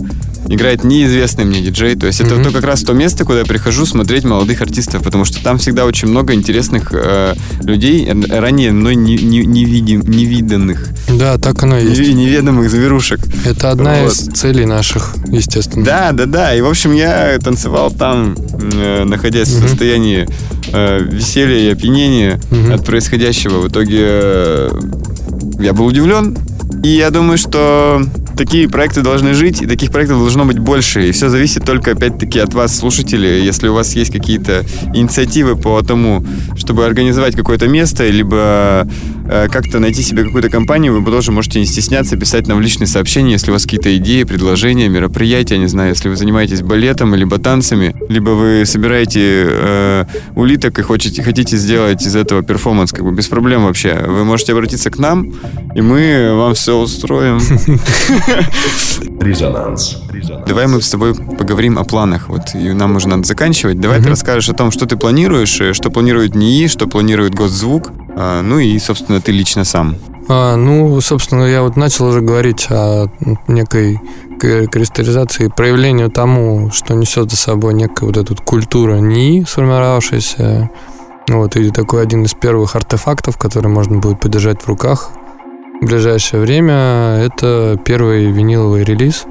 играет 0.48 0.84
неизвестный 0.84 1.44
мне 1.44 1.60
диджей. 1.60 1.94
То 1.96 2.06
есть 2.06 2.20
mm-hmm. 2.20 2.40
это 2.40 2.44
то 2.44 2.50
как 2.50 2.64
раз 2.64 2.82
то 2.82 2.92
место, 2.92 3.24
куда 3.24 3.40
я 3.40 3.44
прихожу 3.44 3.86
смотреть 3.86 4.24
молодых 4.24 4.60
артистов, 4.60 5.02
потому 5.02 5.24
что 5.24 5.42
там 5.42 5.58
всегда 5.58 5.84
очень 5.84 6.08
много 6.08 6.34
интересных 6.34 6.92
э, 6.92 7.34
людей, 7.62 8.08
ранее 8.28 8.72
мной 8.72 8.94
не, 8.94 9.16
не, 9.16 9.44
не, 9.44 9.64
видим, 9.64 10.00
не 10.02 10.24
виданных. 10.24 10.88
Да, 11.08 11.38
так 11.38 11.62
оно 11.62 11.78
и 11.78 11.88
есть. 11.88 12.00
Неведомых 12.00 12.70
зверушек. 12.70 13.20
Это 13.44 13.70
одна 13.70 14.02
вот. 14.02 14.12
из 14.12 14.26
целей 14.34 14.66
наших, 14.66 15.14
естественно. 15.28 15.84
Да, 15.84 16.12
да, 16.12 16.26
да. 16.26 16.54
И, 16.54 16.60
в 16.60 16.66
общем, 16.66 16.92
я 16.92 17.38
танцевал 17.38 17.90
там, 17.90 18.36
э, 18.74 19.04
находясь 19.04 19.48
mm-hmm. 19.48 19.64
в 19.64 19.68
состоянии 19.68 20.26
э, 20.72 21.00
веселья 21.00 21.58
и 21.58 21.72
опьянения 21.72 22.40
mm-hmm. 22.50 22.74
от 22.74 22.84
происходящего. 22.84 23.60
В 23.60 23.68
итоге 23.68 23.98
э, 24.00 24.70
я 25.60 25.72
был 25.72 25.86
удивлен. 25.86 26.36
И 26.82 26.88
я 26.88 27.10
думаю, 27.10 27.38
что 27.38 28.02
такие 28.36 28.68
проекты 28.68 29.02
должны 29.02 29.34
жить, 29.34 29.62
и 29.62 29.66
таких 29.66 29.90
проектов 29.90 30.18
должно 30.18 30.44
быть 30.44 30.58
больше. 30.58 31.08
И 31.08 31.12
все 31.12 31.28
зависит 31.28 31.64
только, 31.64 31.92
опять-таки, 31.92 32.38
от 32.38 32.54
вас, 32.54 32.76
слушателей. 32.76 33.42
Если 33.44 33.68
у 33.68 33.74
вас 33.74 33.94
есть 33.96 34.12
какие-то 34.12 34.64
инициативы 34.94 35.56
по 35.56 35.82
тому, 35.82 36.24
чтобы 36.56 36.84
организовать 36.84 37.34
какое-то 37.34 37.66
место, 37.66 38.06
либо 38.08 38.86
э, 39.28 39.48
как-то 39.50 39.78
найти 39.78 40.02
себе 40.02 40.24
какую-то 40.24 40.50
компанию, 40.50 41.00
вы 41.00 41.10
тоже 41.10 41.32
можете 41.32 41.60
не 41.60 41.66
стесняться 41.66 42.16
писать 42.16 42.46
нам 42.46 42.58
в 42.58 42.60
личные 42.60 42.86
сообщения, 42.86 43.32
если 43.32 43.50
у 43.50 43.54
вас 43.54 43.62
какие-то 43.62 43.96
идеи, 43.96 44.24
предложения, 44.24 44.88
мероприятия, 44.88 45.58
не 45.58 45.68
знаю, 45.68 45.90
если 45.90 46.08
вы 46.08 46.16
занимаетесь 46.16 46.62
балетом, 46.62 47.14
либо 47.14 47.38
танцами, 47.38 47.94
либо 48.08 48.30
вы 48.30 48.64
собираете 48.66 49.46
э, 49.48 50.04
улиток 50.34 50.78
и 50.78 50.82
хотите, 50.82 51.22
хотите 51.22 51.56
сделать 51.56 52.04
из 52.06 52.14
этого 52.14 52.42
перформанс, 52.42 52.92
как 52.92 53.04
бы 53.04 53.12
без 53.12 53.28
проблем 53.28 53.64
вообще. 53.64 53.94
Вы 54.06 54.24
можете 54.24 54.52
обратиться 54.52 54.90
к 54.90 54.98
нам, 54.98 55.32
и 55.74 55.80
мы 55.80 56.34
вам 56.34 56.54
все 56.54 56.76
устроим. 56.76 57.40
Резонанс. 59.20 59.98
Давай 60.46 60.66
мы 60.66 60.80
с 60.80 60.90
тобой 60.90 61.14
поговорим 61.14 61.78
о 61.78 61.84
планах. 61.84 62.28
Вот 62.28 62.54
и 62.54 62.72
нам 62.72 62.96
уже 62.96 63.08
надо 63.08 63.24
заканчивать. 63.24 63.80
Давай 63.80 64.00
ты 64.00 64.08
расскажешь 64.08 64.48
о 64.48 64.54
том, 64.54 64.70
что 64.70 64.86
ты 64.86 64.96
планируешь, 64.96 65.60
э, 65.60 65.72
что 65.72 65.90
планирует 65.90 66.34
НИИ, 66.34 66.66
что 66.68 66.86
планирует 66.86 67.34
Госзвук, 67.34 67.90
а, 68.16 68.42
ну 68.42 68.58
и, 68.58 68.78
собственно, 68.78 69.20
ты 69.20 69.32
лично 69.32 69.64
сам. 69.64 69.96
А, 70.28 70.56
ну, 70.56 71.00
собственно, 71.00 71.44
я 71.44 71.62
вот 71.62 71.76
начал 71.76 72.06
уже 72.06 72.20
говорить 72.20 72.66
о 72.70 73.06
некой 73.46 74.00
кристаллизации, 74.38 75.48
проявлению 75.48 76.10
тому, 76.10 76.70
что 76.70 76.94
несет 76.94 77.30
за 77.30 77.36
собой 77.36 77.74
некая 77.74 78.06
вот 78.06 78.16
эта 78.16 78.34
культура 78.34 78.96
НИИ, 78.96 79.44
сформировавшаяся. 79.44 80.70
Вот, 81.28 81.56
и 81.56 81.70
такой 81.70 82.02
один 82.02 82.24
из 82.24 82.34
первых 82.34 82.76
артефактов, 82.76 83.36
который 83.36 83.68
можно 83.68 83.98
будет 83.98 84.20
подержать 84.20 84.62
в 84.62 84.68
руках– 84.68 85.10
в 85.80 85.84
ближайшее 85.84 86.40
время 86.40 87.18
это 87.22 87.78
первый 87.84 88.30
виниловый 88.30 88.84
релиз, 88.84 89.26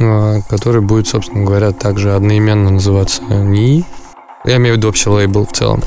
а, 0.00 0.40
который 0.48 0.80
будет, 0.80 1.06
собственно 1.06 1.44
говоря, 1.44 1.72
также 1.72 2.14
одноименно 2.14 2.70
называться 2.70 3.22
НИИ. 3.22 3.84
Я 4.44 4.56
имею 4.56 4.74
в 4.74 4.78
виду 4.78 4.88
общий 4.88 5.10
лейбл 5.10 5.44
в 5.44 5.52
целом. 5.52 5.82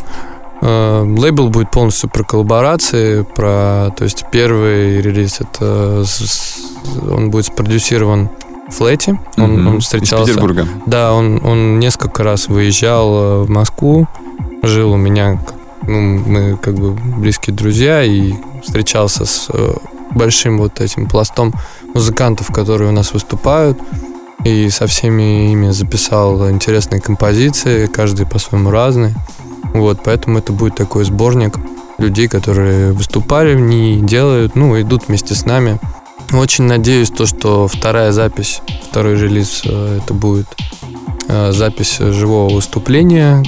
А, 0.61 1.03
лейбл 1.03 1.49
будет 1.49 1.71
полностью 1.71 2.09
про 2.09 2.23
коллаборации, 2.23 3.23
про, 3.23 3.89
то 3.95 4.03
есть 4.03 4.25
первый 4.31 5.01
релиз 5.01 5.41
это 5.41 6.05
он 7.09 7.31
будет 7.31 7.45
спродюсирован 7.45 8.29
в 8.69 8.75
Флете. 8.75 9.19
Он, 9.37 9.57
mm-hmm. 9.57 9.67
он 9.67 9.79
встречался. 9.79 10.31
Из 10.31 10.35
Петербурга. 10.35 10.67
Да, 10.85 11.13
он, 11.13 11.41
он 11.43 11.79
несколько 11.79 12.23
раз 12.23 12.47
выезжал 12.47 13.15
э, 13.15 13.43
в 13.43 13.49
Москву, 13.49 14.07
жил 14.61 14.93
у 14.93 14.97
меня 14.97 15.39
ну, 15.87 15.99
мы 16.25 16.57
как 16.57 16.75
бы 16.75 16.91
близкие 16.91 17.55
друзья 17.55 18.03
и 18.03 18.33
встречался 18.63 19.25
с 19.25 19.47
э, 19.49 19.73
большим 20.11 20.57
вот 20.57 20.81
этим 20.81 21.07
пластом 21.07 21.53
музыкантов, 21.93 22.47
которые 22.51 22.89
у 22.89 22.93
нас 22.93 23.13
выступают. 23.13 23.77
И 24.43 24.69
со 24.69 24.87
всеми 24.87 25.51
ими 25.51 25.71
записал 25.71 26.49
интересные 26.49 26.99
композиции, 26.99 27.87
каждый 27.87 28.25
по-своему 28.25 28.71
разный. 28.71 29.13
Вот, 29.73 29.99
поэтому 30.03 30.39
это 30.39 30.51
будет 30.51 30.75
такой 30.75 31.05
сборник 31.05 31.57
людей, 31.97 32.27
которые 32.27 32.91
выступали 32.91 33.55
в 33.55 33.59
ней, 33.59 34.01
делают, 34.01 34.55
ну, 34.55 34.79
идут 34.79 35.07
вместе 35.07 35.33
с 35.35 35.45
нами. 35.45 35.79
Очень 36.33 36.65
надеюсь, 36.65 37.09
то, 37.09 37.25
что 37.25 37.67
вторая 37.67 38.11
запись, 38.11 38.61
второй 38.89 39.15
релиз, 39.15 39.61
э, 39.65 39.99
это 40.03 40.13
будет 40.13 40.47
э, 41.27 41.51
запись 41.53 41.99
живого 41.99 42.53
выступления, 42.53 43.43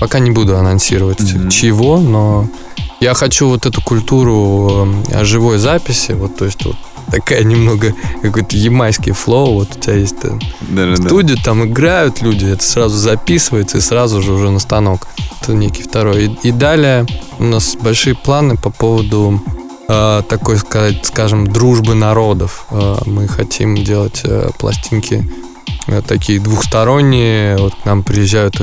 Пока 0.00 0.18
не 0.18 0.30
буду 0.30 0.56
анонсировать 0.56 1.20
mm-hmm. 1.20 1.50
чего, 1.50 1.98
но 1.98 2.46
я 3.00 3.14
хочу 3.14 3.48
вот 3.48 3.66
эту 3.66 3.82
культуру 3.82 4.88
э, 5.10 5.24
живой 5.24 5.58
записи, 5.58 6.12
вот, 6.12 6.36
то 6.36 6.44
есть 6.44 6.64
вот 6.64 6.76
такая 7.10 7.44
немного 7.44 7.94
какой-то 8.22 8.56
ямайский 8.56 9.12
флоу, 9.12 9.54
вот 9.54 9.76
у 9.76 9.80
тебя 9.80 9.94
есть 9.94 10.16
да, 10.20 10.38
да, 10.86 10.96
студия, 10.96 11.36
там 11.42 11.64
играют 11.64 12.22
люди, 12.22 12.46
это 12.46 12.62
сразу 12.62 12.96
записывается 12.96 13.78
и 13.78 13.80
сразу 13.80 14.22
же 14.22 14.32
уже 14.32 14.50
на 14.50 14.58
станок. 14.58 15.06
Это 15.40 15.54
некий 15.54 15.82
второй. 15.82 16.26
И, 16.26 16.48
и 16.48 16.52
далее 16.52 17.06
у 17.38 17.44
нас 17.44 17.76
большие 17.76 18.16
планы 18.16 18.56
по 18.56 18.70
поводу 18.70 19.40
э, 19.88 20.22
такой, 20.28 20.58
сказать, 20.58 21.06
скажем, 21.06 21.46
дружбы 21.46 21.94
народов. 21.94 22.66
Э, 22.70 22.96
мы 23.06 23.28
хотим 23.28 23.76
делать 23.76 24.22
э, 24.24 24.50
пластинки 24.58 25.24
Э, 25.24 25.55
такие 26.06 26.40
двухсторонние. 26.40 27.56
Вот 27.56 27.74
к 27.74 27.84
нам 27.84 28.02
приезжают 28.02 28.60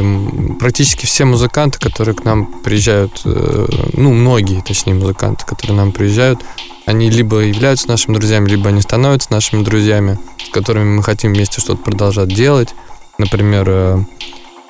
практически 0.60 1.06
все 1.06 1.26
музыканты, 1.26 1.80
которые 1.80 2.16
к 2.16 2.24
нам 2.24 2.46
приезжают, 2.46 3.22
э, 3.26 3.68
ну, 3.94 4.14
многие, 4.14 4.62
точнее, 4.62 4.94
музыканты, 4.94 5.46
которые 5.46 5.76
к 5.76 5.78
нам 5.78 5.92
приезжают, 5.92 6.42
они 6.86 7.10
либо 7.10 7.40
являются 7.40 7.88
нашими 7.88 8.16
друзьями, 8.16 8.50
либо 8.50 8.70
они 8.70 8.82
становятся 8.82 9.32
нашими 9.32 9.64
друзьями, 9.64 10.20
с 10.46 10.50
которыми 10.50 10.98
мы 10.98 11.04
хотим 11.04 11.34
вместе 11.34 11.62
что-то 11.62 11.82
продолжать 11.82 12.34
делать. 12.34 12.76
Например, 13.18 13.66
э, 13.70 14.04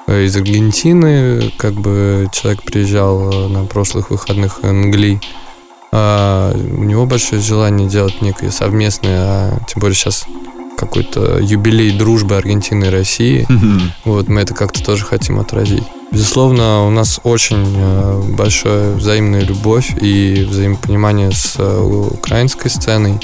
из 0.08 0.36
Аргентины, 0.36 1.52
как 1.58 1.74
бы 1.74 2.28
человек 2.32 2.64
приезжал 2.64 3.50
на 3.50 3.66
прошлых 3.66 4.12
выходных 4.12 4.62
Нгли, 4.62 5.22
а 5.96 6.54
у 6.54 6.84
него 6.84 7.06
большое 7.06 7.42
желание 7.42 7.88
делать 7.88 8.22
некое 8.22 8.52
совместное, 8.52 9.20
а 9.22 9.60
тем 9.68 9.80
более 9.80 9.96
сейчас 9.96 10.26
какой-то 10.86 11.40
юбилей 11.40 11.98
дружбы 11.98 12.36
Аргентины 12.36 12.86
и 12.86 12.90
России. 12.90 13.46
Mm-hmm. 13.50 13.82
Вот 14.06 14.28
мы 14.28 14.42
это 14.42 14.54
как-то 14.54 14.84
тоже 14.84 15.06
хотим 15.06 15.40
отразить. 15.40 15.84
Безусловно, 16.12 16.86
у 16.86 16.92
нас 16.92 17.20
очень 17.24 17.66
э, 17.76 18.22
большая 18.38 18.94
взаимная 18.94 19.42
любовь 19.42 19.96
и 20.00 20.46
взаимопонимание 20.48 21.32
с 21.32 21.56
э, 21.58 22.08
украинской 22.12 22.70
сценой. 22.70 23.20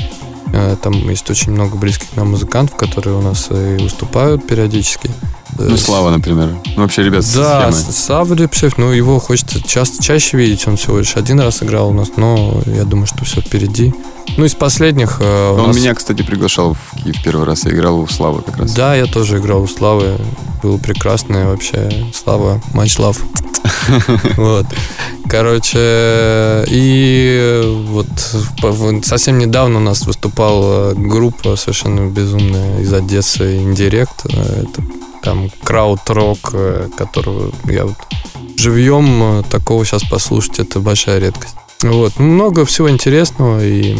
Э, 0.53 0.75
Там 0.81 0.93
есть 1.07 1.29
очень 1.29 1.51
много 1.51 1.77
близких 1.77 2.07
нам 2.15 2.31
музыкантов, 2.31 2.75
которые 2.75 3.15
у 3.15 3.21
нас 3.21 3.49
и 3.51 3.77
выступают 3.83 4.47
периодически. 4.47 5.11
Ну, 5.59 5.77
Слава, 5.77 6.09
например. 6.09 6.55
Ну, 6.75 6.81
вообще, 6.83 7.03
ребят, 7.03 7.25
Да, 7.35 7.71
Слава 7.71 8.33
Рябчев, 8.33 8.77
ну, 8.77 8.91
его 8.91 9.19
хочется 9.19 9.61
часто, 9.61 10.01
чаще 10.01 10.37
видеть. 10.37 10.67
Он 10.67 10.77
всего 10.77 10.99
лишь 10.99 11.15
один 11.17 11.39
раз 11.39 11.61
играл 11.61 11.89
у 11.89 11.93
нас, 11.93 12.11
но 12.15 12.61
я 12.65 12.83
думаю, 12.85 13.07
что 13.07 13.25
все 13.25 13.41
впереди. 13.41 13.93
Ну, 14.37 14.45
из 14.45 14.53
последних 14.55 15.17
э, 15.19 15.51
Он 15.51 15.67
нас- 15.67 15.75
меня, 15.75 15.93
кстати, 15.95 16.21
приглашал 16.21 16.75
в 16.75 17.03
Киев 17.03 17.21
первый 17.23 17.45
раз. 17.45 17.65
Я 17.65 17.71
играл 17.71 17.99
у 17.99 18.07
Славы 18.07 18.41
как 18.41 18.57
раз. 18.57 18.73
Да, 18.73 18.95
я 18.95 19.05
тоже 19.05 19.39
играл 19.39 19.63
у 19.63 19.67
Славы. 19.67 20.17
Было 20.63 20.77
прекрасно 20.77 21.37
и 21.37 21.45
вообще. 21.45 21.89
Слава, 22.13 22.61
матч 22.73 22.97
лав. 22.99 23.19
Вот. 24.37 24.65
Короче, 25.27 26.63
и 26.67 27.61
вот 27.87 28.07
совсем 29.03 29.37
недавно 29.37 29.77
у 29.77 29.81
нас 29.81 30.05
выступала 30.05 30.93
группа 30.95 31.55
совершенно 31.55 32.09
безумная 32.09 32.81
из 32.81 32.91
Одессы 32.93 33.57
Индирект. 33.57 34.25
Это 34.25 34.81
там 35.21 35.49
крауд-рок, 35.63 36.37
э, 36.53 36.89
которого 36.97 37.51
я 37.65 37.85
вот 37.85 37.95
живьем 38.57 39.39
э, 39.39 39.43
такого 39.49 39.85
сейчас 39.85 40.03
послушать, 40.03 40.59
это 40.59 40.79
большая 40.79 41.19
редкость. 41.19 41.55
Вот. 41.81 42.17
Много 42.19 42.65
всего 42.65 42.89
интересного 42.89 43.63
и 43.63 43.95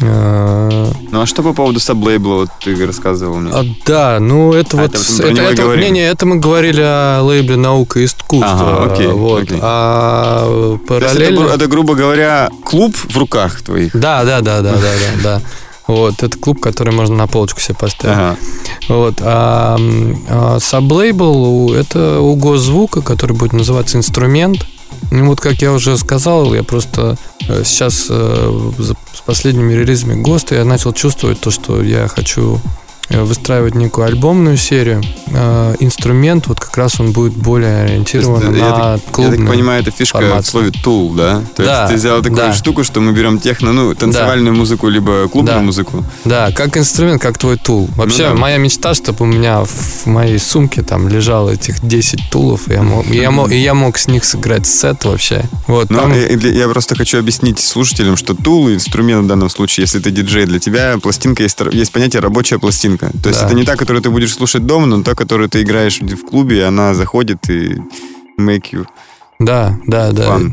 э, 0.00 0.92
Ну, 1.10 1.20
а 1.20 1.26
что 1.26 1.42
по 1.42 1.52
поводу 1.52 1.80
саблейбла? 1.80 2.34
Вот 2.40 2.48
ты 2.62 2.86
рассказывал 2.86 3.36
мне. 3.38 3.52
а, 3.54 3.64
да, 3.86 4.18
ну 4.20 4.52
это 4.52 4.76
А, 4.78 4.82
вот... 4.82 4.94
это 4.94 5.22
это, 5.28 5.42
это- 5.42 5.76
не, 5.76 5.90
не, 5.90 6.00
это 6.00 6.26
мы 6.26 6.36
говорили 6.36 6.82
о 6.82 7.22
лейбле 7.22 7.56
«Наука 7.56 8.00
и 8.00 8.04
искусство». 8.04 8.82
Ага, 8.82 8.92
окей, 8.92 9.06
вот. 9.08 9.42
окей. 9.44 9.58
А 9.62 10.74
это, 10.74 10.84
параллельно... 10.86 11.40
гру- 11.40 11.48
это, 11.48 11.66
грубо 11.66 11.94
говоря, 11.94 12.50
клуб 12.64 12.94
в 12.96 13.16
руках 13.16 13.62
твоих. 13.62 13.92
Да, 13.98 14.24
да, 14.24 14.40
да, 14.40 14.60
да, 14.60 14.72
да, 14.72 14.78
да, 14.80 15.22
да. 15.22 15.42
Вот, 15.86 16.22
это 16.22 16.36
клуб, 16.36 16.60
который 16.60 16.92
можно 16.92 17.14
на 17.14 17.26
полочку 17.26 17.60
себе 17.60 17.76
поставить. 17.76 18.16
Ага. 18.16 18.36
Вот. 18.88 19.14
А, 19.20 19.78
а 20.28 20.58
саблейбл 20.60 21.72
это 21.74 22.20
у 22.20 22.34
госзвука, 22.34 23.02
который 23.02 23.36
будет 23.36 23.52
называться 23.52 23.96
инструмент. 23.96 24.66
Ну 25.10 25.26
вот, 25.26 25.40
как 25.40 25.62
я 25.62 25.72
уже 25.72 25.96
сказал, 25.98 26.54
я 26.54 26.64
просто 26.64 27.16
э, 27.48 27.62
сейчас 27.64 28.06
э, 28.08 28.70
с 28.78 29.20
последними 29.20 29.72
релизами 29.74 30.20
ГОСТа 30.20 30.56
я 30.56 30.64
начал 30.64 30.92
чувствовать 30.92 31.40
то, 31.40 31.50
что 31.50 31.82
я 31.82 32.08
хочу 32.08 32.60
выстраивать 33.10 33.74
некую 33.74 34.06
альбомную 34.06 34.56
серию. 34.56 35.02
Э, 35.28 35.74
Инструмент, 35.80 36.46
вот 36.48 36.58
как 36.60 36.76
раз 36.76 36.98
он 37.00 37.12
будет 37.12 37.34
более 37.34 37.82
ориентирован 37.84 38.40
есть, 38.52 38.58
я 38.58 38.68
на 38.70 38.92
Я 38.94 39.00
клубную. 39.12 39.38
так 39.46 39.48
понимаю, 39.54 39.82
это 39.82 39.90
фишка 39.90 40.18
формацию. 40.18 40.42
в 40.42 40.46
слове 40.46 40.70
tool, 40.70 41.14
да? 41.16 41.42
То 41.54 41.64
Да, 41.64 41.80
есть 41.82 41.92
ты 41.92 41.96
взял 41.98 42.22
такую 42.22 42.36
да. 42.36 42.52
штуку, 42.52 42.84
что 42.84 43.00
мы 43.00 43.12
берем 43.12 43.38
техно, 43.38 43.72
ну, 43.72 43.94
танцевальную 43.94 44.54
музыку, 44.56 44.88
либо 44.88 45.28
клубную 45.28 45.58
Да. 45.58 45.62
музыку. 45.62 46.04
Да, 46.24 46.50
как 46.52 46.76
инструмент, 46.76 47.20
как 47.22 47.38
твой 47.38 47.56
тул. 47.58 47.88
Вообще, 47.96 48.28
Ну 48.28 48.34
да. 48.34 48.40
моя 48.40 48.56
мечта, 48.58 48.94
чтобы 48.94 49.24
у 49.24 49.26
меня 49.26 49.62
в 49.64 50.06
моей 50.06 50.38
сумке 50.38 50.82
там 50.82 51.08
лежало 51.08 51.50
этих 51.50 51.86
10 51.86 52.30
тулов, 52.30 52.68
и 52.68 52.72
я 52.72 52.82
мог, 52.82 53.06
и 53.10 53.16
я 53.16 53.30
мог, 53.30 53.50
и 53.52 53.56
я 53.56 53.74
мог 53.74 53.98
с 53.98 54.08
них 54.08 54.24
сыграть 54.24 54.66
сет 54.66 55.04
вообще. 55.04 55.42
Вот, 55.66 55.90
Ну, 55.90 55.98
там- 55.98 56.12
я, 56.12 56.26
я- 56.28 56.52
я 56.52 56.68
просто 56.68 56.94
хочу 56.96 57.18
объяснить 57.18 57.58
слушателям, 57.60 58.16
что 58.16 58.34
тул, 58.34 58.68
инструмент 58.70 59.24
в 59.24 59.26
данном 59.28 59.50
случае, 59.50 59.82
если 59.82 59.98
ты 60.00 60.10
диджей, 60.10 60.46
для 60.46 60.58
тебя 60.58 60.96
пластинка 61.02 61.42
есть, 61.42 61.58
есть 61.72 61.92
понятие 61.92 62.20
рабочая 62.20 62.58
пластинка. 62.58 62.95
То 62.98 63.28
есть 63.28 63.40
Да. 63.40 63.46
это 63.46 63.54
не 63.54 63.64
та, 63.64 63.76
которую 63.76 64.02
ты 64.02 64.10
будешь 64.10 64.34
слушать 64.34 64.66
дома, 64.66 64.86
но 64.86 65.02
та, 65.02 65.14
которую 65.14 65.48
ты 65.48 65.62
играешь 65.62 66.00
в 66.00 66.24
клубе, 66.28 66.58
и 66.58 66.62
она 66.62 66.94
заходит 66.94 67.48
и 67.50 67.76
make 68.38 68.72
you 68.72 68.86
да, 69.38 69.78
да, 69.86 70.12
да. 70.12 70.22
fun. 70.36 70.52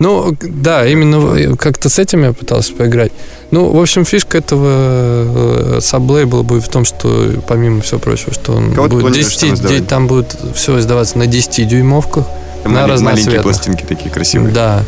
Ну, 0.00 0.36
да, 0.42 0.86
именно 0.86 1.56
как-то 1.56 1.88
с 1.88 2.00
этим 2.00 2.24
я 2.24 2.32
пытался 2.32 2.72
поиграть. 2.74 3.12
Ну, 3.52 3.70
в 3.70 3.80
общем, 3.80 4.04
фишка 4.04 4.38
этого 4.38 5.76
э, 5.76 5.78
саблейбла 5.80 6.42
будет 6.42 6.64
в 6.64 6.68
том, 6.68 6.84
что, 6.84 7.32
помимо 7.46 7.80
всего 7.80 8.00
прочего, 8.00 8.34
что 8.34 8.54
он 8.54 8.74
Кого 8.74 8.88
будет 8.88 9.02
планируешь 9.02 9.36
10, 9.36 9.62
там 9.62 9.84
там 9.86 10.06
будет 10.08 10.36
все 10.56 10.78
издаваться 10.80 11.16
на 11.16 11.22
10-дюймовках. 11.24 12.24
Это 12.64 12.68
На 12.70 12.86
малень- 12.88 13.02
маленькие 13.02 13.40
пластинки 13.40 13.84
такие 13.88 14.10
красивые. 14.10 14.52
Да. 14.52 14.82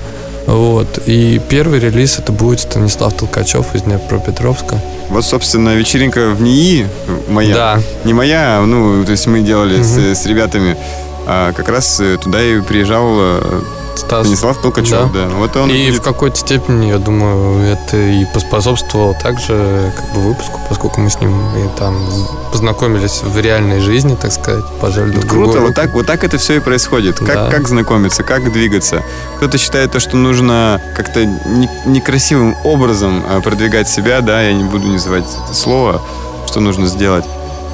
Вот. 0.46 1.00
И 1.06 1.40
первый 1.48 1.80
релиз 1.80 2.18
это 2.18 2.32
будет 2.32 2.60
Станислав 2.60 3.12
Толкачев 3.14 3.74
из 3.74 3.82
Днепропетровска. 3.82 4.80
Вот, 5.08 5.24
собственно, 5.24 5.74
вечеринка 5.74 6.30
в 6.30 6.40
НИИ 6.42 6.86
моя. 7.28 7.54
Да. 7.54 7.80
Не 8.04 8.12
моя, 8.14 8.58
а, 8.60 8.64
ну, 8.66 9.04
то 9.04 9.12
есть 9.12 9.26
мы 9.26 9.40
делали 9.40 9.82
с, 9.82 9.96
Мгм. 9.96 10.14
с 10.14 10.26
ребятами. 10.26 10.76
а, 11.28 11.52
как 11.52 11.68
раз 11.68 11.98
э, 12.00 12.18
туда 12.22 12.40
и 12.40 12.60
приезжал 12.60 13.04
э, 13.18 13.60
Стас. 13.98 14.26
Станислав 14.26 14.58
Толкачев, 14.60 15.12
да. 15.12 15.28
Вот 15.28 15.56
он 15.56 15.70
И 15.70 15.86
будет- 15.86 16.00
в 16.00 16.02
какой-то 16.02 16.36
степени, 16.36 16.86
я 16.86 16.98
думаю, 16.98 17.60
это 17.64 17.96
и 17.96 18.24
поспособствовало 18.26 19.14
также 19.14 19.92
как 19.96 20.12
бы 20.14 20.20
выпуску, 20.28 20.60
поскольку 20.68 21.00
мы 21.00 21.10
с 21.10 21.20
ним 21.20 21.32
и 21.56 21.68
там 21.78 21.96
познакомились 22.52 23.22
в 23.22 23.38
реальной 23.40 23.80
жизни, 23.80 24.14
так 24.20 24.32
сказать, 24.32 24.64
пожали 24.80 25.10
друг 25.10 25.24
другу 25.24 25.44
Круто, 25.44 25.58
вот 25.60 25.68
руку. 25.68 25.74
так, 25.74 25.92
вот 25.94 26.06
так 26.06 26.24
это 26.24 26.38
все 26.38 26.54
и 26.56 26.60
происходит. 26.60 27.18
Как, 27.18 27.26
Да. 27.34 27.50
как 27.50 27.68
знакомиться, 27.68 28.22
как 28.22 28.52
двигаться. 28.52 29.02
Кто-то 29.38 29.58
считает 29.58 29.92
то, 29.92 30.00
что 30.00 30.16
нужно 30.16 30.80
как-то 30.96 31.24
не- 31.24 31.70
некрасивым 31.84 32.54
образом 32.64 33.22
а, 33.28 33.40
продвигать 33.40 33.88
себя, 33.88 34.20
да, 34.20 34.42
я 34.42 34.52
не 34.52 34.64
буду 34.64 34.86
называть 34.88 35.24
слово, 35.52 36.00
что 36.46 36.60
нужно 36.60 36.86
сделать. 36.86 37.24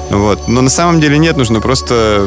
Вот. 0.09 0.47
Но 0.47 0.61
на 0.61 0.69
самом 0.69 0.99
деле 0.99 1.17
нет, 1.17 1.37
нужно 1.37 1.61
просто 1.61 2.25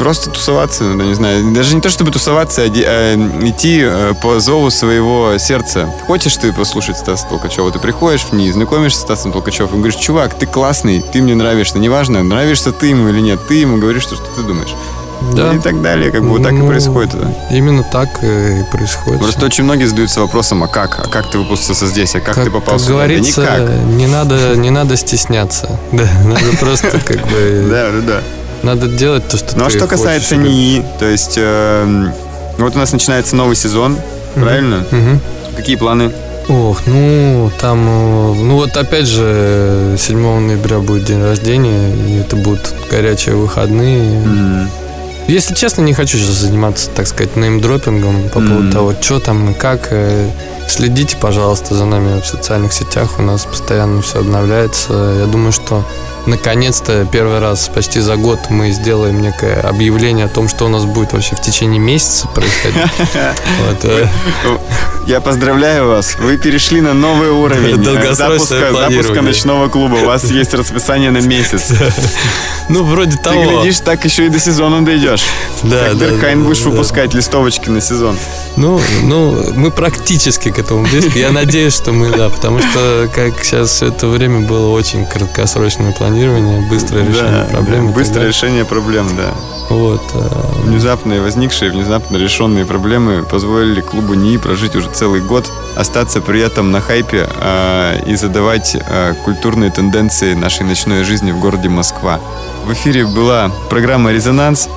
просто 0.00 0.30
тусоваться, 0.30 0.84
ну, 0.84 1.04
не 1.04 1.12
знаю, 1.14 1.52
даже 1.52 1.74
не 1.74 1.82
то 1.82 1.90
чтобы 1.90 2.10
тусоваться, 2.10 2.62
а, 2.62 2.64
а 2.64 3.14
идти 3.46 3.82
э, 3.82 4.14
по 4.22 4.40
зову 4.40 4.70
своего 4.70 5.36
сердца. 5.36 5.92
Хочешь 6.06 6.38
ты 6.38 6.54
послушать 6.54 6.96
Стаса 6.96 7.26
Толкачева, 7.28 7.70
ты 7.70 7.78
приходишь 7.78 8.22
в 8.22 8.32
ней, 8.32 8.50
знакомишься 8.50 9.00
с 9.00 9.02
Стасом 9.02 9.30
Толкачевым, 9.30 9.74
и 9.74 9.76
говоришь, 9.76 9.96
чувак, 9.96 10.32
ты 10.38 10.46
классный, 10.46 11.02
ты 11.12 11.20
мне 11.20 11.34
нравишься, 11.34 11.78
неважно, 11.78 12.22
нравишься 12.22 12.72
ты 12.72 12.86
ему 12.86 13.10
или 13.10 13.20
нет, 13.20 13.46
ты 13.46 13.56
ему 13.56 13.76
говоришь, 13.76 14.04
что, 14.04 14.16
что 14.16 14.24
ты 14.36 14.42
думаешь. 14.42 14.74
Да. 15.34 15.52
И 15.52 15.58
так 15.58 15.82
далее, 15.82 16.10
как 16.10 16.22
бы 16.22 16.30
вот 16.30 16.42
так 16.42 16.52
и 16.52 16.54
Ну, 16.54 16.66
происходит. 16.66 17.12
это. 17.14 17.34
Именно 17.50 17.82
так 17.82 18.08
э, 18.22 18.60
и 18.60 18.64
происходит. 18.74 19.20
Просто 19.20 19.44
очень 19.44 19.64
многие 19.64 19.84
задаются 19.84 20.20
вопросом, 20.22 20.62
а 20.62 20.66
как? 20.66 20.98
А 20.98 21.08
как 21.08 21.30
ты 21.30 21.36
выпустился 21.36 21.86
здесь? 21.86 22.14
А 22.14 22.20
как, 22.20 22.36
ты 22.36 22.50
попал 22.50 22.76
как 22.76 22.80
сюда? 22.80 22.94
говорится, 22.94 23.42
Да 23.42 23.58
никак. 23.58 23.84
не 23.98 24.06
надо, 24.06 24.56
не 24.56 24.70
надо 24.70 24.96
стесняться. 24.96 25.78
Да, 25.92 26.08
надо 26.24 26.56
просто 26.58 26.98
как 27.04 27.20
бы... 27.28 27.66
Да, 27.68 27.90
да, 27.90 28.00
да. 28.00 28.39
Надо 28.62 28.88
делать 28.88 29.26
то, 29.28 29.36
что 29.36 29.56
Ну 29.58 29.64
а 29.66 29.70
что 29.70 29.86
касается 29.86 30.36
хочешь. 30.36 30.50
НИИ, 30.50 30.84
то 30.98 31.06
есть 31.06 31.34
эм, 31.36 32.12
вот 32.58 32.76
у 32.76 32.78
нас 32.78 32.92
начинается 32.92 33.34
новый 33.36 33.56
сезон, 33.56 33.92
Мгм. 34.34 34.44
правильно? 34.44 34.84
Мгм. 34.90 35.20
Какие 35.56 35.76
планы? 35.76 36.10
Ох, 36.48 36.80
ну, 36.86 37.50
там, 37.60 37.78
э, 37.88 38.34
ну 38.42 38.56
вот 38.56 38.76
опять 38.76 39.06
же, 39.06 39.96
7 39.98 40.40
ноября 40.40 40.78
будет 40.80 41.04
день 41.04 41.22
рождения, 41.22 41.94
и 41.94 42.20
это 42.20 42.36
будут 42.36 42.74
горячие 42.90 43.34
выходные. 43.36 44.00
М, 44.24 44.70
Если 45.28 45.54
честно, 45.54 45.82
не 45.82 45.94
хочу 45.94 46.18
сейчас 46.18 46.38
заниматься, 46.38 46.90
так 46.90 47.06
сказать, 47.06 47.36
неймдропингом 47.36 48.28
по 48.30 48.40
Мгм. 48.40 48.48
поводу 48.48 48.72
того, 48.72 48.94
что 49.00 49.20
там 49.20 49.52
и 49.52 49.54
как. 49.54 49.88
Э, 49.92 50.28
Следите, 50.68 51.16
пожалуйста, 51.20 51.74
за 51.76 51.84
нами 51.84 52.20
в 52.20 52.26
социальных 52.26 52.72
сетях, 52.72 53.18
у 53.18 53.22
нас 53.22 53.44
постоянно 53.44 54.02
все 54.02 54.20
обновляется. 54.20 54.92
Я 55.20 55.26
думаю, 55.26 55.52
что 55.52 55.84
наконец-то 56.26 57.06
первый 57.10 57.38
раз 57.40 57.68
почти 57.68 58.00
за 58.00 58.16
год 58.16 58.38
мы 58.50 58.70
сделаем 58.72 59.20
некое 59.20 59.60
объявление 59.60 60.26
о 60.26 60.28
том, 60.28 60.48
что 60.48 60.66
у 60.66 60.68
нас 60.68 60.84
будет 60.84 61.12
вообще 61.12 61.36
в 61.36 61.40
течение 61.40 61.78
месяца 61.78 62.26
происходить. 62.28 62.80
Э, 63.82 64.06
Я 65.06 65.20
поздравляю 65.20 65.88
вас, 65.88 66.16
вы 66.18 66.36
перешли 66.36 66.80
на 66.80 66.92
новый 66.94 67.30
уровень 67.30 67.82
э, 67.86 68.12
запуска, 68.14 68.72
запуска 68.72 69.22
ночного 69.22 69.68
клуба. 69.68 69.94
У 69.96 70.06
вас 70.06 70.24
есть 70.24 70.54
расписание 70.54 71.10
на 71.10 71.18
месяц. 71.20 71.72
Ну, 72.68 72.84
вроде 72.84 73.16
Ты 73.16 73.22
того. 73.24 73.42
глядишь, 73.62 73.80
так 73.80 74.04
еще 74.04 74.26
и 74.26 74.28
до 74.28 74.38
сезона 74.38 74.84
дойдешь. 74.84 75.24
Да, 75.64 75.88
Как 75.88 75.98
да, 75.98 76.06
Деркайн 76.06 76.40
да, 76.40 76.46
будешь 76.46 76.60
да. 76.62 76.70
выпускать 76.70 77.14
листовочки 77.14 77.68
на 77.68 77.80
сезон. 77.80 78.16
Ну, 78.56 78.80
ну, 79.02 79.52
мы 79.54 79.72
практически 79.72 80.52
к 80.52 80.58
этому 80.60 80.86
близки. 80.86 81.18
Я 81.18 81.32
надеюсь, 81.32 81.74
что 81.74 81.90
мы, 81.92 82.10
да, 82.16 82.28
потому 82.28 82.60
что 82.60 83.10
как 83.12 83.42
сейчас 83.42 83.70
все 83.70 83.86
это 83.88 84.06
время 84.06 84.46
было 84.46 84.70
очень 84.70 85.04
краткосрочное 85.04 85.90
планирование, 85.90 86.09
быстрое 86.68 87.06
решение 87.06 87.44
Да, 87.44 87.56
проблем. 87.56 87.86
так 87.86 87.94
Быстрое 87.94 88.26
решение 88.28 88.64
проблем, 88.64 89.06
да. 89.16 89.30
Вот. 89.68 90.02
э, 90.14 90.28
Внезапные 90.64 91.20
возникшие, 91.20 91.70
внезапно 91.70 92.16
решенные 92.16 92.64
проблемы 92.64 93.22
позволили 93.22 93.80
клубу 93.80 94.14
НИИ 94.14 94.38
прожить 94.38 94.74
уже 94.74 94.88
целый 94.90 95.20
год, 95.20 95.50
остаться 95.76 96.20
при 96.20 96.40
этом 96.40 96.72
на 96.72 96.80
хайпе 96.80 97.28
э, 97.32 98.02
и 98.06 98.16
задавать 98.16 98.76
э, 98.76 99.14
культурные 99.24 99.70
тенденции 99.70 100.34
нашей 100.34 100.66
ночной 100.66 101.04
жизни 101.04 101.30
в 101.30 101.38
городе 101.38 101.68
Москва. 101.68 102.18
В 102.66 102.72
эфире 102.72 103.06
была 103.06 103.50
программа 103.70 104.10
«Резонанс». 104.12 104.68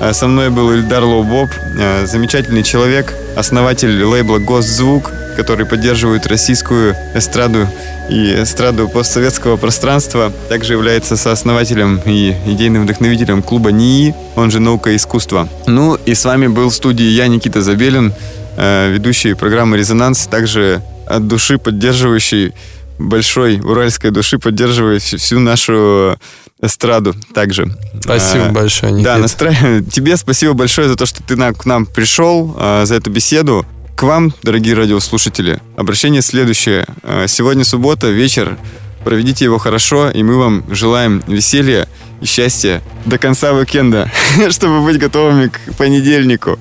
Э, 0.00 0.12
Со 0.14 0.26
мной 0.26 0.50
был 0.50 0.72
Ильдар 0.72 1.04
Лоубоб, 1.04 1.50
э, 1.78 2.06
замечательный 2.06 2.62
человек, 2.62 3.14
основатель 3.36 4.02
лейбла 4.02 4.38
«Госзвук», 4.38 5.10
который 5.36 5.66
поддерживает 5.66 6.26
российскую 6.26 6.96
эстраду 7.14 7.68
и 8.10 8.42
эстраду 8.42 8.88
постсоветского 8.88 9.56
пространства. 9.56 10.32
Также 10.48 10.72
является 10.72 11.16
сооснователем 11.16 12.00
и 12.04 12.34
идейным 12.46 12.84
вдохновителем 12.84 13.42
клуба 13.42 13.70
НИИ, 13.72 14.14
он 14.36 14.50
же 14.50 14.58
«Наука 14.58 14.90
и 14.90 14.96
искусство». 14.96 15.48
Ну 15.66 15.96
и 16.06 16.14
с 16.14 16.24
вами 16.24 16.46
был 16.46 16.70
в 16.70 16.74
студии 16.74 17.06
я, 17.06 17.28
Никита 17.28 17.60
Забелин, 17.60 18.12
э, 18.56 18.90
ведущий 18.90 19.34
программы 19.34 19.76
«Резонанс», 19.76 20.26
также 20.26 20.82
от 21.06 21.28
души 21.28 21.58
поддерживающий 21.58 22.54
большой 22.98 23.60
уральской 23.60 24.10
души 24.10 24.38
поддерживает 24.38 25.02
всю 25.02 25.40
нашу 25.40 26.18
эстраду 26.62 27.14
также. 27.32 27.74
Спасибо 28.00 28.46
а, 28.46 28.52
большое, 28.52 28.92
Никита. 28.92 29.14
Да, 29.14 29.18
настраиваю. 29.18 29.84
Тебе 29.90 30.16
спасибо 30.16 30.52
большое 30.52 30.88
за 30.88 30.96
то, 30.96 31.06
что 31.06 31.22
ты 31.22 31.36
на, 31.36 31.52
к 31.52 31.64
нам 31.66 31.86
пришел, 31.86 32.54
а, 32.58 32.84
за 32.84 32.96
эту 32.96 33.10
беседу. 33.10 33.66
К 33.96 34.04
вам, 34.04 34.32
дорогие 34.42 34.74
радиослушатели, 34.74 35.60
обращение 35.76 36.22
следующее. 36.22 36.86
А, 37.02 37.26
сегодня 37.26 37.64
суббота, 37.64 38.08
вечер. 38.08 38.56
Проведите 39.04 39.46
его 39.46 39.58
хорошо, 39.58 40.10
и 40.10 40.22
мы 40.22 40.36
вам 40.36 40.64
желаем 40.70 41.22
веселья 41.26 41.88
и 42.20 42.26
счастья 42.26 42.82
до 43.06 43.16
конца 43.16 43.52
уикенда, 43.52 44.10
чтобы 44.50 44.82
быть 44.82 44.98
готовыми 44.98 45.48
к 45.48 45.74
понедельнику. 45.76 46.58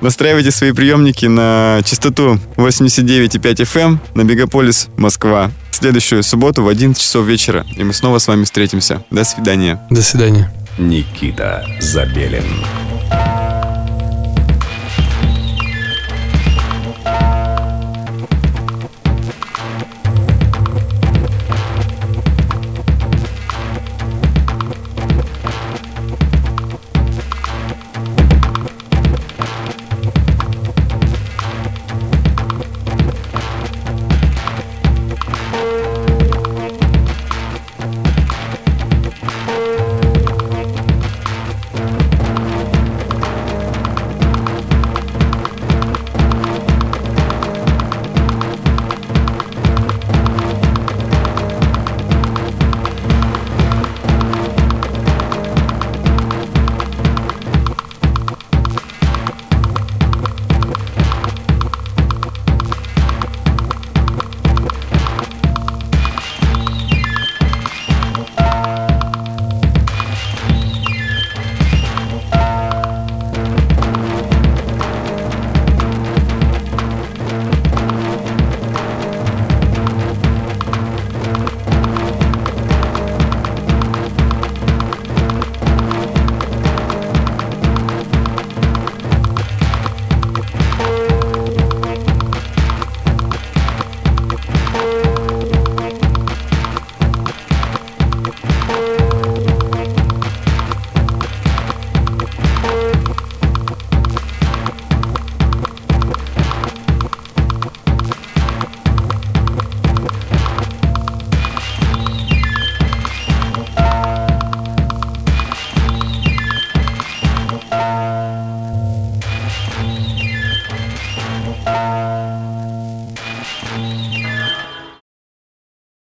Настраивайте 0.00 0.50
свои 0.50 0.72
приемники 0.72 1.26
на 1.26 1.80
частоту 1.84 2.38
89,5 2.56 3.40
FM 3.40 3.80
эм 3.80 4.00
на 4.14 4.22
Мегаполис 4.22 4.88
Москва. 4.96 5.50
В 5.70 5.76
следующую 5.76 6.22
субботу 6.22 6.62
в 6.62 6.68
11 6.68 7.00
часов 7.00 7.26
вечера. 7.26 7.66
И 7.76 7.82
мы 7.82 7.92
снова 7.92 8.18
с 8.18 8.28
вами 8.28 8.44
встретимся. 8.44 9.02
До 9.10 9.24
свидания. 9.24 9.80
До 9.90 10.02
свидания. 10.02 10.52
Никита 10.78 11.66
Забелин. 11.80 12.44